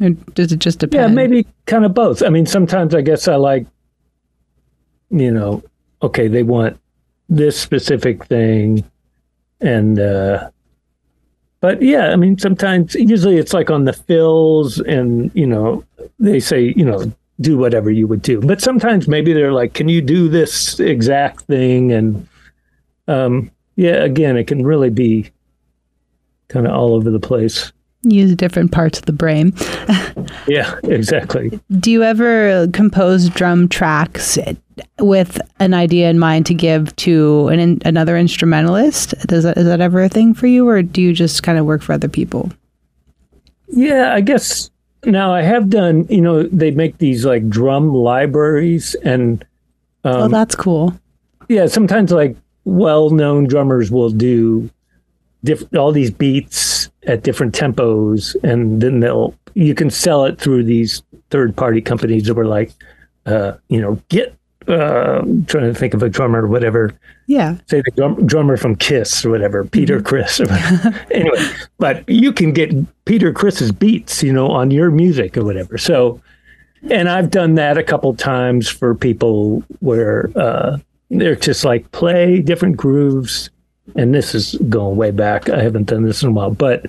Or 0.00 0.10
does 0.10 0.52
it 0.52 0.60
just 0.60 0.78
depend? 0.78 1.00
Yeah, 1.00 1.14
maybe 1.14 1.46
kind 1.66 1.84
of 1.84 1.92
both. 1.94 2.22
I 2.22 2.28
mean, 2.28 2.46
sometimes 2.46 2.94
I 2.94 3.02
guess 3.02 3.28
I 3.28 3.34
like, 3.36 3.66
you 5.10 5.30
know, 5.30 5.62
okay, 6.02 6.28
they 6.28 6.42
want 6.42 6.78
this 7.28 7.60
specific 7.60 8.24
thing. 8.26 8.84
And, 9.60 9.98
uh, 9.98 10.50
but 11.60 11.82
yeah, 11.82 12.10
I 12.10 12.16
mean, 12.16 12.38
sometimes, 12.38 12.94
usually 12.94 13.36
it's 13.36 13.52
like 13.52 13.70
on 13.70 13.84
the 13.84 13.92
fills 13.92 14.78
and, 14.80 15.30
you 15.34 15.46
know, 15.46 15.84
they 16.18 16.40
say, 16.40 16.72
you 16.76 16.84
know, 16.84 17.12
do 17.40 17.56
whatever 17.56 17.90
you 17.90 18.06
would 18.06 18.22
do. 18.22 18.40
But 18.40 18.60
sometimes 18.60 19.08
maybe 19.08 19.32
they're 19.32 19.52
like, 19.52 19.74
can 19.74 19.88
you 19.88 20.00
do 20.00 20.28
this 20.28 20.78
exact 20.80 21.42
thing? 21.42 21.92
And, 21.92 22.28
um, 23.06 23.50
yeah, 23.76 24.04
again, 24.04 24.36
it 24.36 24.46
can 24.46 24.64
really 24.64 24.90
be 24.90 25.30
kind 26.48 26.66
of 26.66 26.72
all 26.72 26.94
over 26.94 27.10
the 27.10 27.20
place. 27.20 27.72
Use 28.02 28.34
different 28.36 28.72
parts 28.72 28.98
of 28.98 29.06
the 29.06 29.12
brain. 29.12 29.52
Yeah, 30.46 30.78
exactly. 30.84 31.58
Do 31.78 31.90
you 31.90 32.02
ever 32.02 32.68
compose 32.68 33.28
drum 33.28 33.68
tracks 33.68 34.38
with 34.98 35.40
an 35.60 35.74
idea 35.74 36.08
in 36.10 36.18
mind 36.18 36.46
to 36.46 36.54
give 36.54 36.94
to 36.96 37.48
an, 37.48 37.60
in, 37.60 37.82
another 37.84 38.16
instrumentalist? 38.16 39.14
Does 39.26 39.44
that, 39.44 39.58
is 39.58 39.66
that 39.66 39.80
ever 39.80 40.02
a 40.02 40.08
thing 40.08 40.34
for 40.34 40.46
you, 40.46 40.68
or 40.68 40.82
do 40.82 41.02
you 41.02 41.12
just 41.12 41.42
kind 41.42 41.58
of 41.58 41.66
work 41.66 41.82
for 41.82 41.92
other 41.92 42.08
people? 42.08 42.50
Yeah, 43.68 44.14
I 44.14 44.20
guess 44.20 44.70
now 45.04 45.34
I 45.34 45.42
have 45.42 45.68
done, 45.70 46.06
you 46.08 46.20
know, 46.20 46.44
they 46.44 46.70
make 46.70 46.98
these 46.98 47.24
like 47.24 47.48
drum 47.48 47.94
libraries 47.94 48.94
and 49.04 49.44
oh, 50.04 50.22
um, 50.22 50.30
that's 50.30 50.54
cool. 50.54 50.98
yeah, 51.48 51.66
sometimes 51.66 52.10
like 52.10 52.36
well-known 52.64 53.46
drummers 53.46 53.90
will 53.90 54.10
do 54.10 54.70
diff- 55.44 55.72
all 55.76 55.92
these 55.92 56.10
beats 56.10 56.90
at 57.06 57.22
different 57.22 57.54
tempos 57.54 58.36
and 58.42 58.80
then 58.80 59.00
they'll 59.00 59.34
you 59.54 59.74
can 59.74 59.90
sell 59.90 60.24
it 60.24 60.38
through 60.40 60.62
these 60.64 61.02
third-party 61.30 61.80
companies 61.80 62.24
that 62.24 62.34
were 62.34 62.46
like 62.46 62.72
uh, 63.26 63.52
you 63.68 63.80
know, 63.80 64.00
get 64.08 64.34
uh, 64.68 65.20
I'm 65.22 65.44
trying 65.46 65.72
to 65.72 65.78
think 65.78 65.94
of 65.94 66.02
a 66.02 66.08
drummer 66.10 66.44
or 66.44 66.46
whatever 66.46 66.92
Yeah. 67.26 67.56
say 67.66 67.80
the 67.82 67.90
drum, 67.92 68.26
drummer 68.26 68.56
from 68.58 68.76
Kiss 68.76 69.24
or 69.24 69.30
whatever, 69.30 69.64
Peter 69.64 70.02
Criss. 70.02 70.40
Or 70.40 70.44
whatever. 70.46 71.06
anyway, 71.10 71.50
but 71.78 72.06
you 72.08 72.32
can 72.32 72.52
get 72.52 72.70
Peter 73.06 73.32
Criss's 73.32 73.72
beats, 73.72 74.22
you 74.22 74.32
know, 74.32 74.48
on 74.48 74.70
your 74.70 74.90
music 74.90 75.36
or 75.38 75.44
whatever. 75.44 75.78
So, 75.78 76.20
and 76.90 77.08
I've 77.08 77.30
done 77.30 77.54
that 77.54 77.78
a 77.78 77.82
couple 77.82 78.14
times 78.14 78.68
for 78.68 78.94
people 78.94 79.62
where 79.80 80.30
uh, 80.36 80.76
they're 81.10 81.34
just 81.36 81.64
like 81.64 81.90
play 81.92 82.40
different 82.42 82.76
grooves. 82.76 83.48
And 83.96 84.14
this 84.14 84.34
is 84.34 84.54
going 84.68 84.96
way 84.96 85.10
back. 85.10 85.48
I 85.48 85.62
haven't 85.62 85.84
done 85.86 86.04
this 86.04 86.22
in 86.22 86.28
a 86.28 86.32
while, 86.32 86.50
but 86.50 86.86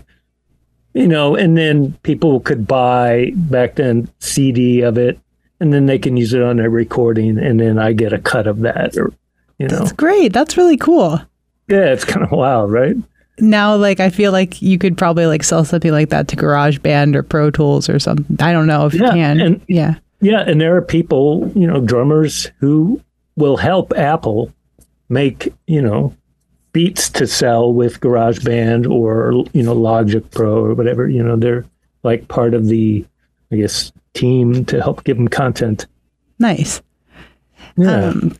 you 0.93 1.07
know, 1.07 1.35
and 1.35 1.57
then 1.57 1.93
people 2.03 2.39
could 2.39 2.67
buy 2.67 3.31
back 3.35 3.75
then 3.75 4.09
CD 4.19 4.81
of 4.81 4.97
it, 4.97 5.19
and 5.59 5.71
then 5.71 5.85
they 5.85 5.99
can 5.99 6.17
use 6.17 6.33
it 6.33 6.41
on 6.41 6.57
their 6.57 6.69
recording, 6.69 7.37
and 7.37 7.59
then 7.59 7.77
I 7.77 7.93
get 7.93 8.11
a 8.13 8.19
cut 8.19 8.47
of 8.47 8.59
that, 8.61 8.97
or 8.97 9.13
you 9.59 9.67
know. 9.67 9.79
That's 9.79 9.91
great. 9.91 10.33
That's 10.33 10.57
really 10.57 10.77
cool. 10.77 11.21
Yeah, 11.67 11.91
it's 11.93 12.05
kind 12.05 12.25
of 12.25 12.31
wild, 12.31 12.71
right? 12.71 12.95
Now, 13.37 13.75
like, 13.75 13.99
I 13.99 14.09
feel 14.09 14.31
like 14.31 14.61
you 14.61 14.77
could 14.77 14.97
probably 14.97 15.25
like 15.27 15.43
sell 15.43 15.63
something 15.63 15.91
like 15.91 16.09
that 16.09 16.27
to 16.29 16.35
GarageBand 16.35 17.15
or 17.15 17.23
Pro 17.23 17.51
Tools 17.51 17.87
or 17.87 17.99
something. 17.99 18.35
I 18.39 18.51
don't 18.51 18.67
know 18.67 18.85
if 18.85 18.93
you 18.93 19.01
can. 19.01 19.39
and- 19.39 19.61
yeah. 19.67 19.95
Yeah, 20.21 20.41
and 20.41 20.59
there 20.59 20.75
are 20.75 20.81
people, 20.81 21.49
you 21.55 21.65
know, 21.65 21.79
drummers 21.79 22.51
who 22.59 23.01
will 23.37 23.55
help 23.55 23.93
Apple 23.95 24.51
make, 25.07 25.53
you 25.67 25.81
know, 25.81 26.13
beats 26.71 27.09
to 27.09 27.27
sell 27.27 27.73
with 27.73 27.99
GarageBand 27.99 28.89
or 28.89 29.45
you 29.53 29.63
know 29.63 29.73
Logic 29.73 30.29
Pro 30.31 30.63
or 30.63 30.73
whatever. 30.73 31.07
You 31.07 31.23
know, 31.23 31.35
they're 31.35 31.65
like 32.03 32.27
part 32.27 32.53
of 32.53 32.67
the, 32.67 33.05
I 33.51 33.57
guess, 33.57 33.91
team 34.13 34.65
to 34.65 34.81
help 34.81 35.03
give 35.03 35.17
them 35.17 35.27
content. 35.27 35.87
Nice. 36.39 36.81
Yeah. 37.77 38.09
Um, 38.09 38.37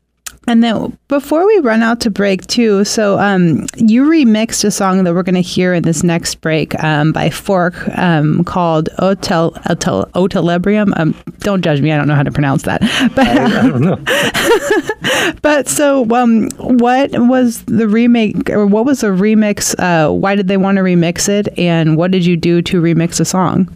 and 0.50 0.64
then 0.64 0.98
before 1.10 1.46
we 1.46 1.60
run 1.60 1.84
out 1.84 2.02
to 2.02 2.10
break 2.10 2.48
too, 2.48 2.84
so 2.84 3.20
um, 3.20 3.68
you 3.78 4.04
remixed 4.04 4.66
a 4.66 4.72
song 4.72 5.04
that 5.04 5.14
we're 5.14 5.22
going 5.22 5.36
to 5.36 5.42
hear 5.42 5.76
in 5.76 5.84
this 5.84 6.04
next 6.04 6.42
break 6.42 6.74
um, 6.84 7.12
by 7.12 7.30
Forq 7.30 7.96
um, 7.96 8.44
called 8.46 8.90
Otel, 8.98 9.54
Otel, 9.66 10.10
Otelebrium. 10.14 11.00
Um, 11.00 11.14
don't 11.42 11.62
judge 11.64 11.82
me, 11.82 11.92
I 11.92 11.98
don't 11.98 12.08
know 12.08 12.16
how 12.16 12.24
to 12.24 12.32
pronounce 12.32 12.64
that. 12.64 12.82
But 13.16 13.28
I 13.28 13.68
don't 13.68 13.82
know. 13.82 15.34
but 15.44 15.68
so 15.68 16.04
um, 16.16 16.50
what 16.58 17.12
was 17.12 17.64
the 17.66 17.88
remake 17.88 18.50
or 18.50 18.66
what 18.66 18.86
was 18.86 19.02
the 19.02 19.10
remix? 19.10 19.76
Uh, 19.78 20.12
why 20.12 20.34
did 20.34 20.48
they 20.48 20.58
want 20.58 20.78
to 20.78 20.82
remix 20.82 21.30
it? 21.30 21.48
And 21.60 21.96
what 21.96 22.10
did 22.10 22.26
you 22.26 22.36
do 22.36 22.64
to 22.64 22.82
remix 22.82 23.20
a 23.20 23.26
song? 23.26 23.70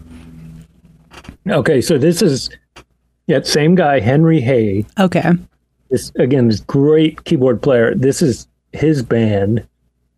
Okay, 1.48 1.80
so 1.80 1.98
this 1.98 2.20
is 2.20 2.50
yeah, 3.28 3.42
same 3.42 3.76
guy, 3.76 4.00
Henry 4.00 4.40
Hey. 4.40 4.86
Okay. 4.98 5.30
This 5.94 6.12
again 6.16 6.48
this 6.48 6.60
great 6.60 7.24
keyboard 7.24 7.62
player. 7.62 7.94
This 7.94 8.20
is 8.20 8.48
his 8.72 9.02
band 9.02 9.66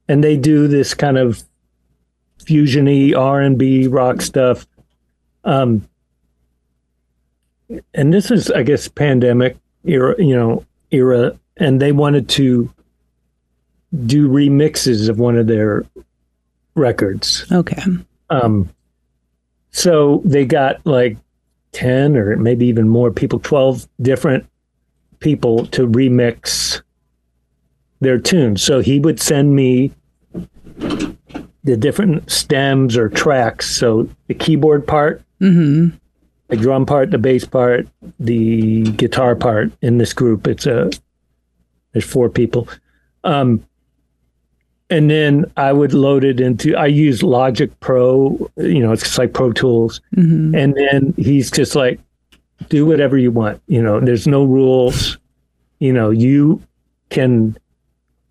and 0.09 0.25
they 0.25 0.37
do 0.37 0.67
this 0.67 0.95
kind 0.95 1.19
of 1.19 1.43
fusiony 2.39 3.15
r&b 3.17 3.87
rock 3.89 4.23
stuff. 4.23 4.67
Um 5.45 5.87
and 7.95 8.15
this 8.15 8.31
is 8.31 8.51
i 8.53 8.63
guess 8.63 8.87
pandemic 8.87 9.57
era 9.85 10.15
you 10.19 10.35
know 10.35 10.65
era 10.93 11.37
and 11.57 11.83
they 11.83 11.93
wanted 11.93 12.29
to 12.29 12.73
do 14.05 14.29
remixes 14.29 15.09
of 15.09 15.19
one 15.19 15.37
of 15.37 15.47
their 15.47 15.85
records. 16.75 17.47
Okay. 17.51 17.83
um, 18.31 18.69
so 19.71 20.23
they 20.25 20.45
got 20.45 20.85
like 20.87 21.17
10 21.73 22.17
or 22.17 22.37
maybe 22.37 22.67
even 22.67 22.89
more 22.89 23.11
people, 23.11 23.39
12 23.39 23.87
different 24.01 24.47
people 25.21 25.67
to 25.67 25.87
remix 25.87 26.83
their 28.01 28.19
tunes. 28.19 28.63
So 28.63 28.81
he 28.81 29.01
would 29.01 29.21
send 29.21 29.55
me 29.55 29.93
the 30.79 31.77
different 31.77 32.31
stems 32.31 32.97
or 32.97 33.09
tracks. 33.09 33.69
So 33.75 34.09
the 34.29 34.35
keyboard 34.35 34.87
part, 34.87 35.23
Mm-hmm. 35.41 35.95
the 36.49 36.57
drum 36.57 36.87
part, 36.87 37.11
the 37.11 37.19
bass 37.19 37.45
part, 37.45 37.87
the 38.19 38.83
guitar 38.93 39.37
part 39.37 39.71
in 39.83 39.99
this 39.99 40.15
group. 40.15 40.47
It's 40.47 40.65
a, 40.65 40.91
there's 41.93 42.07
four 42.07 42.31
people. 42.31 42.69
Um, 43.25 43.63
and 44.89 45.11
then 45.11 45.45
I 45.59 45.73
would 45.75 45.93
load 45.93 46.25
it 46.25 46.41
into. 46.41 46.75
I 46.77 46.87
use 46.87 47.23
Logic 47.23 47.71
Pro, 47.81 48.51
you 48.57 48.81
know, 48.81 48.93
it's 48.93 49.19
like 49.19 49.35
Pro 49.35 49.53
Tools. 49.53 50.01
Mm-hmm. 50.15 50.55
And 50.55 50.75
then 50.75 51.13
he's 51.19 51.51
just 51.51 51.75
like, 51.75 52.01
do 52.69 52.87
whatever 52.87 53.17
you 53.17 53.31
want. 53.31 53.61
You 53.67 53.83
know, 53.83 54.01
there's 54.01 54.27
no 54.27 54.45
rules. 54.45 55.19
You 55.79 55.93
know, 55.93 56.11
you 56.11 56.63
can 57.11 57.57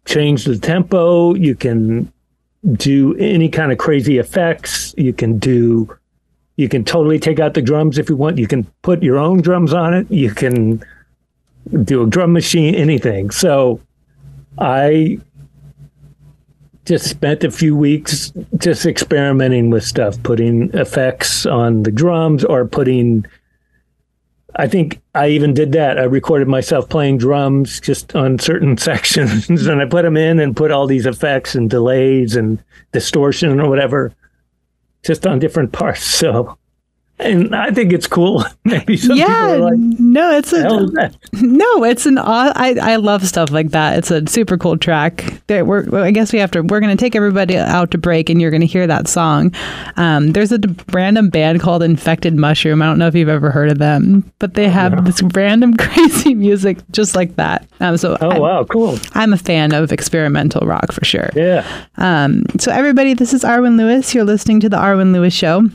change 0.05 0.45
the 0.45 0.57
tempo. 0.57 1.34
You 1.36 1.55
can 1.55 2.11
do 2.73 3.15
any 3.17 3.49
kind 3.49 3.71
of 3.71 3.78
crazy 3.78 4.17
effects. 4.17 4.93
You 4.97 5.13
can 5.13 5.38
do. 5.38 5.95
You 6.57 6.69
can 6.69 6.86
totally 6.86 7.19
take 7.19 7.39
out 7.39 7.53
the 7.53 7.61
drums 7.61 7.97
if 7.97 8.09
you 8.09 8.15
want. 8.15 8.38
You 8.38 8.47
can 8.47 8.63
put 8.82 9.03
your 9.03 9.17
own 9.17 9.41
drums 9.41 9.73
on 9.73 9.93
it. 9.93 10.09
You 10.09 10.32
can 10.32 10.84
do 11.84 12.03
a 12.03 12.07
drum 12.07 12.32
machine, 12.32 12.76
anything. 12.76 13.30
So 13.30 13.82
I 14.57 15.19
just 16.86 17.09
spent 17.09 17.43
a 17.43 17.51
few 17.51 17.76
weeks 17.76 18.32
just 18.57 18.86
experimenting 18.86 19.69
with 19.69 19.84
stuff, 19.84 20.21
putting 20.23 20.71
effects 20.73 21.45
on 21.45 21.84
the 21.84 21.91
drums 21.91 22.45
or 22.45 22.65
putting 22.65 23.26
I 24.58 24.68
think 24.68 25.01
I 25.14 25.30
even 25.30 25.53
did 25.53 25.74
that. 25.74 25.99
I 25.99 26.03
recorded 26.03 26.47
myself 26.47 26.88
playing 26.88 27.18
drums 27.18 27.80
just 27.82 28.16
on 28.16 28.39
certain 28.39 28.78
sections, 28.89 29.49
and 29.49 29.82
I 29.82 29.86
put 29.86 30.03
them 30.03 30.18
in 30.18 30.39
and 30.39 30.56
put 30.56 30.72
all 30.72 30.88
these 30.88 31.06
effects 31.06 31.56
and 31.56 31.70
delays 31.70 32.36
and 32.36 32.64
distortion 32.91 33.60
or 33.60 33.70
whatever, 33.70 34.14
just 35.03 35.28
on 35.28 35.39
different 35.39 35.74
parts. 35.74 36.03
So, 36.03 36.58
and 37.20 37.55
I 37.55 37.72
think 37.72 37.93
it's 37.93 38.07
cool. 38.07 38.43
Maybe 38.66 38.97
some 38.97 39.16
people 39.16 39.30
yeah, 39.30 39.53
are 39.53 39.57
like, 39.59 39.78
no, 39.78 40.32
it's 40.32 40.51
a 40.51 40.61
"Hell 40.61 40.86
is 40.86 40.91
that?" 40.91 41.16
no, 41.34 41.84
it's 41.84 42.05
an. 42.05 42.18
I 42.18 42.76
I 42.82 42.95
love 42.97 43.26
stuff 43.26 43.51
like 43.51 43.70
that. 43.70 43.97
It's 43.97 44.11
a 44.11 44.26
super 44.28 44.57
cool 44.57 44.78
track. 44.78 45.41
There, 45.47 45.63
we're 45.63 46.03
I 46.03 46.11
guess 46.11 46.34
we 46.34 46.39
have 46.39 46.51
to. 46.51 46.61
We're 46.61 46.80
gonna 46.80 46.95
take 46.95 47.16
everybody 47.16 47.57
out 47.57 47.91
to 47.91 47.97
break, 47.97 48.30
and 48.30 48.41
you're 48.41 48.51
gonna 48.51 48.66
hear 48.66 48.88
that 48.88 49.07
song. 49.07 49.53
Um, 49.95 50.32
there's 50.34 50.51
a 50.51 50.59
random 50.91 51.30
band 51.30 51.61
called 51.61 51.84
Infected 51.84 52.36
Mushroom. 52.36 52.82
I 52.82 52.86
don't 52.86 52.99
know 52.99 53.07
if 53.07 53.16
you've 53.16 53.30
ever 53.30 53.51
heard 53.51 53.72
of 53.72 53.78
them, 53.78 54.30
but 54.39 54.55
they 54.55 54.68
have 54.68 55.05
this 55.05 55.22
random 55.22 55.74
crazy 55.78 56.34
music 56.34 56.80
just 56.91 57.16
like 57.16 57.36
that. 57.36 57.68
Um, 57.80 57.97
so 57.97 58.18
Oh 58.22 58.30
I'm, 58.32 58.41
wow, 58.41 58.63
cool. 58.63 58.97
I'm 59.13 59.34
a 59.34 59.38
fan 59.38 59.74
of 59.74 59.91
experimental 59.91 60.66
rock 60.66 60.91
for 60.91 61.03
sure. 61.05 61.30
Yeah. 61.36 61.66
Um, 61.97 62.43
so, 62.59 62.72
everybody, 62.72 63.13
this 63.13 63.34
is 63.34 63.43
Arwen 63.43 63.78
Lewis. 63.78 64.13
You're 64.13 64.24
listening 64.24 64.59
to 64.61 64.70
The 64.70 64.78
Arwen 64.78 65.13
Lewis 65.13 65.34
Show. 65.34 65.70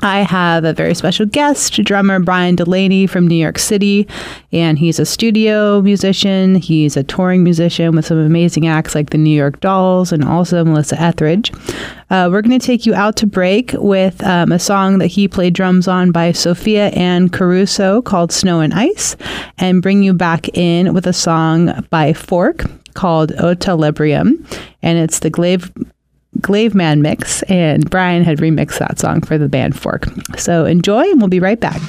I 0.00 0.20
have 0.20 0.64
a 0.64 0.72
very 0.72 0.94
special 0.94 1.26
guest, 1.26 1.82
drummer 1.82 2.20
Brian 2.20 2.54
Delaney 2.54 3.06
from 3.06 3.26
New 3.26 3.34
York 3.34 3.58
City, 3.58 4.06
and 4.52 4.78
he's 4.78 4.98
a 4.98 5.06
studio 5.06 5.82
musician. 5.82 6.54
He's 6.54 6.96
a 6.96 7.02
touring 7.02 7.42
musician 7.42 7.96
with 7.96 8.06
some 8.06 8.18
amazing 8.18 8.68
acts 8.68 8.94
like 8.94 9.10
the 9.10 9.18
New 9.18 9.36
York 9.36 9.60
Dolls 9.60 10.12
and 10.12 10.24
also 10.24 10.64
Melissa 10.64 11.00
Etheridge. 11.00 11.52
Uh, 12.10 12.28
we're 12.30 12.42
going 12.42 12.58
to 12.58 12.66
take 12.66 12.86
you 12.86 12.94
out 12.94 13.16
to 13.16 13.26
break 13.26 13.72
with 13.74 14.22
um, 14.24 14.52
a 14.52 14.58
song 14.58 14.98
that 14.98 15.08
he 15.08 15.26
played 15.26 15.54
drums 15.54 15.88
on 15.88 16.12
by 16.12 16.32
Sophia 16.32 16.88
Anne 16.90 17.28
Caruso 17.28 18.00
called 18.00 18.30
Snow 18.30 18.60
and 18.60 18.72
Ice, 18.74 19.16
and 19.58 19.82
bring 19.82 20.02
you 20.02 20.14
back 20.14 20.48
in 20.56 20.94
with 20.94 21.06
a 21.06 21.12
song 21.12 21.84
by 21.90 22.12
Forq 22.12 22.70
called 22.94 23.30
Librium, 23.32 24.44
and 24.82 24.98
it's 24.98 25.18
the 25.18 25.30
Glaive 25.30 25.72
Glaive 26.40 26.74
Man 26.74 27.02
mix, 27.02 27.42
and 27.44 27.88
Brian 27.90 28.24
had 28.24 28.38
remixed 28.38 28.78
that 28.78 28.98
song 28.98 29.20
for 29.20 29.38
the 29.38 29.48
band 29.48 29.74
Forq. 29.74 30.38
So 30.38 30.64
enjoy, 30.64 31.02
and 31.10 31.20
we'll 31.20 31.28
be 31.28 31.40
right 31.40 31.60
back. 31.60 31.80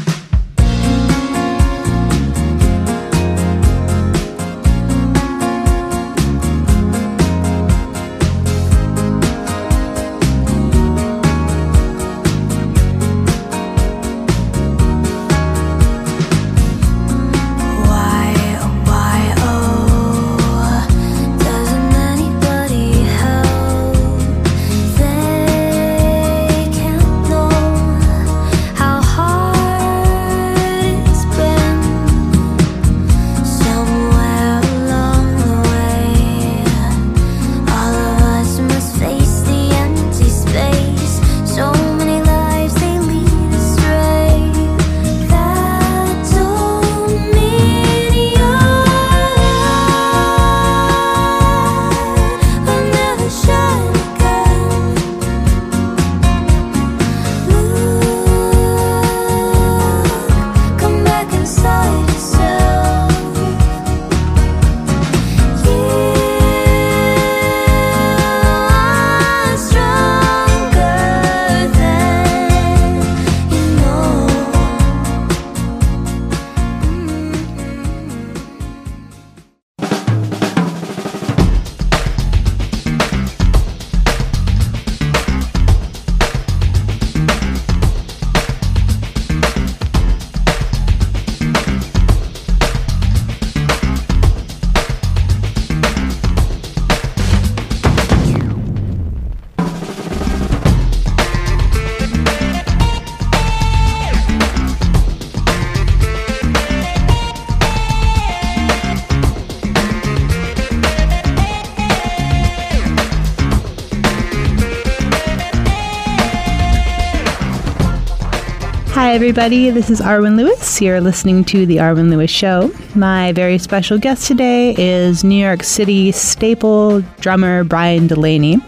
Hi, 119.09 119.15
everybody. 119.15 119.71
This 119.71 119.89
is 119.89 120.01
Arwen 120.01 120.35
Lewis. 120.35 120.79
You're 120.79 121.01
listening 121.01 121.43
to 121.45 121.65
The 121.65 121.77
Arwen 121.77 122.11
Lewis 122.11 122.29
Show. 122.29 122.71
My 122.93 123.31
very 123.31 123.57
special 123.57 123.97
guest 123.97 124.27
today 124.27 124.75
is 124.77 125.23
New 125.23 125.43
York 125.43 125.63
City 125.63 126.11
staple 126.11 127.01
drummer 127.19 127.63
Brian 127.63 128.05
Delaney. 128.05 128.59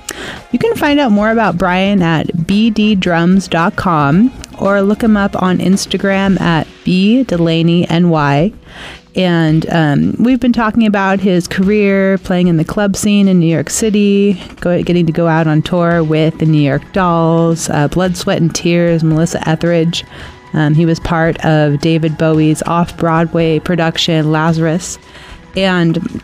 You 0.51 0.57
can 0.57 0.75
find 0.75 0.99
out 0.99 1.11
more 1.11 1.29
about 1.29 1.59
Brian 1.59 2.01
at 2.01 2.25
bddrums.com 2.29 4.31
or 4.59 4.81
look 4.81 5.03
him 5.03 5.15
up 5.15 5.39
on 5.39 5.59
Instagram 5.59 6.41
at 6.41 6.65
bdelaneyny. 6.85 8.51
And 9.15 9.69
um, 9.69 10.15
we've 10.19 10.39
been 10.39 10.53
talking 10.53 10.85
about 10.85 11.19
his 11.19 11.47
career 11.47 12.17
playing 12.19 12.47
in 12.47 12.57
the 12.57 12.63
club 12.63 12.95
scene 12.95 13.27
in 13.27 13.39
New 13.39 13.51
York 13.51 13.69
City, 13.69 14.41
go, 14.61 14.81
getting 14.83 15.05
to 15.05 15.11
go 15.11 15.27
out 15.27 15.47
on 15.47 15.61
tour 15.61 16.03
with 16.03 16.37
the 16.39 16.45
New 16.45 16.61
York 16.61 16.81
Dolls, 16.93 17.69
uh, 17.69 17.89
Blood, 17.89 18.15
Sweat, 18.15 18.39
and 18.39 18.53
Tears, 18.55 19.03
Melissa 19.03 19.47
Etheridge. 19.47 20.05
Um, 20.53 20.73
he 20.73 20.85
was 20.85 20.99
part 20.99 21.43
of 21.45 21.79
David 21.79 22.17
Bowie's 22.17 22.61
off 22.63 22.97
Broadway 22.97 23.59
production, 23.59 24.31
Lazarus. 24.31 24.97
And 25.55 26.23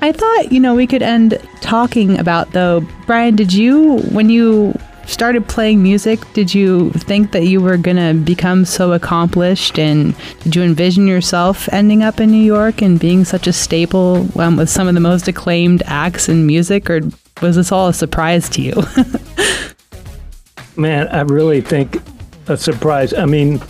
I 0.00 0.12
thought, 0.12 0.52
you 0.52 0.60
know, 0.60 0.74
we 0.74 0.86
could 0.86 1.02
end 1.02 1.38
talking 1.60 2.18
about, 2.18 2.52
though, 2.52 2.80
Brian, 3.06 3.36
did 3.36 3.52
you, 3.52 3.98
when 4.10 4.28
you 4.28 4.78
started 5.08 5.48
playing 5.48 5.82
music, 5.82 6.20
did 6.34 6.54
you 6.54 6.90
think 6.90 7.32
that 7.32 7.46
you 7.46 7.60
were 7.60 7.76
going 7.76 7.96
to 7.96 8.14
become 8.14 8.64
so 8.64 8.92
accomplished? 8.92 9.78
And 9.78 10.14
did 10.40 10.54
you 10.54 10.62
envision 10.62 11.06
yourself 11.06 11.68
ending 11.72 12.02
up 12.02 12.20
in 12.20 12.30
New 12.30 12.44
York 12.44 12.82
and 12.82 13.00
being 13.00 13.24
such 13.24 13.46
a 13.46 13.52
staple 13.52 14.28
um, 14.38 14.56
with 14.56 14.68
some 14.68 14.86
of 14.86 14.94
the 14.94 15.00
most 15.00 15.26
acclaimed 15.26 15.82
acts 15.86 16.28
in 16.28 16.46
music? 16.46 16.90
Or 16.90 17.00
was 17.40 17.56
this 17.56 17.72
all 17.72 17.88
a 17.88 17.94
surprise 17.94 18.48
to 18.50 18.62
you? 18.62 18.74
Man, 20.76 21.08
I 21.08 21.22
really 21.22 21.62
think 21.62 21.96
a 22.46 22.56
surprise. 22.56 23.14
I 23.14 23.24
mean, 23.24 23.60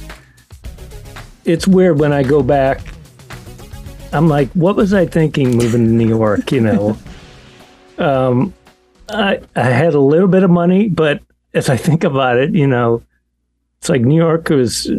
it's 1.45 1.67
weird 1.67 1.99
when 1.99 2.13
I 2.13 2.23
go 2.23 2.43
back. 2.43 2.81
I'm 4.13 4.29
like, 4.29 4.51
what 4.53 4.77
was 4.77 4.93
I 4.93 5.07
thinking 5.07 5.57
moving 5.57 5.87
to 5.87 5.93
New 5.93 6.09
York? 6.09 6.51
You 6.51 6.61
know, 6.61 6.99
um, 7.99 8.53
I 9.09 9.41
I 9.57 9.65
had 9.65 9.95
a 9.95 10.01
little 10.01 10.29
bit 10.29 10.43
of 10.43 10.51
money, 10.51 10.89
but 10.89 11.23
as 11.55 11.69
I 11.69 11.77
think 11.77 12.05
about 12.05 12.39
it, 12.39 12.55
you 12.55 12.67
know, 12.67 13.03
it's 13.79 13.89
like 13.89 14.03
New 14.03 14.17
York 14.17 14.49
was 14.51 14.91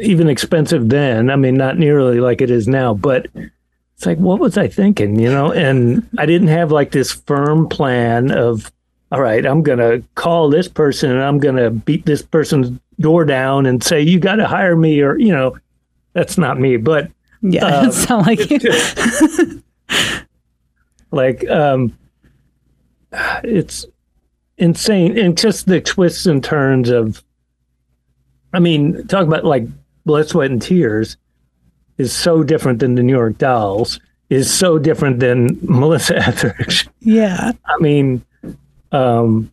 even 0.00 0.28
expensive 0.28 0.88
then. 0.88 1.30
I 1.30 1.36
mean, 1.36 1.54
not 1.54 1.78
nearly 1.78 2.20
like 2.20 2.40
it 2.40 2.50
is 2.50 2.68
now, 2.68 2.94
but 2.94 3.26
it's 3.34 4.06
like, 4.06 4.18
what 4.18 4.40
was 4.40 4.56
I 4.58 4.68
thinking? 4.68 5.18
You 5.18 5.30
know, 5.30 5.52
and 5.52 6.08
I 6.18 6.26
didn't 6.26 6.48
have 6.48 6.70
like 6.72 6.92
this 6.92 7.12
firm 7.12 7.68
plan 7.68 8.30
of 8.30 8.70
all 9.12 9.20
right, 9.20 9.44
I'm 9.44 9.62
going 9.62 9.78
to 9.78 10.02
call 10.14 10.48
this 10.48 10.68
person 10.68 11.10
and 11.10 11.22
I'm 11.22 11.38
going 11.38 11.56
to 11.56 11.68
beat 11.70 12.06
this 12.06 12.22
person's 12.22 12.80
door 12.98 13.26
down 13.26 13.66
and 13.66 13.84
say, 13.84 14.00
you 14.00 14.18
got 14.18 14.36
to 14.36 14.48
hire 14.48 14.74
me, 14.74 15.02
or, 15.02 15.18
you 15.18 15.32
know, 15.32 15.58
that's 16.14 16.38
not 16.38 16.58
me. 16.58 16.78
But 16.78 17.10
yeah, 17.42 17.66
Um, 17.80 17.88
it 17.88 17.92
sound 17.92 18.26
like 18.26 18.50
you. 18.50 19.62
like, 21.10 21.46
um, 21.50 21.96
it's 23.44 23.84
insane. 24.62 25.18
And 25.18 25.36
just 25.36 25.66
the 25.66 25.80
twists 25.80 26.24
and 26.26 26.42
turns 26.42 26.88
of, 26.88 27.22
I 28.54 28.60
mean, 28.60 29.06
talk 29.08 29.26
about 29.26 29.44
like 29.44 29.64
blood, 30.06 30.28
sweat, 30.28 30.50
and 30.50 30.62
tears. 30.62 31.16
is 31.98 32.12
so 32.12 32.42
different 32.42 32.78
than 32.78 32.94
the 32.94 33.02
New 33.02 33.12
York 33.12 33.38
Dolls, 33.38 34.00
is 34.30 34.52
so 34.52 34.78
different 34.78 35.20
than 35.20 35.58
Melissa 35.62 36.16
Etheridge. 36.16 36.88
Yeah. 37.00 37.52
I 37.66 37.76
mean, 37.80 38.24
um, 38.92 39.52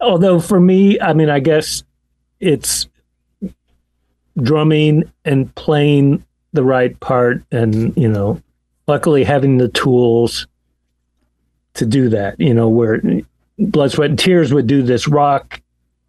although 0.00 0.40
for 0.40 0.60
me, 0.60 1.00
I 1.00 1.12
mean, 1.12 1.28
I 1.28 1.40
guess 1.40 1.82
it's 2.40 2.86
drumming 4.40 5.10
and 5.24 5.52
playing 5.54 6.24
the 6.52 6.64
right 6.64 6.98
part, 7.00 7.42
and 7.50 7.96
you 7.96 8.08
know, 8.08 8.40
luckily 8.86 9.24
having 9.24 9.58
the 9.58 9.68
tools 9.68 10.46
to 11.74 11.84
do 11.84 12.08
that. 12.10 12.38
You 12.38 12.54
know, 12.54 12.68
where 12.68 13.00
Blood, 13.58 13.92
Sweat, 13.92 14.10
and 14.10 14.18
Tears 14.18 14.52
would 14.52 14.66
do 14.66 14.82
this 14.82 15.06
rock 15.08 15.60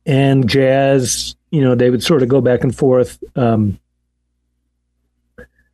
and 0.06 0.48
jazz. 0.50 1.36
You 1.52 1.62
know, 1.62 1.76
they 1.76 1.90
would 1.90 2.04
sort 2.04 2.24
of 2.24 2.30
go 2.30 2.42
back 2.42 2.64
and 2.64 2.76
forth. 2.76 3.24
Um, 3.36 3.80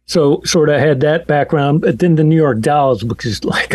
so 0.06 0.42
sort 0.44 0.70
of 0.70 0.80
had 0.80 1.00
that 1.02 1.28
background, 1.28 1.82
but 1.82 2.00
then 2.00 2.16
the 2.16 2.24
New 2.24 2.36
York 2.36 2.60
Dolls, 2.60 3.04
which 3.04 3.26
is 3.26 3.44
like 3.46 3.74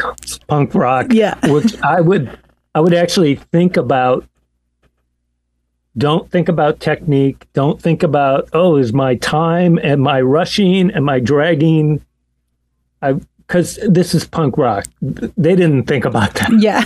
punk 0.48 0.74
rock, 0.74 1.06
Yeah. 1.10 1.34
which 1.50 1.80
I 1.82 2.00
would 2.00 2.38
I 2.74 2.80
would 2.80 2.94
actually 2.94 3.36
think 3.36 3.76
about. 3.76 4.26
Don't 5.98 6.30
think 6.30 6.50
about 6.50 6.78
technique. 6.78 7.46
Don't 7.54 7.80
think 7.80 8.02
about 8.02 8.50
oh, 8.52 8.76
is 8.76 8.92
my 8.92 9.14
time? 9.14 9.78
Am 9.78 10.06
I 10.06 10.20
rushing? 10.20 10.90
Am 10.90 11.08
I 11.08 11.20
dragging? 11.20 12.04
I 13.00 13.14
because 13.46 13.78
this 13.88 14.14
is 14.14 14.26
punk 14.26 14.58
rock. 14.58 14.86
They 15.00 15.54
didn't 15.54 15.84
think 15.84 16.04
about 16.04 16.34
that. 16.34 16.50
Yeah. 16.58 16.82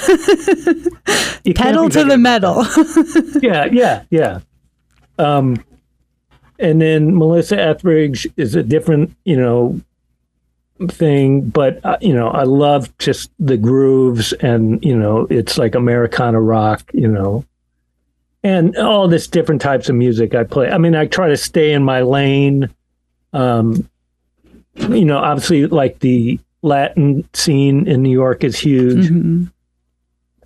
Pedal 1.54 1.88
to 1.90 2.04
the 2.04 2.18
metal. 2.18 2.64
yeah, 3.42 3.66
yeah, 3.66 4.04
yeah. 4.10 4.40
Um, 5.18 5.62
and 6.58 6.80
then 6.80 7.16
Melissa 7.16 7.58
Etheridge 7.58 8.26
is 8.36 8.54
a 8.54 8.62
different, 8.62 9.16
you 9.24 9.36
know, 9.36 9.80
thing. 10.88 11.48
But 11.48 11.84
uh, 11.84 11.96
you 12.00 12.12
know, 12.12 12.28
I 12.28 12.42
love 12.42 12.96
just 12.98 13.30
the 13.38 13.56
grooves, 13.56 14.32
and 14.34 14.84
you 14.84 14.96
know, 14.96 15.26
it's 15.30 15.56
like 15.56 15.74
Americana 15.74 16.40
rock, 16.40 16.90
you 16.92 17.08
know, 17.08 17.44
and 18.42 18.76
all 18.76 19.08
this 19.08 19.26
different 19.26 19.62
types 19.62 19.88
of 19.88 19.94
music 19.94 20.34
I 20.34 20.44
play. 20.44 20.70
I 20.70 20.78
mean, 20.78 20.94
I 20.94 21.06
try 21.06 21.28
to 21.28 21.36
stay 21.36 21.72
in 21.72 21.82
my 21.82 22.02
lane. 22.02 22.68
Um, 23.32 23.88
you 24.74 25.04
know, 25.04 25.18
obviously, 25.18 25.66
like 25.66 26.00
the 26.00 26.38
Latin 26.62 27.26
scene 27.32 27.86
in 27.86 28.02
New 28.02 28.10
York 28.12 28.44
is 28.44 28.58
huge. 28.58 29.08
Mhm. 29.10 29.50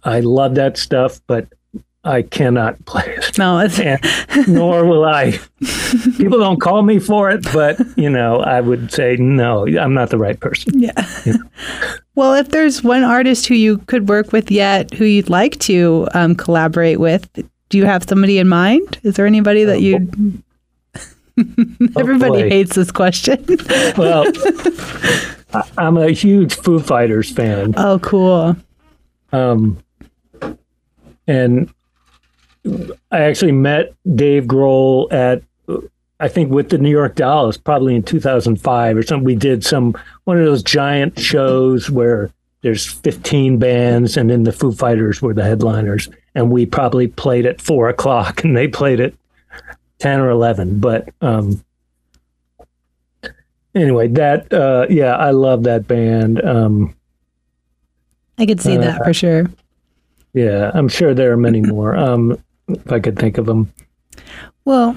I 0.05 0.21
love 0.21 0.55
that 0.57 0.77
stuff, 0.77 1.21
but 1.27 1.47
I 2.05 2.21
cannot 2.23 2.85
play 2.87 3.05
it 3.07 3.39
No, 3.39 3.59
it's, 3.61 3.79
nor 4.49 4.85
will 4.85 5.05
I. 5.07 5.39
People 6.19 6.39
don't 6.39 6.61
call 6.61 6.83
me 6.83 6.99
for 6.99 7.31
it, 7.31 7.43
but 7.53 7.81
you 7.97 8.11
know, 8.11 8.41
I 8.41 8.61
would 8.61 8.93
say 8.93 9.17
no, 9.17 9.67
I'm 9.67 9.95
not 9.95 10.11
the 10.11 10.19
right 10.19 10.39
person. 10.39 10.79
yeah. 10.79 10.93
well, 12.15 12.35
if 12.35 12.51
there's 12.51 12.83
one 12.85 13.03
artist 13.03 13.47
who 13.47 13.55
you 13.55 13.79
could 13.87 14.09
work 14.09 14.33
with 14.33 14.51
yet 14.51 14.93
who 14.95 15.05
you'd 15.07 15.31
like 15.31 15.59
to 15.61 16.07
um, 16.15 16.35
collaborate 16.35 17.01
with, 17.01 17.29
do 17.71 17.79
you 17.79 17.87
have 17.87 18.05
somebody 18.05 18.39
in 18.39 18.47
mind? 18.49 19.01
Is 19.03 19.15
there 19.17 19.27
anybody 19.27 19.65
that 19.65 19.81
you? 19.81 19.97
Everybody 21.97 22.43
boy. 22.45 22.49
hates 22.49 22.77
this 22.77 22.93
question. 22.93 23.45
Well, 23.97 24.25
I'm 25.79 25.97
a 25.97 26.11
huge 26.11 26.55
Foo 26.55 26.81
Fighters 26.81 27.31
fan, 27.31 27.75
oh, 27.77 27.99
cool. 28.01 28.57
um, 29.33 29.79
and 31.27 31.73
I 33.11 33.21
actually 33.21 33.53
met 33.53 33.95
Dave 34.15 34.45
Grohl 34.45 35.13
at. 35.13 35.43
I 36.21 36.29
think 36.29 36.53
with 36.53 36.71
the 36.71 36.79
New 36.79 36.91
York 36.91 37.17
Dolls, 37.17 37.57
probably 37.57 37.95
in 37.95 38.03
2005 38.03 38.97
or 38.97 39.03
something. 39.03 39.25
We 39.25 39.35
did 39.35 39.65
some 39.65 39.97
one 40.25 40.39
of 40.39 40.45
those 40.45 40.63
giant 40.63 41.19
shows 41.19 41.91
where 41.91 42.31
there's 42.63 42.87
15 42.87 43.59
bands, 43.59 44.17
and 44.17 44.31
then 44.31 44.45
the 44.45 44.53
Foo 44.53 44.73
Fighters 44.73 45.21
were 45.21 45.35
the 45.35 45.45
headliners, 45.45 46.09
and 46.35 46.51
we 46.51 46.65
probably 46.65 47.09
played 47.09 47.45
at 47.45 47.61
four 47.61 47.89
o'clock, 47.89 48.43
and 48.45 48.57
they 48.57 48.69
played 48.69 49.01
at 49.01 49.13
10 49.99 50.21
or 50.21 50.31
11. 50.31 50.81
But 50.81 51.11
um, 51.21 51.63
anyway, 53.75 54.09
that 54.09 54.53
uh, 54.53 54.87
yeah, 54.91 55.17
I 55.17 55.31
love 55.31 55.65
that 55.65 55.87
band. 55.87 56.43
Um, 56.45 56.95
I 58.39 58.47
could 58.47 58.61
see 58.61 58.77
Uh, 58.77 58.81
that 58.83 59.05
for 59.05 59.13
sure. 59.15 59.47
yeah, 60.33 60.71
I'm 60.75 60.89
sure 60.89 61.15
there 61.15 61.33
are 61.33 61.37
many 61.37 61.61
more. 61.61 61.97
Um, 61.97 62.37
if 62.69 62.91
I 62.93 62.99
could 63.01 63.19
think 63.19 63.39
of 63.39 63.47
them. 63.47 63.73
Well, 64.65 64.97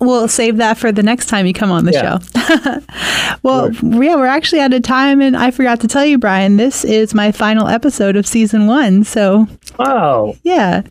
we'll 0.00 0.26
save 0.26 0.56
that 0.56 0.76
for 0.78 0.90
the 0.90 1.02
next 1.02 1.26
time 1.26 1.46
you 1.46 1.52
come 1.52 1.70
on 1.70 1.84
the 1.84 1.92
Yeah. 1.92 2.18
show. 2.18 3.38
well, 3.44 3.70
yeah, 3.72 4.16
we're 4.16 4.26
actually 4.26 4.60
out 4.60 4.72
of 4.74 4.82
time, 4.82 5.20
and 5.20 5.36
I 5.36 5.52
forgot 5.52 5.78
to 5.80 5.86
tell 5.88 6.04
you, 6.04 6.18
Brian, 6.18 6.56
this 6.56 6.84
is 6.84 7.14
my 7.14 7.30
final 7.30 7.68
episode 7.68 8.16
of 8.16 8.26
season 8.26 8.66
one. 8.66 9.04
So, 9.04 9.46
Wow. 9.78 10.34
yeah. 10.42 10.82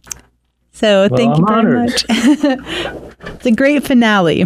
So, 0.71 1.09
Well, 1.09 1.17
thank 1.17 1.38
you 1.38 1.45
I'm 1.45 1.65
very 1.65 1.78
honored. 1.78 1.89
much. 1.89 2.05
it's 3.36 3.45
a 3.45 3.51
great 3.51 3.84
finale. 3.84 4.45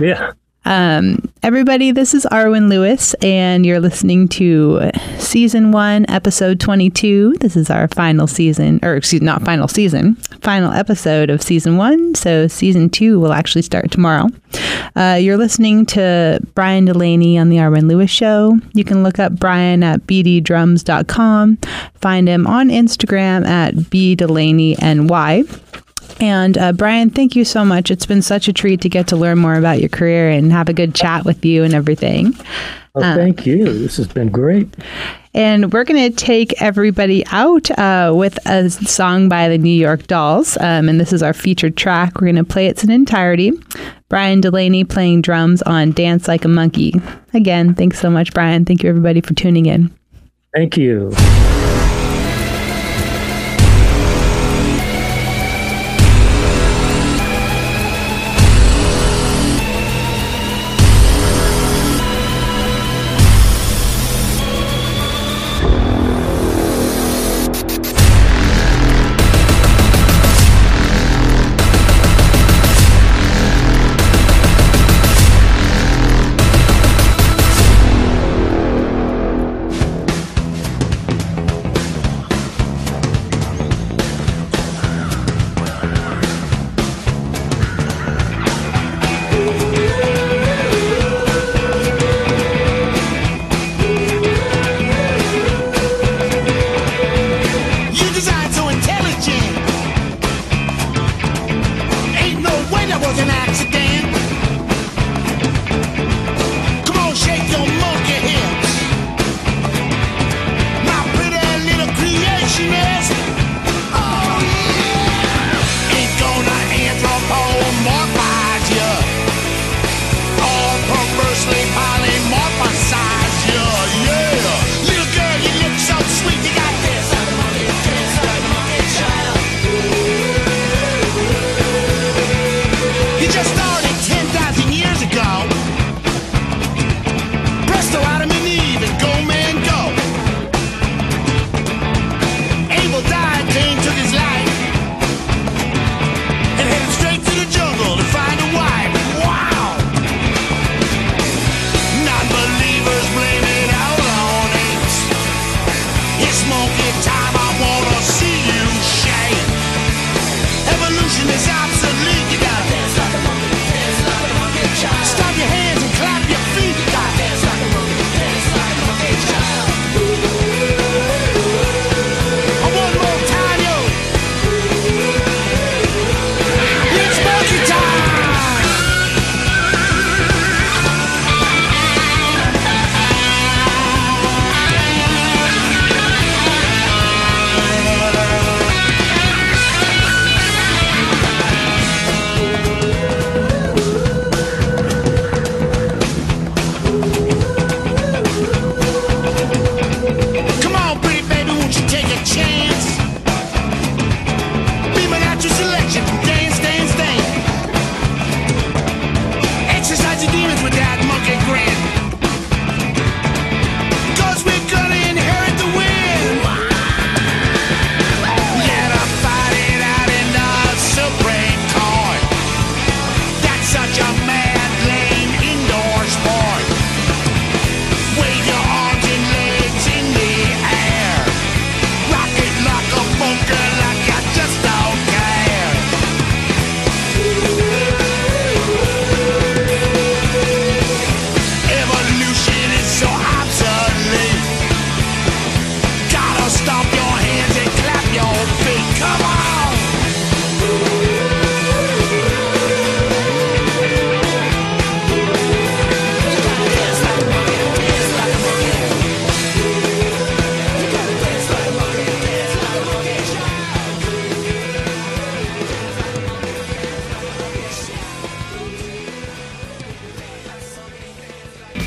Yeah. 0.00 0.32
Um, 0.66 1.32
everybody, 1.42 1.90
this 1.90 2.12
is 2.12 2.26
Arwen 2.30 2.68
Lewis, 2.68 3.14
and 3.14 3.64
you're 3.64 3.80
listening 3.80 4.28
to 4.28 4.90
season 5.18 5.72
one, 5.72 6.04
episode 6.10 6.60
22. 6.60 7.36
This 7.40 7.56
is 7.56 7.70
our 7.70 7.88
final 7.88 8.26
season, 8.26 8.78
or 8.82 8.94
excuse 8.94 9.22
not 9.22 9.42
final 9.42 9.68
season, 9.68 10.16
final 10.42 10.70
episode 10.70 11.30
of 11.30 11.42
season 11.42 11.76
one. 11.78 12.14
So 12.14 12.46
season 12.46 12.90
two 12.90 13.18
will 13.18 13.32
actually 13.32 13.62
start 13.62 13.90
tomorrow. 13.90 14.26
Uh, 14.94 15.18
you're 15.20 15.38
listening 15.38 15.86
to 15.86 16.40
Brian 16.54 16.84
Delaney 16.84 17.38
on 17.38 17.48
the 17.48 17.56
Arwen 17.56 17.88
Lewis 17.88 18.10
Show. 18.10 18.58
You 18.74 18.84
can 18.84 19.02
look 19.02 19.18
up 19.18 19.32
Brian 19.32 19.82
at 19.82 20.00
bddrums.com, 20.06 21.56
find 21.94 22.28
him 22.28 22.46
on 22.46 22.68
Instagram 22.68 23.46
at 23.46 23.74
bdelaneyny. 23.74 24.76
And 26.20 26.58
uh, 26.58 26.72
Brian, 26.72 27.10
thank 27.10 27.34
you 27.34 27.44
so 27.44 27.64
much. 27.64 27.90
It's 27.90 28.06
been 28.06 28.22
such 28.22 28.46
a 28.46 28.52
treat 28.52 28.82
to 28.82 28.88
get 28.88 29.06
to 29.08 29.16
learn 29.16 29.38
more 29.38 29.54
about 29.54 29.80
your 29.80 29.88
career 29.88 30.30
and 30.30 30.52
have 30.52 30.68
a 30.68 30.74
good 30.74 30.94
chat 30.94 31.24
with 31.24 31.44
you 31.44 31.64
and 31.64 31.72
everything. 31.72 32.34
Well, 32.94 33.14
thank 33.14 33.46
you. 33.46 33.64
This 33.64 33.96
has 33.98 34.08
been 34.08 34.30
great. 34.30 34.68
And 35.32 35.72
we're 35.72 35.84
going 35.84 36.10
to 36.10 36.16
take 36.16 36.60
everybody 36.60 37.24
out 37.26 37.70
uh, 37.78 38.12
with 38.14 38.44
a 38.46 38.68
song 38.68 39.28
by 39.28 39.48
the 39.48 39.58
New 39.58 39.70
York 39.70 40.08
Dolls. 40.08 40.56
Um, 40.58 40.88
and 40.88 41.00
this 41.00 41.12
is 41.12 41.22
our 41.22 41.32
featured 41.32 41.76
track. 41.76 42.16
We're 42.16 42.32
going 42.32 42.36
to 42.36 42.44
play 42.44 42.66
it 42.66 42.82
in 42.82 42.90
entirety. 42.90 43.52
Brian 44.08 44.40
Delaney 44.40 44.82
playing 44.82 45.22
drums 45.22 45.62
on 45.62 45.92
Dance 45.92 46.26
Like 46.26 46.44
a 46.44 46.48
Monkey. 46.48 46.94
Again, 47.32 47.74
thanks 47.76 48.00
so 48.00 48.10
much, 48.10 48.34
Brian. 48.34 48.64
Thank 48.64 48.82
you, 48.82 48.88
everybody, 48.88 49.20
for 49.20 49.34
tuning 49.34 49.66
in. 49.66 49.94
Thank 50.52 50.76
you. 50.76 51.12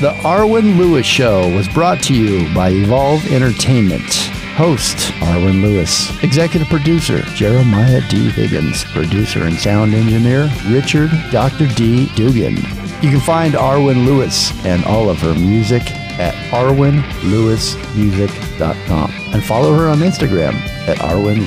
The 0.04 0.12
Arwen 0.20 0.76
Lewis 0.76 1.06
Show 1.06 1.48
was 1.56 1.66
brought 1.66 2.02
to 2.02 2.12
you 2.12 2.52
by 2.54 2.68
Evolve 2.68 3.24
Entertainment. 3.32 4.04
Host 4.54 4.98
Arwen 5.22 5.62
Lewis. 5.62 6.22
Executive 6.22 6.68
producer 6.68 7.22
Jeremiah 7.34 8.02
D. 8.10 8.28
Higgins. 8.28 8.84
Producer 8.84 9.44
and 9.44 9.56
sound 9.56 9.94
engineer 9.94 10.50
Richard 10.68 11.10
Dr. 11.30 11.68
D. 11.68 12.10
Dugan. 12.16 12.56
You 13.00 13.12
can 13.12 13.20
find 13.20 13.54
Arwen 13.54 14.04
Lewis 14.04 14.52
and 14.66 14.84
all 14.84 15.08
of 15.08 15.18
her 15.20 15.32
music 15.32 15.90
at 16.20 16.34
arwenlewismusic.com 16.52 19.10
and 19.32 19.42
follow 19.42 19.72
her 19.72 19.88
on 19.88 20.00
Instagram 20.00 20.52
at 20.86 20.98
Arwen 20.98 21.46